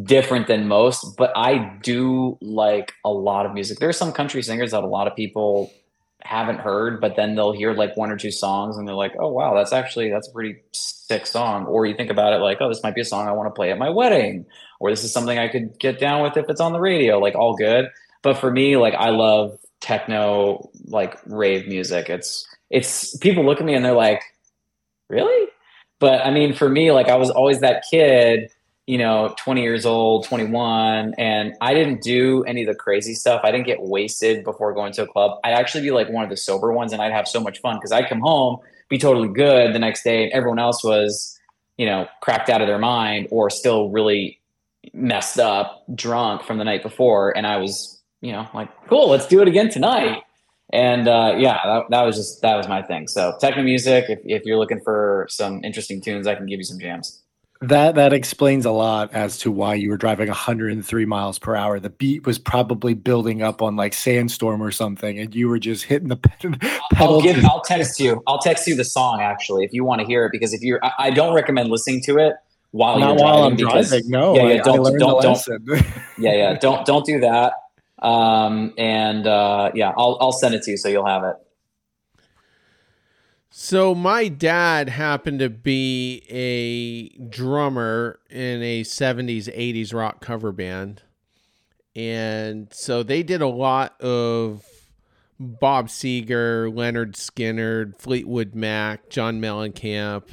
different 0.03 0.49
than 0.49 0.67
most. 0.67 1.17
But 1.17 1.33
I 1.37 1.79
do 1.83 2.37
like 2.41 2.93
a 3.05 3.11
lot 3.11 3.47
of 3.47 3.55
music. 3.55 3.79
There 3.79 3.89
are 3.89 3.93
some 3.93 4.13
country 4.13 4.43
singers 4.43 4.73
that 4.73 4.83
a 4.83 4.87
lot 4.87 5.07
of 5.07 5.15
people 5.15 5.73
haven't 6.25 6.59
heard, 6.59 7.01
but 7.01 7.17
then 7.17 7.35
they'll 7.35 7.53
hear 7.53 7.75
like 7.75 7.97
one 7.97 8.11
or 8.11 8.17
two 8.17 8.31
songs 8.31 8.77
and 8.77 8.89
they're 8.89 8.95
like, 8.95 9.13
oh, 9.21 9.29
wow, 9.29 9.55
that's 9.55 9.73
actually, 9.73 10.11
that's 10.11 10.27
a 10.27 10.33
pretty 10.33 10.57
sick 10.73 11.27
song. 11.27 11.67
Or 11.67 11.87
you 11.87 11.95
think 11.95 12.11
about 12.11 12.33
it 12.33 12.39
like, 12.39 12.59
oh, 12.61 12.69
this 12.69 12.83
might 12.83 12.95
be 12.95 13.03
a 13.03 13.05
song 13.05 13.29
I 13.29 13.33
want 13.33 13.47
to 13.47 13.53
play 13.53 13.71
at 13.71 13.79
my 13.79 13.91
wedding, 13.91 14.47
or 14.81 14.91
this 14.91 15.05
is 15.05 15.13
something 15.13 15.39
I 15.39 15.49
could 15.49 15.79
get 15.79 16.01
down 16.01 16.23
with 16.23 16.37
if 16.37 16.49
it's 16.49 16.61
on 16.61 16.73
the 16.73 16.81
radio, 16.81 17.19
like 17.19 17.35
all 17.35 17.55
good. 17.55 17.87
But 18.25 18.39
for 18.39 18.51
me, 18.51 18.77
like 18.77 18.95
I 18.95 19.11
love 19.11 19.57
techno, 19.81 20.69
like 20.87 21.17
rave 21.27 21.69
music. 21.69 22.11
It's, 22.11 22.45
it's 22.71 23.17
people 23.19 23.45
look 23.45 23.61
at 23.61 23.67
me 23.67 23.75
and 23.75 23.85
they're 23.85 23.93
like, 23.93 24.23
really? 25.09 25.49
But 26.01 26.27
I 26.27 26.33
mean, 26.33 26.55
for 26.55 26.69
me, 26.69 26.91
like 26.91 27.09
I 27.09 27.15
was 27.15 27.31
always 27.31 27.61
that 27.61 27.85
kid 27.89 28.51
you 28.87 28.99
know, 28.99 29.35
20 29.39 29.63
years 29.63 29.87
old, 29.87 30.27
21, 30.27 31.15
and 31.17 31.55
I 31.61 31.73
didn't 31.73 32.03
do 32.03 32.45
any 32.45 32.63
of 32.63 32.69
the 32.69 32.75
crazy 32.75 33.15
stuff. 33.15 33.41
I 33.43 33.51
didn't 33.51 33.67
get 33.67 33.81
wasted 33.81 34.45
before 34.45 34.75
going 34.75 34.93
to 34.95 35.05
a 35.05 35.07
club. 35.07 35.39
I'd 35.43 35.55
actually 35.55 35.85
be 35.85 35.91
like 35.91 36.11
one 36.11 36.23
of 36.23 36.31
the 36.31 36.37
sober 36.37 36.73
ones 36.73 36.93
and 36.93 37.01
I'd 37.01 37.13
have 37.13 37.27
so 37.27 37.41
much 37.41 37.61
fun 37.61 37.77
because 37.77 37.93
I'd 37.93 38.09
come 38.09 38.21
home, 38.21 38.59
be 38.91 38.99
totally 38.99 39.29
good 39.29 39.75
the 39.75 39.79
next 39.79 40.03
day, 40.03 40.25
and 40.25 40.33
everyone 40.33 40.59
else 40.59 40.85
was, 40.85 41.39
you 41.79 41.87
know, 41.87 42.07
cracked 42.21 42.51
out 42.51 42.61
of 42.61 42.69
their 42.69 42.79
mind 42.79 43.29
or 43.31 43.49
still 43.49 43.89
really 43.89 44.39
messed 44.93 45.39
up, 45.39 45.83
drunk 45.95 46.43
from 46.43 46.59
the 46.59 46.65
night 46.65 46.83
before. 46.83 47.35
And 47.35 47.47
I 47.47 47.57
was, 47.57 47.94
you 48.25 48.33
know, 48.33 48.49
like, 48.55 48.71
cool, 48.89 49.11
let's 49.11 49.27
do 49.27 49.43
it 49.43 49.49
again 49.49 49.69
tonight. 49.69 50.23
And 50.73 51.07
uh, 51.07 51.35
yeah, 51.39 51.61
that, 51.65 51.85
that 51.91 52.03
was 52.03 52.17
just, 52.17 52.41
that 52.41 52.57
was 52.57 52.67
my 52.67 52.83
thing. 52.83 53.07
So 53.07 53.37
techno 53.39 53.63
music, 53.63 54.07
if, 54.09 54.19
if 54.25 54.45
you're 54.47 54.57
looking 54.57 54.81
for 54.81 55.27
some 55.29 55.63
interesting 55.63 56.01
tunes, 56.01 56.27
I 56.27 56.35
can 56.35 56.47
give 56.47 56.59
you 56.59 56.65
some 56.65 56.81
jams. 56.81 57.21
That 57.61 57.95
that 57.95 58.13
explains 58.13 58.67
a 58.67 58.71
lot 58.73 59.15
as 59.15 59.39
to 59.39 59.51
why 59.51 59.75
you 59.75 59.89
were 59.89 59.97
driving 59.97 60.29
103 60.29 61.05
miles 61.07 61.39
per 61.39 61.55
hour. 61.55 61.79
The 61.81 61.89
beat 61.89 62.27
was 62.27 62.39
probably 62.39 62.93
building 62.93 63.43
up 63.43 63.63
on 63.63 63.77
like 63.77 63.95
sandstorm 63.95 64.63
or 64.63 64.71
something, 64.71 65.19
and 65.19 65.35
you 65.35 65.49
were 65.49 65.59
just 65.59 65.85
hitting 65.85 66.09
the 66.09 66.17
pedal. 66.17 66.59
I'll, 66.97 67.23
give, 67.23 67.43
I'll 67.45 67.63
text 67.63 68.01
you. 68.01 68.23
I'll 68.27 68.41
text 68.41 68.67
you 68.67 68.75
the 68.75 68.85
song 68.85 69.23
actually 69.23 69.65
if 69.65 69.73
you 69.73 69.85
want 69.85 70.01
to 70.01 70.07
hear 70.07 70.27
it 70.27 70.33
because 70.33 70.53
if 70.53 70.61
you're, 70.63 70.85
I, 70.85 70.93
I 70.99 71.11
don't 71.11 71.35
recommend 71.35 71.71
listening 71.71 72.03
to 72.03 72.19
it 72.19 72.35
while 72.73 72.99
Not 72.99 73.15
you're 73.15 73.25
while 73.25 73.39
driving 73.39 73.51
I'm 73.53 73.57
because 73.57 73.89
driving. 73.91 74.11
No, 74.11 74.37
yeah, 74.37 74.43
yeah, 74.43 74.49
I 74.49 74.59
don't 74.59 74.83
learned 74.83 74.99
don't 74.99 75.23
don't 75.23 75.33
lesson. 75.33 75.67
yeah, 76.19 76.35
yeah, 76.35 76.55
don't 76.61 76.85
don't 76.85 77.07
do 77.07 77.21
that. 77.21 77.55
Um, 78.01 78.75
and 78.77 79.27
uh, 79.27 79.71
yeah, 79.75 79.93
I'll 79.97 80.19
I'll 80.21 80.33
send 80.33 80.55
it 80.55 80.63
to 80.65 80.73
you 80.73 80.77
so 80.77 80.89
you'll 80.89 81.07
have 81.07 81.25
it. 81.25 81.37
So 83.57 83.95
my 83.95 84.27
dad 84.27 84.89
happened 84.89 85.39
to 85.39 85.49
be 85.49 86.25
a 86.29 87.09
drummer 87.29 88.19
in 88.29 88.61
a 88.65 88.83
70s 88.83 89.45
80s 89.45 89.95
rock 89.95 90.21
cover 90.21 90.51
band. 90.51 91.03
And 91.95 92.67
so 92.73 93.05
they 93.05 93.23
did 93.23 93.41
a 93.41 93.47
lot 93.47 94.01
of 94.01 94.65
Bob 95.39 95.87
Seger, 95.87 96.73
Lynyrd 96.73 97.13
Skynyrd, 97.13 97.97
Fleetwood 97.97 98.57
Mac, 98.57 99.09
John 99.09 99.41
Mellencamp, 99.41 100.25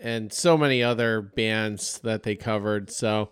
and 0.00 0.32
so 0.32 0.56
many 0.56 0.84
other 0.84 1.20
bands 1.20 1.98
that 1.98 2.22
they 2.22 2.36
covered. 2.36 2.92
So 2.92 3.30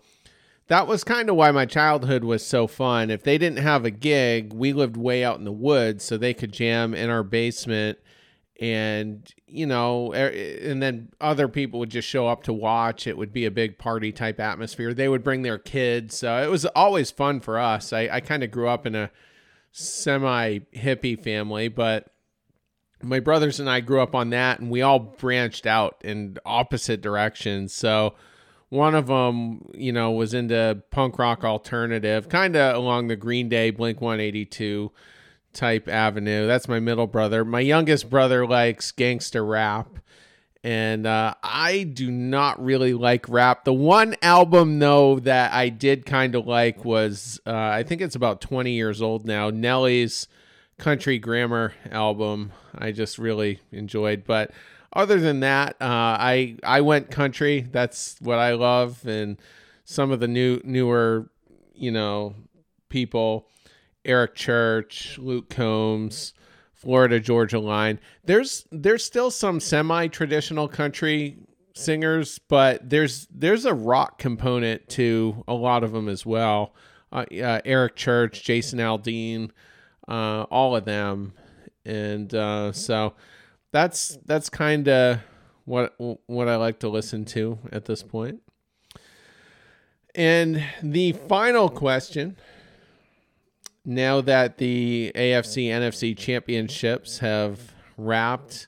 that 0.67 0.87
was 0.87 1.03
kind 1.03 1.29
of 1.29 1.35
why 1.35 1.51
my 1.51 1.65
childhood 1.65 2.23
was 2.23 2.45
so 2.45 2.67
fun. 2.67 3.11
If 3.11 3.23
they 3.23 3.37
didn't 3.37 3.59
have 3.59 3.85
a 3.85 3.91
gig, 3.91 4.53
we 4.53 4.73
lived 4.73 4.97
way 4.97 5.23
out 5.23 5.37
in 5.37 5.45
the 5.45 5.51
woods, 5.51 6.03
so 6.03 6.17
they 6.17 6.33
could 6.33 6.51
jam 6.51 6.93
in 6.93 7.09
our 7.09 7.23
basement 7.23 7.99
and 8.61 9.33
you 9.47 9.65
know 9.65 10.13
and 10.13 10.81
then 10.81 11.09
other 11.19 11.49
people 11.49 11.77
would 11.79 11.89
just 11.89 12.07
show 12.07 12.27
up 12.27 12.43
to 12.43 12.53
watch. 12.53 13.05
It 13.05 13.17
would 13.17 13.33
be 13.33 13.45
a 13.45 13.51
big 13.51 13.77
party 13.77 14.11
type 14.11 14.39
atmosphere. 14.39 14.93
They 14.93 15.09
would 15.09 15.23
bring 15.23 15.41
their 15.41 15.57
kids 15.57 16.17
so 16.17 16.41
it 16.41 16.49
was 16.49 16.65
always 16.67 17.11
fun 17.11 17.41
for 17.41 17.59
us. 17.59 17.91
I, 17.91 18.07
I 18.11 18.19
kind 18.21 18.43
of 18.43 18.51
grew 18.51 18.69
up 18.69 18.85
in 18.85 18.95
a 18.95 19.11
semi 19.71 20.59
hippie 20.73 21.21
family 21.21 21.67
but 21.67 22.07
my 23.03 23.19
brothers 23.19 23.59
and 23.59 23.69
i 23.69 23.81
grew 23.81 23.99
up 23.99 24.15
on 24.15 24.29
that 24.29 24.59
and 24.59 24.71
we 24.71 24.81
all 24.81 24.99
branched 24.99 25.65
out 25.65 25.97
in 26.01 26.37
opposite 26.45 27.01
directions. 27.01 27.73
So 27.73 28.15
one 28.75 28.95
of 28.95 29.07
them 29.07 29.65
you 29.73 29.91
know 29.91 30.11
was 30.11 30.33
into 30.33 30.81
punk 30.91 31.17
rock 31.17 31.43
alternative 31.43 32.29
kind 32.29 32.55
of 32.55 32.75
along 32.75 33.07
the 33.07 33.15
green 33.15 33.49
day 33.49 33.71
blink 33.71 34.01
182 34.01 34.91
type 35.55 35.87
avenue. 35.87 36.45
That's 36.45 36.67
my 36.67 36.79
middle 36.79 37.07
brother. 37.07 37.43
My 37.43 37.61
youngest 37.61 38.09
brother 38.09 38.45
likes 38.45 38.91
gangster 38.91 39.43
rap. 39.43 39.97
And 40.63 41.05
uh, 41.05 41.35
I 41.43 41.83
do 41.83 42.09
not 42.09 42.63
really 42.63 42.93
like 42.93 43.29
rap. 43.29 43.65
The 43.65 43.73
one 43.73 44.15
album, 44.23 44.79
though, 44.79 45.19
that 45.19 45.53
I 45.53 45.69
did 45.69 46.07
kind 46.07 46.33
of 46.33 46.47
like 46.47 46.83
was 46.83 47.39
uh, 47.45 47.53
I 47.53 47.83
think 47.83 48.01
it's 48.01 48.15
about 48.15 48.41
20 48.41 48.71
years 48.71 49.01
old 49.01 49.25
now. 49.25 49.51
Nelly's 49.51 50.27
Country 50.79 51.19
Grammar 51.19 51.73
album. 51.91 52.51
I 52.75 52.91
just 52.91 53.19
really 53.19 53.59
enjoyed. 53.71 54.23
But 54.25 54.51
other 54.95 55.19
than 55.19 55.41
that, 55.41 55.75
uh, 55.81 56.17
I 56.19 56.57
I 56.63 56.81
went 56.81 57.11
country. 57.11 57.67
That's 57.71 58.15
what 58.21 58.39
I 58.39 58.53
love. 58.53 59.05
And 59.05 59.37
some 59.83 60.11
of 60.11 60.19
the 60.19 60.27
new 60.27 60.61
newer, 60.63 61.29
you 61.73 61.91
know, 61.91 62.35
people. 62.89 63.47
Eric 64.05 64.35
Church, 64.35 65.17
Luke 65.17 65.49
Combs, 65.49 66.33
Florida 66.73 67.19
Georgia 67.19 67.59
Line. 67.59 67.99
There's 68.23 68.65
there's 68.71 69.03
still 69.03 69.31
some 69.31 69.59
semi-traditional 69.59 70.67
country 70.67 71.37
singers, 71.73 72.39
but 72.47 72.87
there's 72.87 73.27
there's 73.31 73.65
a 73.65 73.73
rock 73.73 74.19
component 74.19 74.87
to 74.89 75.43
a 75.47 75.53
lot 75.53 75.83
of 75.83 75.91
them 75.91 76.07
as 76.07 76.25
well. 76.25 76.75
Uh, 77.11 77.25
uh, 77.41 77.61
Eric 77.65 77.95
Church, 77.95 78.43
Jason 78.43 78.79
Aldean, 78.79 79.49
uh, 80.07 80.43
all 80.43 80.75
of 80.75 80.85
them, 80.85 81.33
and 81.83 82.33
uh, 82.35 82.71
so 82.71 83.15
that's 83.75 84.17
that's 84.25 84.49
kind 84.49 84.87
of 84.87 85.19
what 85.65 85.95
what 86.27 86.47
I 86.47 86.55
like 86.55 86.79
to 86.79 86.87
listen 86.87 87.25
to 87.25 87.59
at 87.73 87.83
this 87.83 88.03
point. 88.03 88.41
And 90.15 90.63
the 90.81 91.11
final 91.11 91.67
question 91.67 92.37
now 93.83 94.21
that 94.21 94.59
the 94.59 95.11
AFC 95.13 95.67
NFC 95.67 96.17
championships 96.17 97.19
have 97.19 97.73
wrapped, 97.97 98.67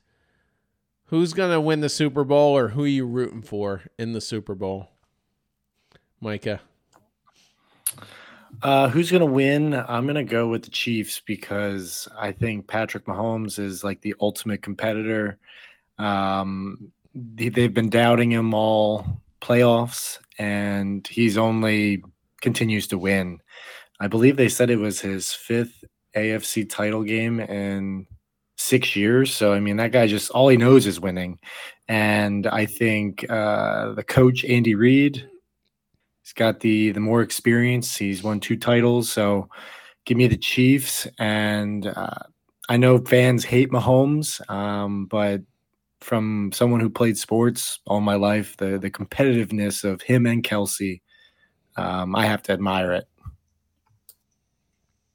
who's 1.05 1.31
going 1.31 1.51
to 1.51 1.61
win 1.61 1.79
the 1.79 1.87
Super 1.87 2.25
Bowl 2.25 2.57
or 2.57 2.69
who 2.69 2.83
are 2.83 2.87
you 2.87 3.05
rooting 3.05 3.41
for 3.41 3.83
in 3.97 4.11
the 4.11 4.19
Super 4.19 4.55
Bowl? 4.55 4.89
Micah. 6.19 6.59
Uh, 8.61 8.89
who's 8.89 9.11
gonna 9.11 9.25
win? 9.25 9.73
I'm 9.73 10.07
gonna 10.07 10.23
go 10.23 10.47
with 10.47 10.63
the 10.63 10.69
Chiefs 10.69 11.21
because 11.25 12.07
I 12.17 12.31
think 12.31 12.67
Patrick 12.67 13.05
Mahomes 13.05 13.59
is 13.59 13.83
like 13.83 14.01
the 14.01 14.15
ultimate 14.19 14.61
competitor. 14.61 15.37
Um, 15.97 16.91
they, 17.13 17.49
they've 17.49 17.73
been 17.73 17.89
doubting 17.89 18.31
him 18.31 18.53
all 18.53 19.05
playoffs, 19.41 20.19
and 20.37 21.07
he's 21.07 21.37
only 21.37 22.03
continues 22.41 22.87
to 22.87 22.97
win. 22.97 23.39
I 23.99 24.07
believe 24.07 24.37
they 24.37 24.49
said 24.49 24.69
it 24.69 24.77
was 24.77 25.01
his 25.01 25.33
fifth 25.33 25.83
AFC 26.15 26.69
title 26.69 27.03
game 27.03 27.39
in 27.39 28.07
six 28.55 28.95
years. 28.95 29.33
So 29.33 29.53
I 29.53 29.59
mean, 29.59 29.77
that 29.77 29.91
guy 29.91 30.07
just 30.07 30.31
all 30.31 30.49
he 30.49 30.57
knows 30.57 30.85
is 30.85 30.99
winning, 30.99 31.39
and 31.87 32.47
I 32.47 32.65
think 32.65 33.29
uh, 33.29 33.93
the 33.93 34.03
coach 34.03 34.43
Andy 34.45 34.75
Reid. 34.75 35.29
He's 36.27 36.33
got 36.33 36.59
the 36.59 36.91
the 36.91 36.99
more 36.99 37.21
experience. 37.21 37.95
He's 37.95 38.21
won 38.21 38.41
two 38.41 38.57
titles, 38.57 39.09
so 39.09 39.47
give 40.03 40.17
me 40.17 40.27
the 40.27 40.35
Chiefs. 40.35 41.07
And 41.17 41.87
uh, 41.87 42.19
I 42.67 42.75
know 42.75 42.97
fans 42.97 43.45
hate 43.45 43.71
Mahomes, 43.71 44.41
um, 44.51 45.05
but 45.05 45.39
from 46.01 46.51
someone 46.53 46.81
who 46.81 46.89
played 46.89 47.17
sports 47.17 47.79
all 47.87 48.01
my 48.01 48.15
life, 48.15 48.57
the 48.57 48.77
the 48.77 48.91
competitiveness 48.91 49.85
of 49.85 50.01
him 50.01 50.25
and 50.25 50.43
Kelce, 50.43 50.99
um, 51.77 52.13
I 52.13 52.25
have 52.25 52.43
to 52.43 52.51
admire 52.51 52.91
it. 52.91 53.07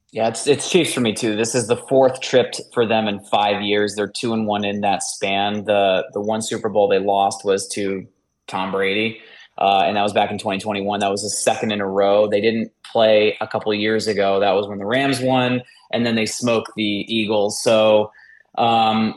Yeah, 0.09 0.29
it's 0.29 0.47
it's 0.47 0.71
Chiefs 0.71 0.95
for 0.95 1.01
me 1.01 1.13
too. 1.13 1.35
This 1.35 1.53
is 1.53 1.67
the 1.67 1.77
fourth 1.77 2.21
trip 2.21 2.55
for 2.73 2.87
them 2.87 3.07
in 3.07 3.19
five 3.25 3.61
years. 3.61 3.93
They're 3.93 4.11
two 4.11 4.33
and 4.33 4.47
one 4.47 4.65
in 4.65 4.81
that 4.81 5.03
span. 5.03 5.65
The 5.65 6.07
the 6.13 6.21
one 6.21 6.41
Super 6.41 6.69
Bowl 6.69 6.87
they 6.87 6.97
lost 6.97 7.45
was 7.45 7.67
to 7.73 8.07
Tom 8.47 8.71
Brady, 8.71 9.21
uh, 9.57 9.83
and 9.85 9.95
that 9.95 10.01
was 10.01 10.13
back 10.13 10.31
in 10.31 10.37
2021. 10.37 10.99
That 10.99 11.11
was 11.11 11.21
the 11.21 11.29
second 11.29 11.71
in 11.71 11.81
a 11.81 11.87
row. 11.87 12.27
They 12.27 12.41
didn't 12.41 12.71
play 12.83 13.37
a 13.39 13.47
couple 13.47 13.73
years 13.73 14.07
ago. 14.07 14.39
That 14.39 14.51
was 14.51 14.67
when 14.67 14.79
the 14.79 14.85
Rams 14.85 15.21
won, 15.21 15.61
and 15.91 16.05
then 16.05 16.15
they 16.15 16.25
smoked 16.25 16.71
the 16.75 16.83
Eagles. 16.83 17.61
So 17.61 18.11
um, 18.57 19.15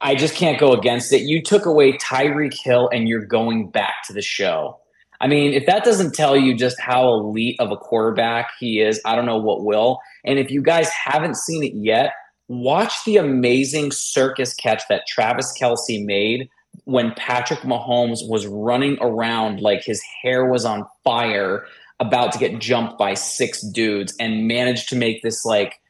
I 0.00 0.14
just 0.14 0.34
can't 0.34 0.58
go 0.58 0.72
against 0.72 1.12
it. 1.12 1.22
You 1.22 1.42
took 1.42 1.66
away 1.66 1.92
Tyreek 1.92 2.54
Hill, 2.54 2.88
and 2.92 3.08
you're 3.08 3.24
going 3.24 3.70
back 3.70 4.02
to 4.06 4.12
the 4.12 4.22
show. 4.22 4.78
I 5.20 5.28
mean, 5.28 5.54
if 5.54 5.64
that 5.66 5.84
doesn't 5.84 6.14
tell 6.14 6.36
you 6.36 6.54
just 6.54 6.78
how 6.78 7.08
elite 7.14 7.56
of 7.58 7.70
a 7.70 7.76
quarterback 7.76 8.50
he 8.58 8.80
is, 8.80 9.00
I 9.04 9.14
don't 9.14 9.26
know 9.26 9.38
what 9.38 9.64
will. 9.64 9.98
And 10.24 10.38
if 10.38 10.50
you 10.50 10.60
guys 10.60 10.90
haven't 10.90 11.36
seen 11.36 11.64
it 11.64 11.72
yet, 11.74 12.12
watch 12.48 12.92
the 13.04 13.16
amazing 13.16 13.92
circus 13.92 14.52
catch 14.54 14.82
that 14.88 15.06
Travis 15.08 15.54
Kelce 15.58 16.04
made 16.04 16.50
when 16.86 17.12
Patrick 17.12 17.60
Mahomes 17.60 18.28
was 18.28 18.46
running 18.46 18.98
around 19.00 19.60
like 19.60 19.84
his 19.84 20.02
hair 20.22 20.46
was 20.46 20.64
on 20.64 20.84
fire, 21.04 21.66
about 22.00 22.32
to 22.32 22.38
get 22.38 22.58
jumped 22.58 22.98
by 22.98 23.14
six 23.14 23.60
dudes, 23.60 24.14
and 24.18 24.48
managed 24.48 24.88
to 24.88 24.96
make 24.96 25.22
this 25.22 25.44
like 25.44 25.80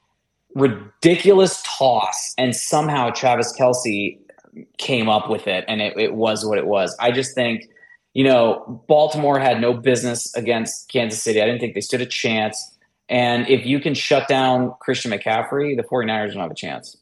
ridiculous 0.54 1.62
toss. 1.64 2.34
And 2.36 2.54
somehow 2.54 3.10
Travis 3.10 3.54
Kelce 3.58 4.18
came 4.78 5.08
up 5.08 5.30
with 5.30 5.46
it, 5.46 5.64
and 5.68 5.80
it, 5.80 5.96
it 5.96 6.14
was 6.14 6.44
what 6.44 6.58
it 6.58 6.66
was. 6.66 6.96
I 6.98 7.12
just 7.12 7.34
think 7.34 7.68
you 8.16 8.24
know, 8.24 8.82
Baltimore 8.88 9.38
had 9.38 9.60
no 9.60 9.74
business 9.74 10.34
against 10.34 10.90
Kansas 10.90 11.22
City. 11.22 11.42
I 11.42 11.44
didn't 11.44 11.60
think 11.60 11.74
they 11.74 11.82
stood 11.82 12.00
a 12.00 12.06
chance. 12.06 12.74
And 13.10 13.46
if 13.46 13.66
you 13.66 13.78
can 13.78 13.92
shut 13.92 14.26
down 14.26 14.72
Christian 14.80 15.10
McCaffrey, 15.10 15.76
the 15.76 15.82
49ers 15.82 16.32
don't 16.32 16.40
have 16.40 16.50
a 16.50 16.54
chance. 16.54 16.96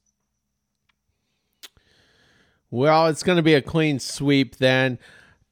Well, 2.75 3.07
it's 3.07 3.23
going 3.23 3.37
to 3.37 3.43
be 3.43 3.55
a 3.55 3.63
clean 3.63 4.01
sweep 4.01 4.57
then. 4.57 4.99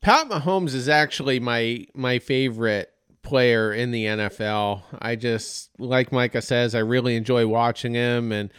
Pat 0.00 0.28
Mahomes 0.28 0.74
is 0.74 0.88
actually 0.88 1.38
my 1.38 1.86
my 1.94 2.18
favorite 2.18 2.92
player 3.22 3.72
in 3.72 3.92
the 3.92 4.06
NFL. 4.06 4.82
I 5.00 5.14
just 5.14 5.70
like 5.78 6.10
Micah 6.10 6.42
says, 6.42 6.74
I 6.74 6.80
really 6.80 7.14
enjoy 7.14 7.46
watching 7.46 7.94
him 7.94 8.32
and 8.32 8.52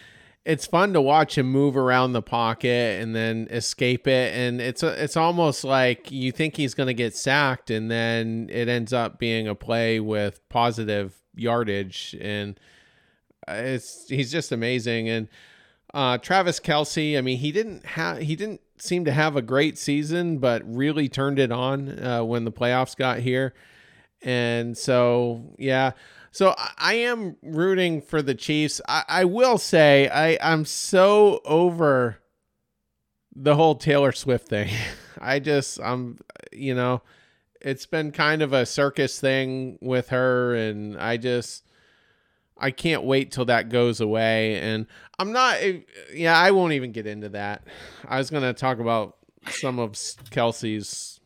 it's 0.45 0.65
fun 0.65 0.93
to 0.93 1.01
watch 1.01 1.37
him 1.37 1.51
move 1.51 1.75
around 1.75 2.13
the 2.13 2.21
pocket 2.21 3.01
and 3.01 3.13
then 3.13 3.49
escape 3.51 4.07
it 4.07 4.33
and 4.33 4.61
it's 4.61 4.81
a, 4.81 5.03
it's 5.03 5.17
almost 5.17 5.65
like 5.65 6.09
you 6.09 6.31
think 6.31 6.55
he's 6.55 6.73
going 6.73 6.87
to 6.87 6.93
get 6.93 7.17
sacked 7.17 7.69
and 7.69 7.91
then 7.91 8.47
it 8.49 8.69
ends 8.69 8.93
up 8.93 9.19
being 9.19 9.45
a 9.45 9.55
play 9.55 9.99
with 9.99 10.39
positive 10.47 11.13
yardage 11.35 12.15
and 12.21 12.57
uh, 13.45 13.55
it's 13.55 14.07
he's 14.07 14.31
just 14.31 14.53
amazing 14.53 15.09
and 15.09 15.27
uh, 15.93 16.17
Travis 16.17 16.59
Kelce, 16.59 17.17
I 17.17 17.21
mean, 17.21 17.37
he 17.37 17.51
didn't 17.51 17.85
have 17.85 18.19
he 18.19 18.35
didn't 18.35 18.61
seem 18.77 19.05
to 19.05 19.11
have 19.11 19.35
a 19.35 19.41
great 19.41 19.77
season, 19.77 20.39
but 20.39 20.63
really 20.65 21.07
turned 21.07 21.39
it 21.39 21.51
on 21.51 21.99
uh, 22.03 22.23
when 22.23 22.45
the 22.45 22.51
playoffs 22.51 22.95
got 22.95 23.19
here, 23.19 23.53
and 24.21 24.77
so 24.77 25.53
yeah, 25.59 25.91
so 26.31 26.55
I 26.77 26.95
am 26.95 27.37
rooting 27.43 28.01
for 28.01 28.23
the 28.23 28.33
Chiefs. 28.33 28.81
I, 28.87 29.03
I 29.07 29.25
will 29.25 29.59
say 29.59 30.09
I, 30.09 30.37
I'm 30.41 30.65
so 30.65 31.41
over 31.45 32.17
the 33.35 33.55
whole 33.55 33.75
Taylor 33.75 34.11
Swift 34.11 34.47
thing. 34.47 34.71
I 35.21 35.39
just 35.39 35.79
I'm 35.79 36.19
you 36.51 36.73
know 36.73 37.03
it's 37.61 37.85
been 37.85 38.11
kind 38.11 38.41
of 38.41 38.51
a 38.51 38.65
circus 38.65 39.19
thing 39.19 39.77
with 39.79 40.09
her, 40.09 40.55
and 40.55 40.99
I 40.99 41.17
just 41.17 41.62
I 42.57 42.71
can't 42.71 43.03
wait 43.03 43.31
till 43.31 43.45
that 43.45 43.69
goes 43.69 43.99
away. 43.99 44.59
And 44.59 44.87
I'm 45.19 45.31
not, 45.31 45.57
eh, 45.59 45.79
yeah, 46.13 46.37
I 46.37 46.51
won't 46.51 46.73
even 46.73 46.91
get 46.91 47.07
into 47.07 47.29
that. 47.29 47.67
I 48.07 48.17
was 48.17 48.29
gonna 48.29 48.53
talk 48.53 48.79
about 48.79 49.17
some 49.49 49.79
of 49.79 49.93
Kelce's 49.93 51.19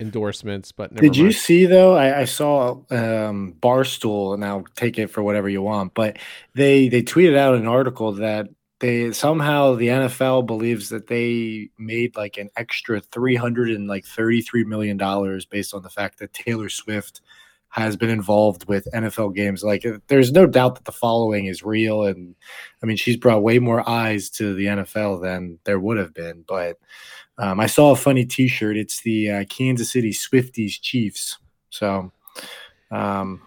endorsements, 0.00 0.72
but 0.72 0.94
did 0.94 1.16
you 1.16 1.32
see 1.32 1.66
though? 1.66 1.94
I, 1.94 2.20
I 2.20 2.24
saw 2.24 2.82
um, 2.90 3.54
Barstool, 3.60 4.34
and 4.34 4.44
I'll 4.44 4.64
take 4.74 4.98
it 4.98 5.08
for 5.08 5.22
whatever 5.22 5.48
you 5.48 5.62
want, 5.62 5.94
but 5.94 6.18
they 6.54 6.88
they 6.88 7.02
tweeted 7.02 7.36
out 7.36 7.54
an 7.54 7.66
article 7.66 8.12
that 8.12 8.48
they 8.80 9.12
somehow 9.12 9.74
the 9.74 9.88
NFL 9.88 10.46
believes 10.46 10.88
that 10.88 11.06
they 11.06 11.70
made 11.78 12.16
like 12.16 12.36
an 12.36 12.50
extra 12.56 13.00
three 13.00 13.36
hundred 13.36 13.70
and 13.70 13.86
like 13.86 14.04
thirty 14.04 14.42
three 14.42 14.64
million 14.64 14.96
dollars 14.96 15.46
based 15.46 15.74
on 15.74 15.82
the 15.82 15.90
fact 15.90 16.18
that 16.18 16.32
Taylor 16.32 16.68
Swift 16.68 17.20
has 17.74 17.96
been 17.96 18.08
involved 18.08 18.68
with 18.68 18.86
NFL 18.94 19.34
games. 19.34 19.64
Like, 19.64 19.84
there's 20.06 20.30
no 20.30 20.46
doubt 20.46 20.76
that 20.76 20.84
the 20.84 20.92
following 20.92 21.46
is 21.46 21.64
real, 21.64 22.04
and 22.04 22.36
I 22.80 22.86
mean, 22.86 22.96
she's 22.96 23.16
brought 23.16 23.42
way 23.42 23.58
more 23.58 23.88
eyes 23.88 24.30
to 24.30 24.54
the 24.54 24.66
NFL 24.66 25.20
than 25.20 25.58
there 25.64 25.80
would 25.80 25.96
have 25.96 26.14
been. 26.14 26.44
But 26.46 26.78
um, 27.36 27.58
I 27.58 27.66
saw 27.66 27.90
a 27.90 27.96
funny 27.96 28.24
T-shirt. 28.24 28.76
It's 28.76 29.02
the 29.02 29.28
uh, 29.28 29.44
Kansas 29.48 29.90
City 29.90 30.12
Swifties 30.12 30.80
Chiefs. 30.80 31.36
So, 31.70 32.12
um, 32.92 33.42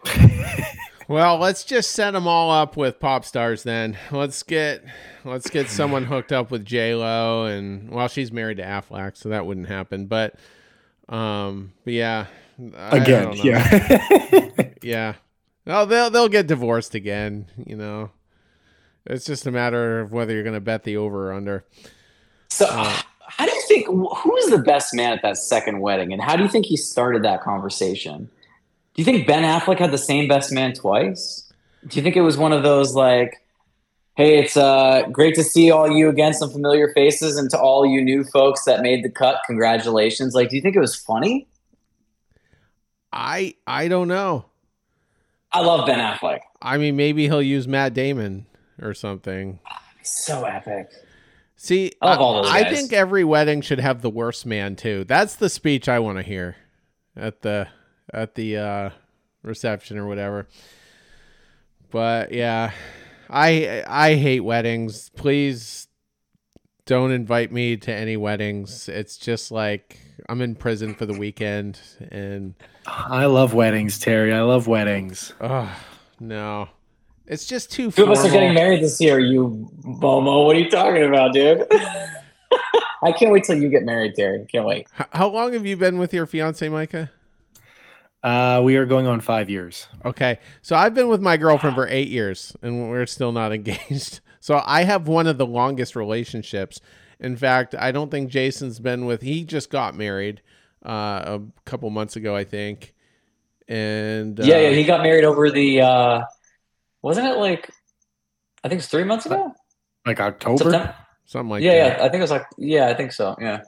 well, 1.07 1.37
let's 1.37 1.63
just 1.63 1.93
set 1.93 2.11
them 2.11 2.27
all 2.27 2.51
up 2.51 2.75
with 2.75 2.99
pop 2.99 3.23
stars. 3.23 3.63
Then 3.63 3.97
let's 4.11 4.43
get 4.43 4.83
let's 5.23 5.49
get 5.49 5.69
someone 5.69 6.03
hooked 6.03 6.33
up 6.33 6.51
with 6.51 6.65
J 6.65 6.95
Lo, 6.95 7.45
and 7.45 7.89
well, 7.89 8.09
she's 8.09 8.33
married 8.33 8.57
to 8.57 8.63
Affleck, 8.63 9.15
so 9.15 9.29
that 9.29 9.45
wouldn't 9.45 9.69
happen. 9.69 10.07
But 10.07 10.35
um, 11.07 11.71
but 11.85 11.93
yeah, 11.93 12.25
again, 12.75 13.33
yeah, 13.33 14.61
yeah. 14.81 15.13
Well, 15.65 15.85
they'll 15.85 16.09
they'll 16.09 16.29
get 16.29 16.47
divorced 16.47 16.95
again. 16.95 17.47
You 17.65 17.75
know, 17.75 18.11
it's 19.05 19.25
just 19.25 19.45
a 19.45 19.51
matter 19.51 19.99
of 19.99 20.11
whether 20.11 20.33
you're 20.33 20.43
going 20.43 20.55
to 20.55 20.61
bet 20.61 20.83
the 20.83 20.97
over 20.97 21.29
or 21.29 21.33
under. 21.33 21.65
So, 22.49 22.65
uh, 22.69 23.01
how 23.19 23.45
do 23.45 23.53
you 23.53 23.61
think? 23.67 23.85
Who 23.87 24.31
was 24.31 24.49
the 24.49 24.59
best 24.59 24.93
man 24.93 25.11
at 25.13 25.21
that 25.21 25.37
second 25.37 25.81
wedding, 25.81 26.13
and 26.13 26.21
how 26.21 26.35
do 26.35 26.43
you 26.43 26.49
think 26.49 26.65
he 26.65 26.77
started 26.77 27.23
that 27.23 27.41
conversation? 27.41 28.29
Do 28.93 29.01
you 29.01 29.05
think 29.05 29.27
Ben 29.27 29.43
Affleck 29.43 29.79
had 29.79 29.91
the 29.91 29.97
same 29.97 30.27
best 30.27 30.51
man 30.51 30.73
twice? 30.73 31.51
Do 31.87 31.97
you 31.97 32.03
think 32.03 32.15
it 32.15 32.21
was 32.21 32.37
one 32.37 32.53
of 32.53 32.63
those 32.63 32.95
like? 32.95 33.43
Hey, 34.15 34.39
it's 34.39 34.57
uh, 34.57 35.03
great 35.11 35.35
to 35.35 35.43
see 35.43 35.69
all 35.69 35.91
you 35.91 36.09
again, 36.09 36.33
some 36.33 36.49
familiar 36.49 36.91
faces, 36.95 37.37
and 37.37 37.51
to 37.51 37.59
all 37.59 37.85
you 37.85 38.01
new 38.01 38.23
folks 38.23 38.63
that 38.63 38.81
made 38.81 39.03
the 39.03 39.11
cut, 39.11 39.41
congratulations. 39.45 40.33
Like, 40.33 40.49
do 40.49 40.55
you 40.55 40.61
think 40.61 40.75
it 40.75 40.79
was 40.79 40.95
funny? 40.95 41.47
I 43.17 43.55
I 43.65 43.87
don't 43.87 44.07
know. 44.07 44.45
I 45.51 45.61
love 45.61 45.87
Ben 45.87 45.97
Affleck. 45.97 46.41
I 46.61 46.77
mean, 46.77 46.95
maybe 46.95 47.23
he'll 47.23 47.41
use 47.41 47.67
Matt 47.67 47.93
Damon 47.93 48.45
or 48.79 48.93
something. 48.93 49.59
So 50.03 50.45
epic. 50.45 50.89
See, 51.55 51.93
I, 52.01 52.13
I, 52.13 52.69
think 52.71 52.93
every 52.93 53.23
wedding 53.23 53.61
should 53.61 53.79
have 53.79 54.03
the 54.03 54.11
worst 54.11 54.45
man 54.45 54.75
too. 54.75 55.03
That's 55.05 55.35
the 55.35 55.49
speech 55.49 55.89
I 55.89 55.97
want 55.97 56.19
to 56.19 56.23
hear 56.23 56.55
at 57.15 57.41
the 57.41 57.67
at 58.13 58.35
the 58.35 58.57
uh, 58.57 58.89
reception 59.41 59.97
or 59.97 60.05
whatever. 60.05 60.47
But 61.89 62.31
yeah, 62.31 62.71
I 63.29 63.83
I 63.87 64.13
hate 64.13 64.41
weddings. 64.41 65.09
Please 65.09 65.86
don't 66.87 67.11
invite 67.11 67.51
me 67.51 67.77
to 67.77 67.93
any 67.93 68.17
weddings. 68.17 68.89
It's 68.89 69.17
just 69.17 69.51
like 69.51 69.99
I'm 70.27 70.41
in 70.41 70.55
prison 70.55 70.95
for 70.95 71.05
the 71.05 71.13
weekend 71.13 71.79
and 72.09 72.55
I 72.87 73.25
love 73.25 73.53
weddings, 73.53 73.99
Terry. 73.99 74.33
I 74.33 74.41
love 74.41 74.67
weddings. 74.67 75.33
Oh, 75.39 75.69
no. 76.19 76.69
It's 77.27 77.45
just 77.45 77.71
too 77.71 77.91
Two 77.91 78.03
of 78.03 78.09
us 78.09 78.25
are 78.25 78.31
getting 78.31 78.53
married 78.53 78.81
this 78.81 78.99
year, 79.01 79.19
you 79.19 79.69
Bomo. 79.83 80.45
What 80.45 80.55
are 80.55 80.59
you 80.59 80.71
talking 80.71 81.03
about, 81.03 81.33
dude? 81.33 81.67
I 83.03 83.11
can't 83.11 83.31
wait 83.31 83.43
till 83.43 83.61
you 83.61 83.69
get 83.69 83.83
married, 83.83 84.15
Terry. 84.15 84.45
Can't 84.49 84.65
wait. 84.65 84.87
How 85.11 85.27
long 85.27 85.53
have 85.53 85.65
you 85.65 85.75
been 85.75 85.99
with 85.99 86.13
your 86.13 86.25
fiance, 86.25 86.67
Micah? 86.69 87.11
Uh, 88.23 88.61
we 88.63 88.77
are 88.77 88.85
going 88.85 89.07
on 89.07 89.19
five 89.19 89.49
years. 89.49 89.87
Okay. 90.05 90.39
So 90.61 90.75
I've 90.75 90.93
been 90.93 91.09
with 91.09 91.21
my 91.21 91.35
girlfriend 91.35 91.75
for 91.75 91.87
eight 91.89 92.07
years 92.07 92.55
and 92.61 92.89
we're 92.89 93.05
still 93.05 93.33
not 93.33 93.51
engaged. 93.53 94.21
So 94.39 94.61
I 94.65 94.83
have 94.83 95.07
one 95.07 95.27
of 95.27 95.37
the 95.37 95.45
longest 95.45 95.95
relationships. 95.95 96.79
In 97.19 97.35
fact, 97.35 97.75
I 97.75 97.91
don't 97.91 98.11
think 98.11 98.29
Jason's 98.29 98.79
been 98.79 99.05
with, 99.05 99.21
he 99.21 99.43
just 99.43 99.69
got 99.69 99.95
married 99.95 100.41
uh, 100.85 101.39
a 101.39 101.41
couple 101.65 101.89
months 101.89 102.15
ago, 102.15 102.35
I 102.35 102.43
think. 102.43 102.93
And 103.67 104.39
uh, 104.39 104.43
yeah, 104.43 104.59
yeah, 104.59 104.69
he 104.69 104.83
got 104.83 105.01
married 105.03 105.25
over 105.25 105.51
the 105.51 105.81
uh, 105.81 106.21
wasn't 107.01 107.27
it 107.27 107.37
like 107.37 107.69
I 108.63 108.69
think 108.69 108.79
it's 108.79 108.87
three 108.87 109.03
months 109.03 109.25
ago, 109.25 109.53
like 110.05 110.21
October, 110.21 110.57
September? 110.57 110.95
something 111.25 111.49
like 111.49 111.63
yeah, 111.63 111.89
that. 111.89 111.99
Yeah, 111.99 112.05
I 112.05 112.09
think 112.09 112.15
it 112.15 112.21
was 112.21 112.31
like 112.31 112.45
yeah, 112.57 112.87
I 112.87 112.93
think 112.93 113.11
so. 113.11 113.35
Yeah, 113.41 113.63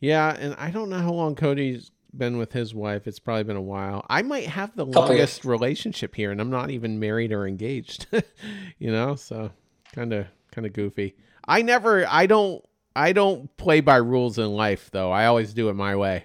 yeah, 0.00 0.36
and 0.38 0.54
I 0.58 0.70
don't 0.70 0.90
know 0.90 0.98
how 0.98 1.12
long 1.12 1.34
Cody's 1.34 1.90
been 2.16 2.38
with 2.38 2.52
his 2.52 2.74
wife. 2.74 3.06
It's 3.06 3.18
probably 3.18 3.44
been 3.44 3.56
a 3.56 3.62
while. 3.62 4.04
I 4.08 4.22
might 4.22 4.46
have 4.46 4.74
the 4.74 4.86
longest 4.86 5.44
relationship 5.44 6.14
here, 6.14 6.30
and 6.30 6.40
I'm 6.40 6.50
not 6.50 6.70
even 6.70 6.98
married 6.98 7.32
or 7.32 7.46
engaged. 7.46 8.06
you 8.78 8.90
know, 8.90 9.14
so 9.14 9.50
kind 9.94 10.12
of 10.12 10.26
kind 10.52 10.66
of 10.66 10.72
goofy. 10.72 11.16
I 11.46 11.62
never, 11.62 12.06
I 12.06 12.26
don't 12.26 12.64
I 12.98 13.12
don't 13.12 13.56
play 13.56 13.80
by 13.80 13.96
rules 13.96 14.38
in 14.38 14.52
life, 14.52 14.90
though. 14.90 15.12
I 15.12 15.26
always 15.26 15.54
do 15.54 15.68
it 15.68 15.74
my 15.74 15.94
way. 15.94 16.24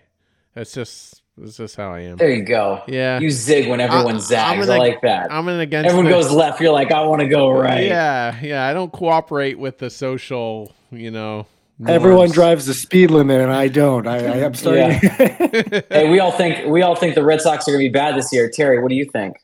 That's 0.55 0.73
just 0.73 1.21
that's 1.38 1.57
just 1.57 1.75
how 1.75 1.93
I 1.93 1.99
am. 1.99 2.17
There 2.17 2.31
you 2.31 2.43
go. 2.43 2.81
Yeah, 2.88 3.19
you 3.19 3.29
zig 3.29 3.69
when 3.69 3.79
everyone 3.79 4.15
I, 4.15 4.19
zags. 4.19 4.67
I 4.67 4.77
like 4.77 5.01
that. 5.01 5.31
I'm 5.31 5.47
an 5.47 5.59
against. 5.59 5.89
Everyone 5.89 6.05
the, 6.05 6.11
goes 6.11 6.31
left. 6.31 6.59
You're 6.59 6.73
like, 6.73 6.91
I 6.91 7.03
want 7.03 7.21
to 7.21 7.27
go 7.27 7.51
right. 7.51 7.86
Yeah, 7.86 8.39
yeah. 8.41 8.65
I 8.65 8.73
don't 8.73 8.91
cooperate 8.91 9.59
with 9.59 9.77
the 9.77 9.89
social. 9.89 10.73
You 10.91 11.11
know. 11.11 11.47
Norms. 11.84 11.95
Everyone 11.95 12.31
drives 12.31 12.65
the 12.65 12.73
speed 12.73 13.11
limit, 13.11 13.41
and 13.41 13.51
I 13.51 13.67
don't. 13.67 14.07
I, 14.07 14.17
I 14.17 14.38
am 14.38 14.53
starting. 14.53 14.99
Yeah. 15.03 15.81
hey, 15.89 16.09
we 16.09 16.19
all 16.19 16.31
think 16.31 16.65
we 16.67 16.81
all 16.81 16.95
think 16.95 17.15
the 17.15 17.23
Red 17.23 17.41
Sox 17.41 17.67
are 17.67 17.71
going 17.71 17.84
to 17.84 17.89
be 17.89 17.93
bad 17.93 18.15
this 18.15 18.31
year. 18.31 18.49
Terry, 18.49 18.81
what 18.81 18.89
do 18.89 18.95
you 18.95 19.05
think? 19.05 19.38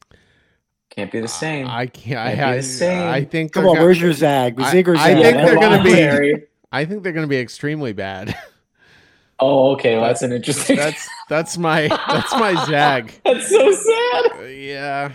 Can't 0.89 1.11
be 1.11 1.19
the 1.19 1.27
same. 1.27 1.67
I 1.67 1.85
can't. 1.87 2.35
can't 2.35 2.41
I, 2.41 2.51
be 2.51 2.57
the 2.57 2.63
same. 2.63 3.07
I 3.07 3.23
think. 3.25 3.51
Come 3.51 3.65
on, 3.65 3.75
gonna, 3.75 3.85
where's 3.85 3.99
your 3.99 4.13
zag? 4.13 4.59
I, 4.59 4.71
zag. 4.71 4.89
I 4.89 5.15
think 5.15 5.37
they're 5.37 5.59
going 5.59 5.83
to 5.83 5.83
be. 5.83 6.45
I 6.71 6.85
think 6.85 7.03
they're 7.03 7.13
going 7.13 7.25
to 7.25 7.29
be 7.29 7.39
extremely 7.39 7.93
bad. 7.93 8.35
Oh, 9.41 9.71
okay. 9.71 9.95
Well, 9.95 10.05
that's 10.05 10.21
an 10.21 10.33
interesting. 10.33 10.75
That's 10.75 11.07
that's 11.29 11.57
my 11.57 11.87
that's 11.87 12.33
my 12.33 12.65
zag. 12.69 13.13
that's 13.23 13.49
so 13.49 13.71
sad. 13.71 14.31
Uh, 14.37 14.43
yeah, 14.43 15.11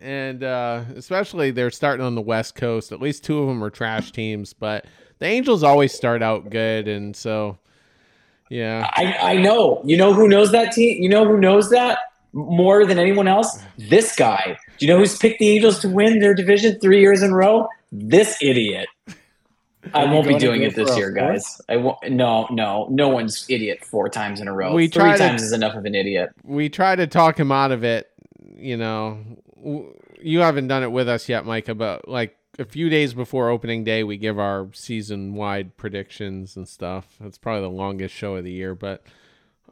and 0.00 0.42
uh, 0.42 0.84
especially 0.96 1.50
they're 1.50 1.70
starting 1.70 2.04
on 2.04 2.14
the 2.14 2.22
West 2.22 2.54
Coast. 2.54 2.90
At 2.90 3.02
least 3.02 3.22
two 3.22 3.38
of 3.38 3.48
them 3.48 3.62
are 3.62 3.68
trash 3.68 4.12
teams, 4.12 4.54
but 4.54 4.86
the 5.20 5.26
Angels 5.26 5.62
always 5.62 5.92
start 5.92 6.22
out 6.22 6.50
good, 6.50 6.88
and 6.88 7.14
so 7.14 7.58
yeah. 8.50 8.90
I 8.92 9.34
I 9.34 9.36
know. 9.36 9.80
You 9.84 9.96
know 9.96 10.12
who 10.12 10.28
knows 10.28 10.50
that 10.52 10.72
team? 10.72 11.02
You 11.02 11.08
know 11.08 11.24
who 11.24 11.38
knows 11.38 11.70
that 11.70 11.98
more 12.32 12.84
than 12.84 12.98
anyone 12.98 13.28
else? 13.28 13.58
This 13.78 14.16
guy. 14.16 14.58
Do 14.78 14.86
you 14.86 14.92
know 14.92 14.98
who's 14.98 15.16
picked 15.16 15.38
the 15.38 15.48
Angels 15.48 15.78
to 15.80 15.88
win 15.88 16.18
their 16.18 16.34
division 16.34 16.78
three 16.80 17.00
years 17.00 17.22
in 17.22 17.30
a 17.30 17.34
row? 17.34 17.68
This 17.92 18.36
idiot. 18.42 18.88
I 19.94 20.04
won't 20.04 20.28
be 20.28 20.36
doing 20.36 20.62
it 20.62 20.74
this 20.74 20.94
year, 20.96 21.10
guys. 21.10 21.60
I 21.68 21.76
won't. 21.76 21.98
No, 22.10 22.46
no, 22.50 22.86
no 22.90 23.08
one's 23.08 23.46
idiot 23.48 23.84
four 23.84 24.08
times 24.08 24.40
in 24.40 24.48
a 24.48 24.52
row. 24.52 24.74
We 24.74 24.88
Three 24.88 25.16
times 25.16 25.40
to, 25.40 25.46
is 25.46 25.52
enough 25.52 25.74
of 25.74 25.84
an 25.84 25.94
idiot. 25.94 26.30
We 26.44 26.68
try 26.68 26.96
to 26.96 27.06
talk 27.06 27.38
him 27.38 27.50
out 27.50 27.72
of 27.72 27.82
it. 27.82 28.10
You 28.56 28.76
know, 28.76 29.18
you 30.20 30.40
haven't 30.40 30.68
done 30.68 30.82
it 30.82 30.92
with 30.92 31.08
us 31.08 31.28
yet, 31.28 31.46
Micah. 31.46 31.74
But 31.74 32.08
like 32.08 32.36
a 32.60 32.64
few 32.64 32.88
days 32.88 33.14
before 33.14 33.48
opening 33.48 33.82
day, 33.82 34.04
we 34.04 34.16
give 34.16 34.38
our 34.38 34.68
season 34.72 35.34
wide 35.34 35.76
predictions 35.76 36.56
and 36.56 36.68
stuff. 36.68 37.16
That's 37.18 37.38
probably 37.38 37.62
the 37.62 37.70
longest 37.70 38.14
show 38.14 38.36
of 38.36 38.44
the 38.44 38.52
year, 38.52 38.74
but. 38.74 39.02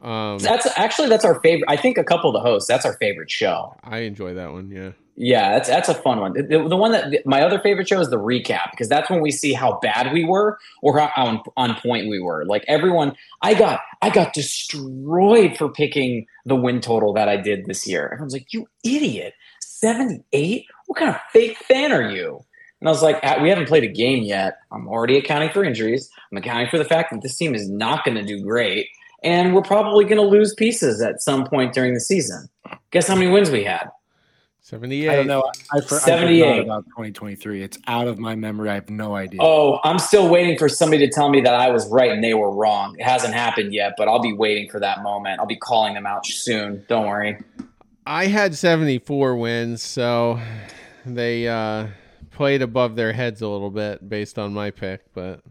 Um, 0.01 0.37
that's 0.39 0.65
actually 0.77 1.09
that's 1.09 1.25
our 1.25 1.41
favorite. 1.41 1.65
I 1.67 1.75
think 1.75 1.97
a 1.97 2.05
couple 2.05 2.29
of 2.29 2.33
the 2.33 2.39
hosts. 2.39 2.69
That's 2.69 2.85
our 2.85 2.93
favorite 2.93 3.29
show. 3.29 3.75
I 3.83 3.99
enjoy 3.99 4.33
that 4.33 4.53
one. 4.53 4.71
Yeah. 4.71 4.91
Yeah, 5.21 5.51
that's 5.51 5.67
that's 5.67 5.89
a 5.89 5.93
fun 5.93 6.21
one. 6.21 6.31
The, 6.31 6.65
the, 6.65 6.77
one 6.77 6.93
that 6.93 7.25
my 7.25 7.41
other 7.41 7.59
favorite 7.59 7.89
show 7.89 7.99
is 7.99 8.09
the 8.09 8.15
recap 8.15 8.71
because 8.71 8.87
that's 8.87 9.09
when 9.09 9.19
we 9.19 9.31
see 9.31 9.51
how 9.51 9.77
bad 9.81 10.13
we 10.13 10.23
were 10.23 10.57
or 10.81 10.97
how 10.97 11.11
on, 11.17 11.41
on 11.57 11.75
point 11.75 12.07
we 12.07 12.21
were. 12.21 12.45
Like 12.45 12.63
everyone, 12.69 13.17
I 13.41 13.53
got 13.53 13.81
I 14.01 14.11
got 14.11 14.31
destroyed 14.31 15.57
for 15.57 15.67
picking 15.67 16.25
the 16.45 16.55
win 16.55 16.79
total 16.79 17.11
that 17.15 17.27
I 17.27 17.35
did 17.35 17.65
this 17.65 17.85
year. 17.85 18.05
Everyone's 18.13 18.31
like, 18.31 18.53
"You 18.53 18.69
idiot! 18.85 19.33
Seventy 19.59 20.23
eight? 20.31 20.67
What 20.85 20.97
kind 20.97 21.13
of 21.13 21.19
fake 21.33 21.57
fan 21.57 21.91
are 21.91 22.09
you?" 22.09 22.39
And 22.79 22.87
I 22.87 22.91
was 22.91 23.01
like, 23.01 23.21
"We 23.41 23.49
haven't 23.49 23.67
played 23.67 23.83
a 23.83 23.87
game 23.87 24.23
yet. 24.23 24.57
I'm 24.71 24.87
already 24.87 25.17
accounting 25.17 25.49
for 25.49 25.63
injuries. 25.63 26.09
I'm 26.31 26.37
accounting 26.37 26.67
for 26.69 26.77
the 26.77 26.85
fact 26.85 27.11
that 27.11 27.21
this 27.21 27.35
team 27.35 27.53
is 27.53 27.69
not 27.69 28.05
going 28.05 28.15
to 28.15 28.23
do 28.23 28.41
great, 28.41 28.87
and 29.23 29.53
we're 29.53 29.61
probably 29.61 30.05
going 30.05 30.17
to 30.17 30.27
lose 30.27 30.53
pieces 30.53 31.01
at 31.01 31.21
some 31.21 31.45
point 31.45 31.73
during 31.73 31.93
the 31.93 31.99
season. 31.99 32.47
Guess 32.91 33.07
how 33.07 33.15
many 33.15 33.29
wins 33.29 33.49
we 33.49 33.63
had?" 33.63 33.89
78. 34.69 35.09
I 35.09 35.15
don't 35.15 35.25
know. 35.25 35.51
I, 35.73 35.81
for, 35.81 35.97
78. 35.97 36.59
about 36.59 36.85
2023. 36.85 37.63
It's 37.63 37.79
out 37.87 38.07
of 38.07 38.19
my 38.19 38.35
memory. 38.35 38.69
I 38.69 38.75
have 38.75 38.87
no 38.87 39.15
idea. 39.15 39.39
Oh, 39.41 39.79
I'm 39.83 39.97
still 39.97 40.29
waiting 40.29 40.59
for 40.59 40.69
somebody 40.69 41.07
to 41.07 41.11
tell 41.11 41.29
me 41.29 41.41
that 41.41 41.55
I 41.55 41.71
was 41.71 41.89
right 41.89 42.11
and 42.11 42.23
they 42.23 42.35
were 42.35 42.51
wrong. 42.51 42.95
It 42.99 43.03
hasn't 43.03 43.33
happened 43.33 43.73
yet, 43.73 43.93
but 43.97 44.07
I'll 44.07 44.21
be 44.21 44.31
waiting 44.31 44.69
for 44.69 44.79
that 44.79 45.01
moment. 45.01 45.39
I'll 45.39 45.47
be 45.47 45.55
calling 45.55 45.95
them 45.95 46.05
out 46.05 46.23
soon. 46.23 46.85
Don't 46.87 47.07
worry. 47.07 47.39
I 48.05 48.27
had 48.27 48.53
74 48.53 49.37
wins, 49.37 49.81
so 49.81 50.39
they 51.03 51.47
uh, 51.47 51.87
played 52.39 52.61
above 52.61 52.95
their 52.95 53.11
heads 53.11 53.41
a 53.41 53.47
little 53.49 53.69
bit 53.69 54.07
based 54.07 54.39
on 54.39 54.53
my 54.53 54.71
pick, 54.71 55.01
but 55.13 55.41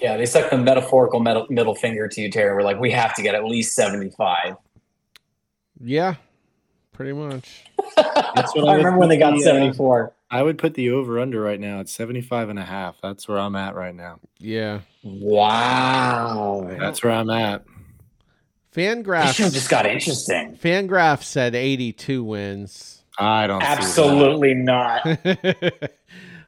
Yeah, 0.00 0.16
they 0.16 0.26
stuck 0.26 0.50
the 0.50 0.58
metaphorical 0.58 1.20
middle, 1.20 1.46
middle 1.48 1.76
finger 1.76 2.08
to 2.08 2.20
you, 2.20 2.32
Terry. 2.32 2.52
We're 2.52 2.64
like, 2.64 2.80
we 2.80 2.90
have 2.90 3.14
to 3.14 3.22
get 3.22 3.36
at 3.36 3.44
least 3.44 3.76
75. 3.76 4.56
yeah, 5.80 6.16
pretty 6.90 7.12
much. 7.12 7.62
That's 7.96 8.56
what 8.56 8.68
I 8.68 8.72
I 8.72 8.74
remember 8.74 8.98
would 8.98 9.00
when 9.02 9.08
they 9.10 9.18
got 9.18 9.34
put 9.34 9.44
the, 9.44 9.50
uh, 9.50 9.54
74. 9.54 10.12
I 10.32 10.42
would 10.42 10.58
put 10.58 10.74
the 10.74 10.90
over 10.90 11.20
under 11.20 11.40
right 11.40 11.60
now 11.60 11.78
at 11.78 11.88
75 11.88 12.48
and 12.48 12.58
a 12.58 12.64
half. 12.64 12.96
That's 13.00 13.28
where 13.28 13.38
I'm 13.38 13.54
at 13.54 13.76
right 13.76 13.94
now. 13.94 14.18
Yeah. 14.38 14.80
Wow. 15.04 16.66
That's 16.76 17.04
where 17.04 17.12
I'm 17.12 17.30
at. 17.30 17.64
This 18.74 18.84
show 18.84 18.94
Fangraph 18.96 19.52
just 19.52 19.70
got 19.70 19.86
interesting. 19.86 20.56
Fangraph 20.60 21.22
said 21.22 21.54
82 21.54 22.24
wins. 22.24 23.04
I 23.16 23.46
don't 23.46 23.60
see 23.60 23.66
that. 23.66 23.78
Absolutely 23.78 24.54
not. 24.54 25.04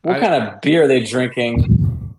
Let 0.05 0.21
What 0.21 0.21
kind 0.21 0.35
of 0.35 0.61
beer 0.61 0.85
are 0.85 0.89
they 0.89 1.03
drinking? 1.03 2.15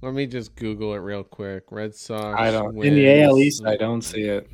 Let 0.00 0.14
me 0.14 0.26
just 0.26 0.54
Google 0.54 0.94
it 0.94 0.98
real 0.98 1.24
quick. 1.24 1.64
Red 1.70 1.94
Sox. 1.94 2.40
I 2.40 2.52
don't. 2.52 2.80
In 2.82 2.94
the 2.94 3.22
AL. 3.22 3.36
East, 3.38 3.66
I 3.66 3.76
don't 3.76 4.02
see 4.02 4.22
it. 4.22 4.48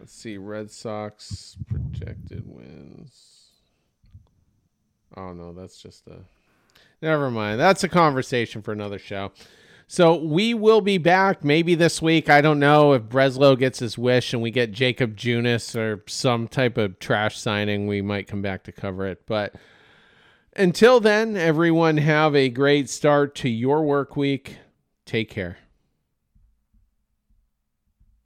Let's 0.00 0.12
see. 0.12 0.36
Red 0.36 0.70
Sox 0.70 1.56
projected 1.68 2.42
wins. 2.44 3.50
Oh 5.16 5.32
no, 5.32 5.52
that's 5.52 5.80
just 5.80 6.08
a. 6.08 6.18
Never 7.00 7.30
mind. 7.30 7.60
That's 7.60 7.84
a 7.84 7.88
conversation 7.88 8.62
for 8.62 8.72
another 8.72 8.98
show. 8.98 9.30
So 9.86 10.16
we 10.16 10.54
will 10.54 10.80
be 10.80 10.98
back 10.98 11.44
maybe 11.44 11.76
this 11.76 12.02
week. 12.02 12.28
I 12.28 12.40
don't 12.40 12.58
know 12.58 12.94
if 12.94 13.02
Breslow 13.02 13.56
gets 13.56 13.78
his 13.78 13.96
wish 13.96 14.32
and 14.32 14.42
we 14.42 14.50
get 14.50 14.72
Jakob 14.72 15.16
Junis 15.16 15.76
or 15.76 16.02
some 16.08 16.48
type 16.48 16.76
of 16.76 16.98
trash 16.98 17.38
signing. 17.38 17.86
We 17.86 18.02
might 18.02 18.26
come 18.26 18.42
back 18.42 18.64
to 18.64 18.72
cover 18.72 19.06
it. 19.06 19.22
But 19.26 19.54
until 20.56 21.00
then, 21.00 21.36
everyone 21.36 21.98
have 21.98 22.34
a 22.34 22.48
great 22.48 22.88
start 22.88 23.34
to 23.36 23.48
your 23.48 23.84
work 23.84 24.16
week. 24.16 24.58
Take 25.04 25.30
care. 25.30 25.58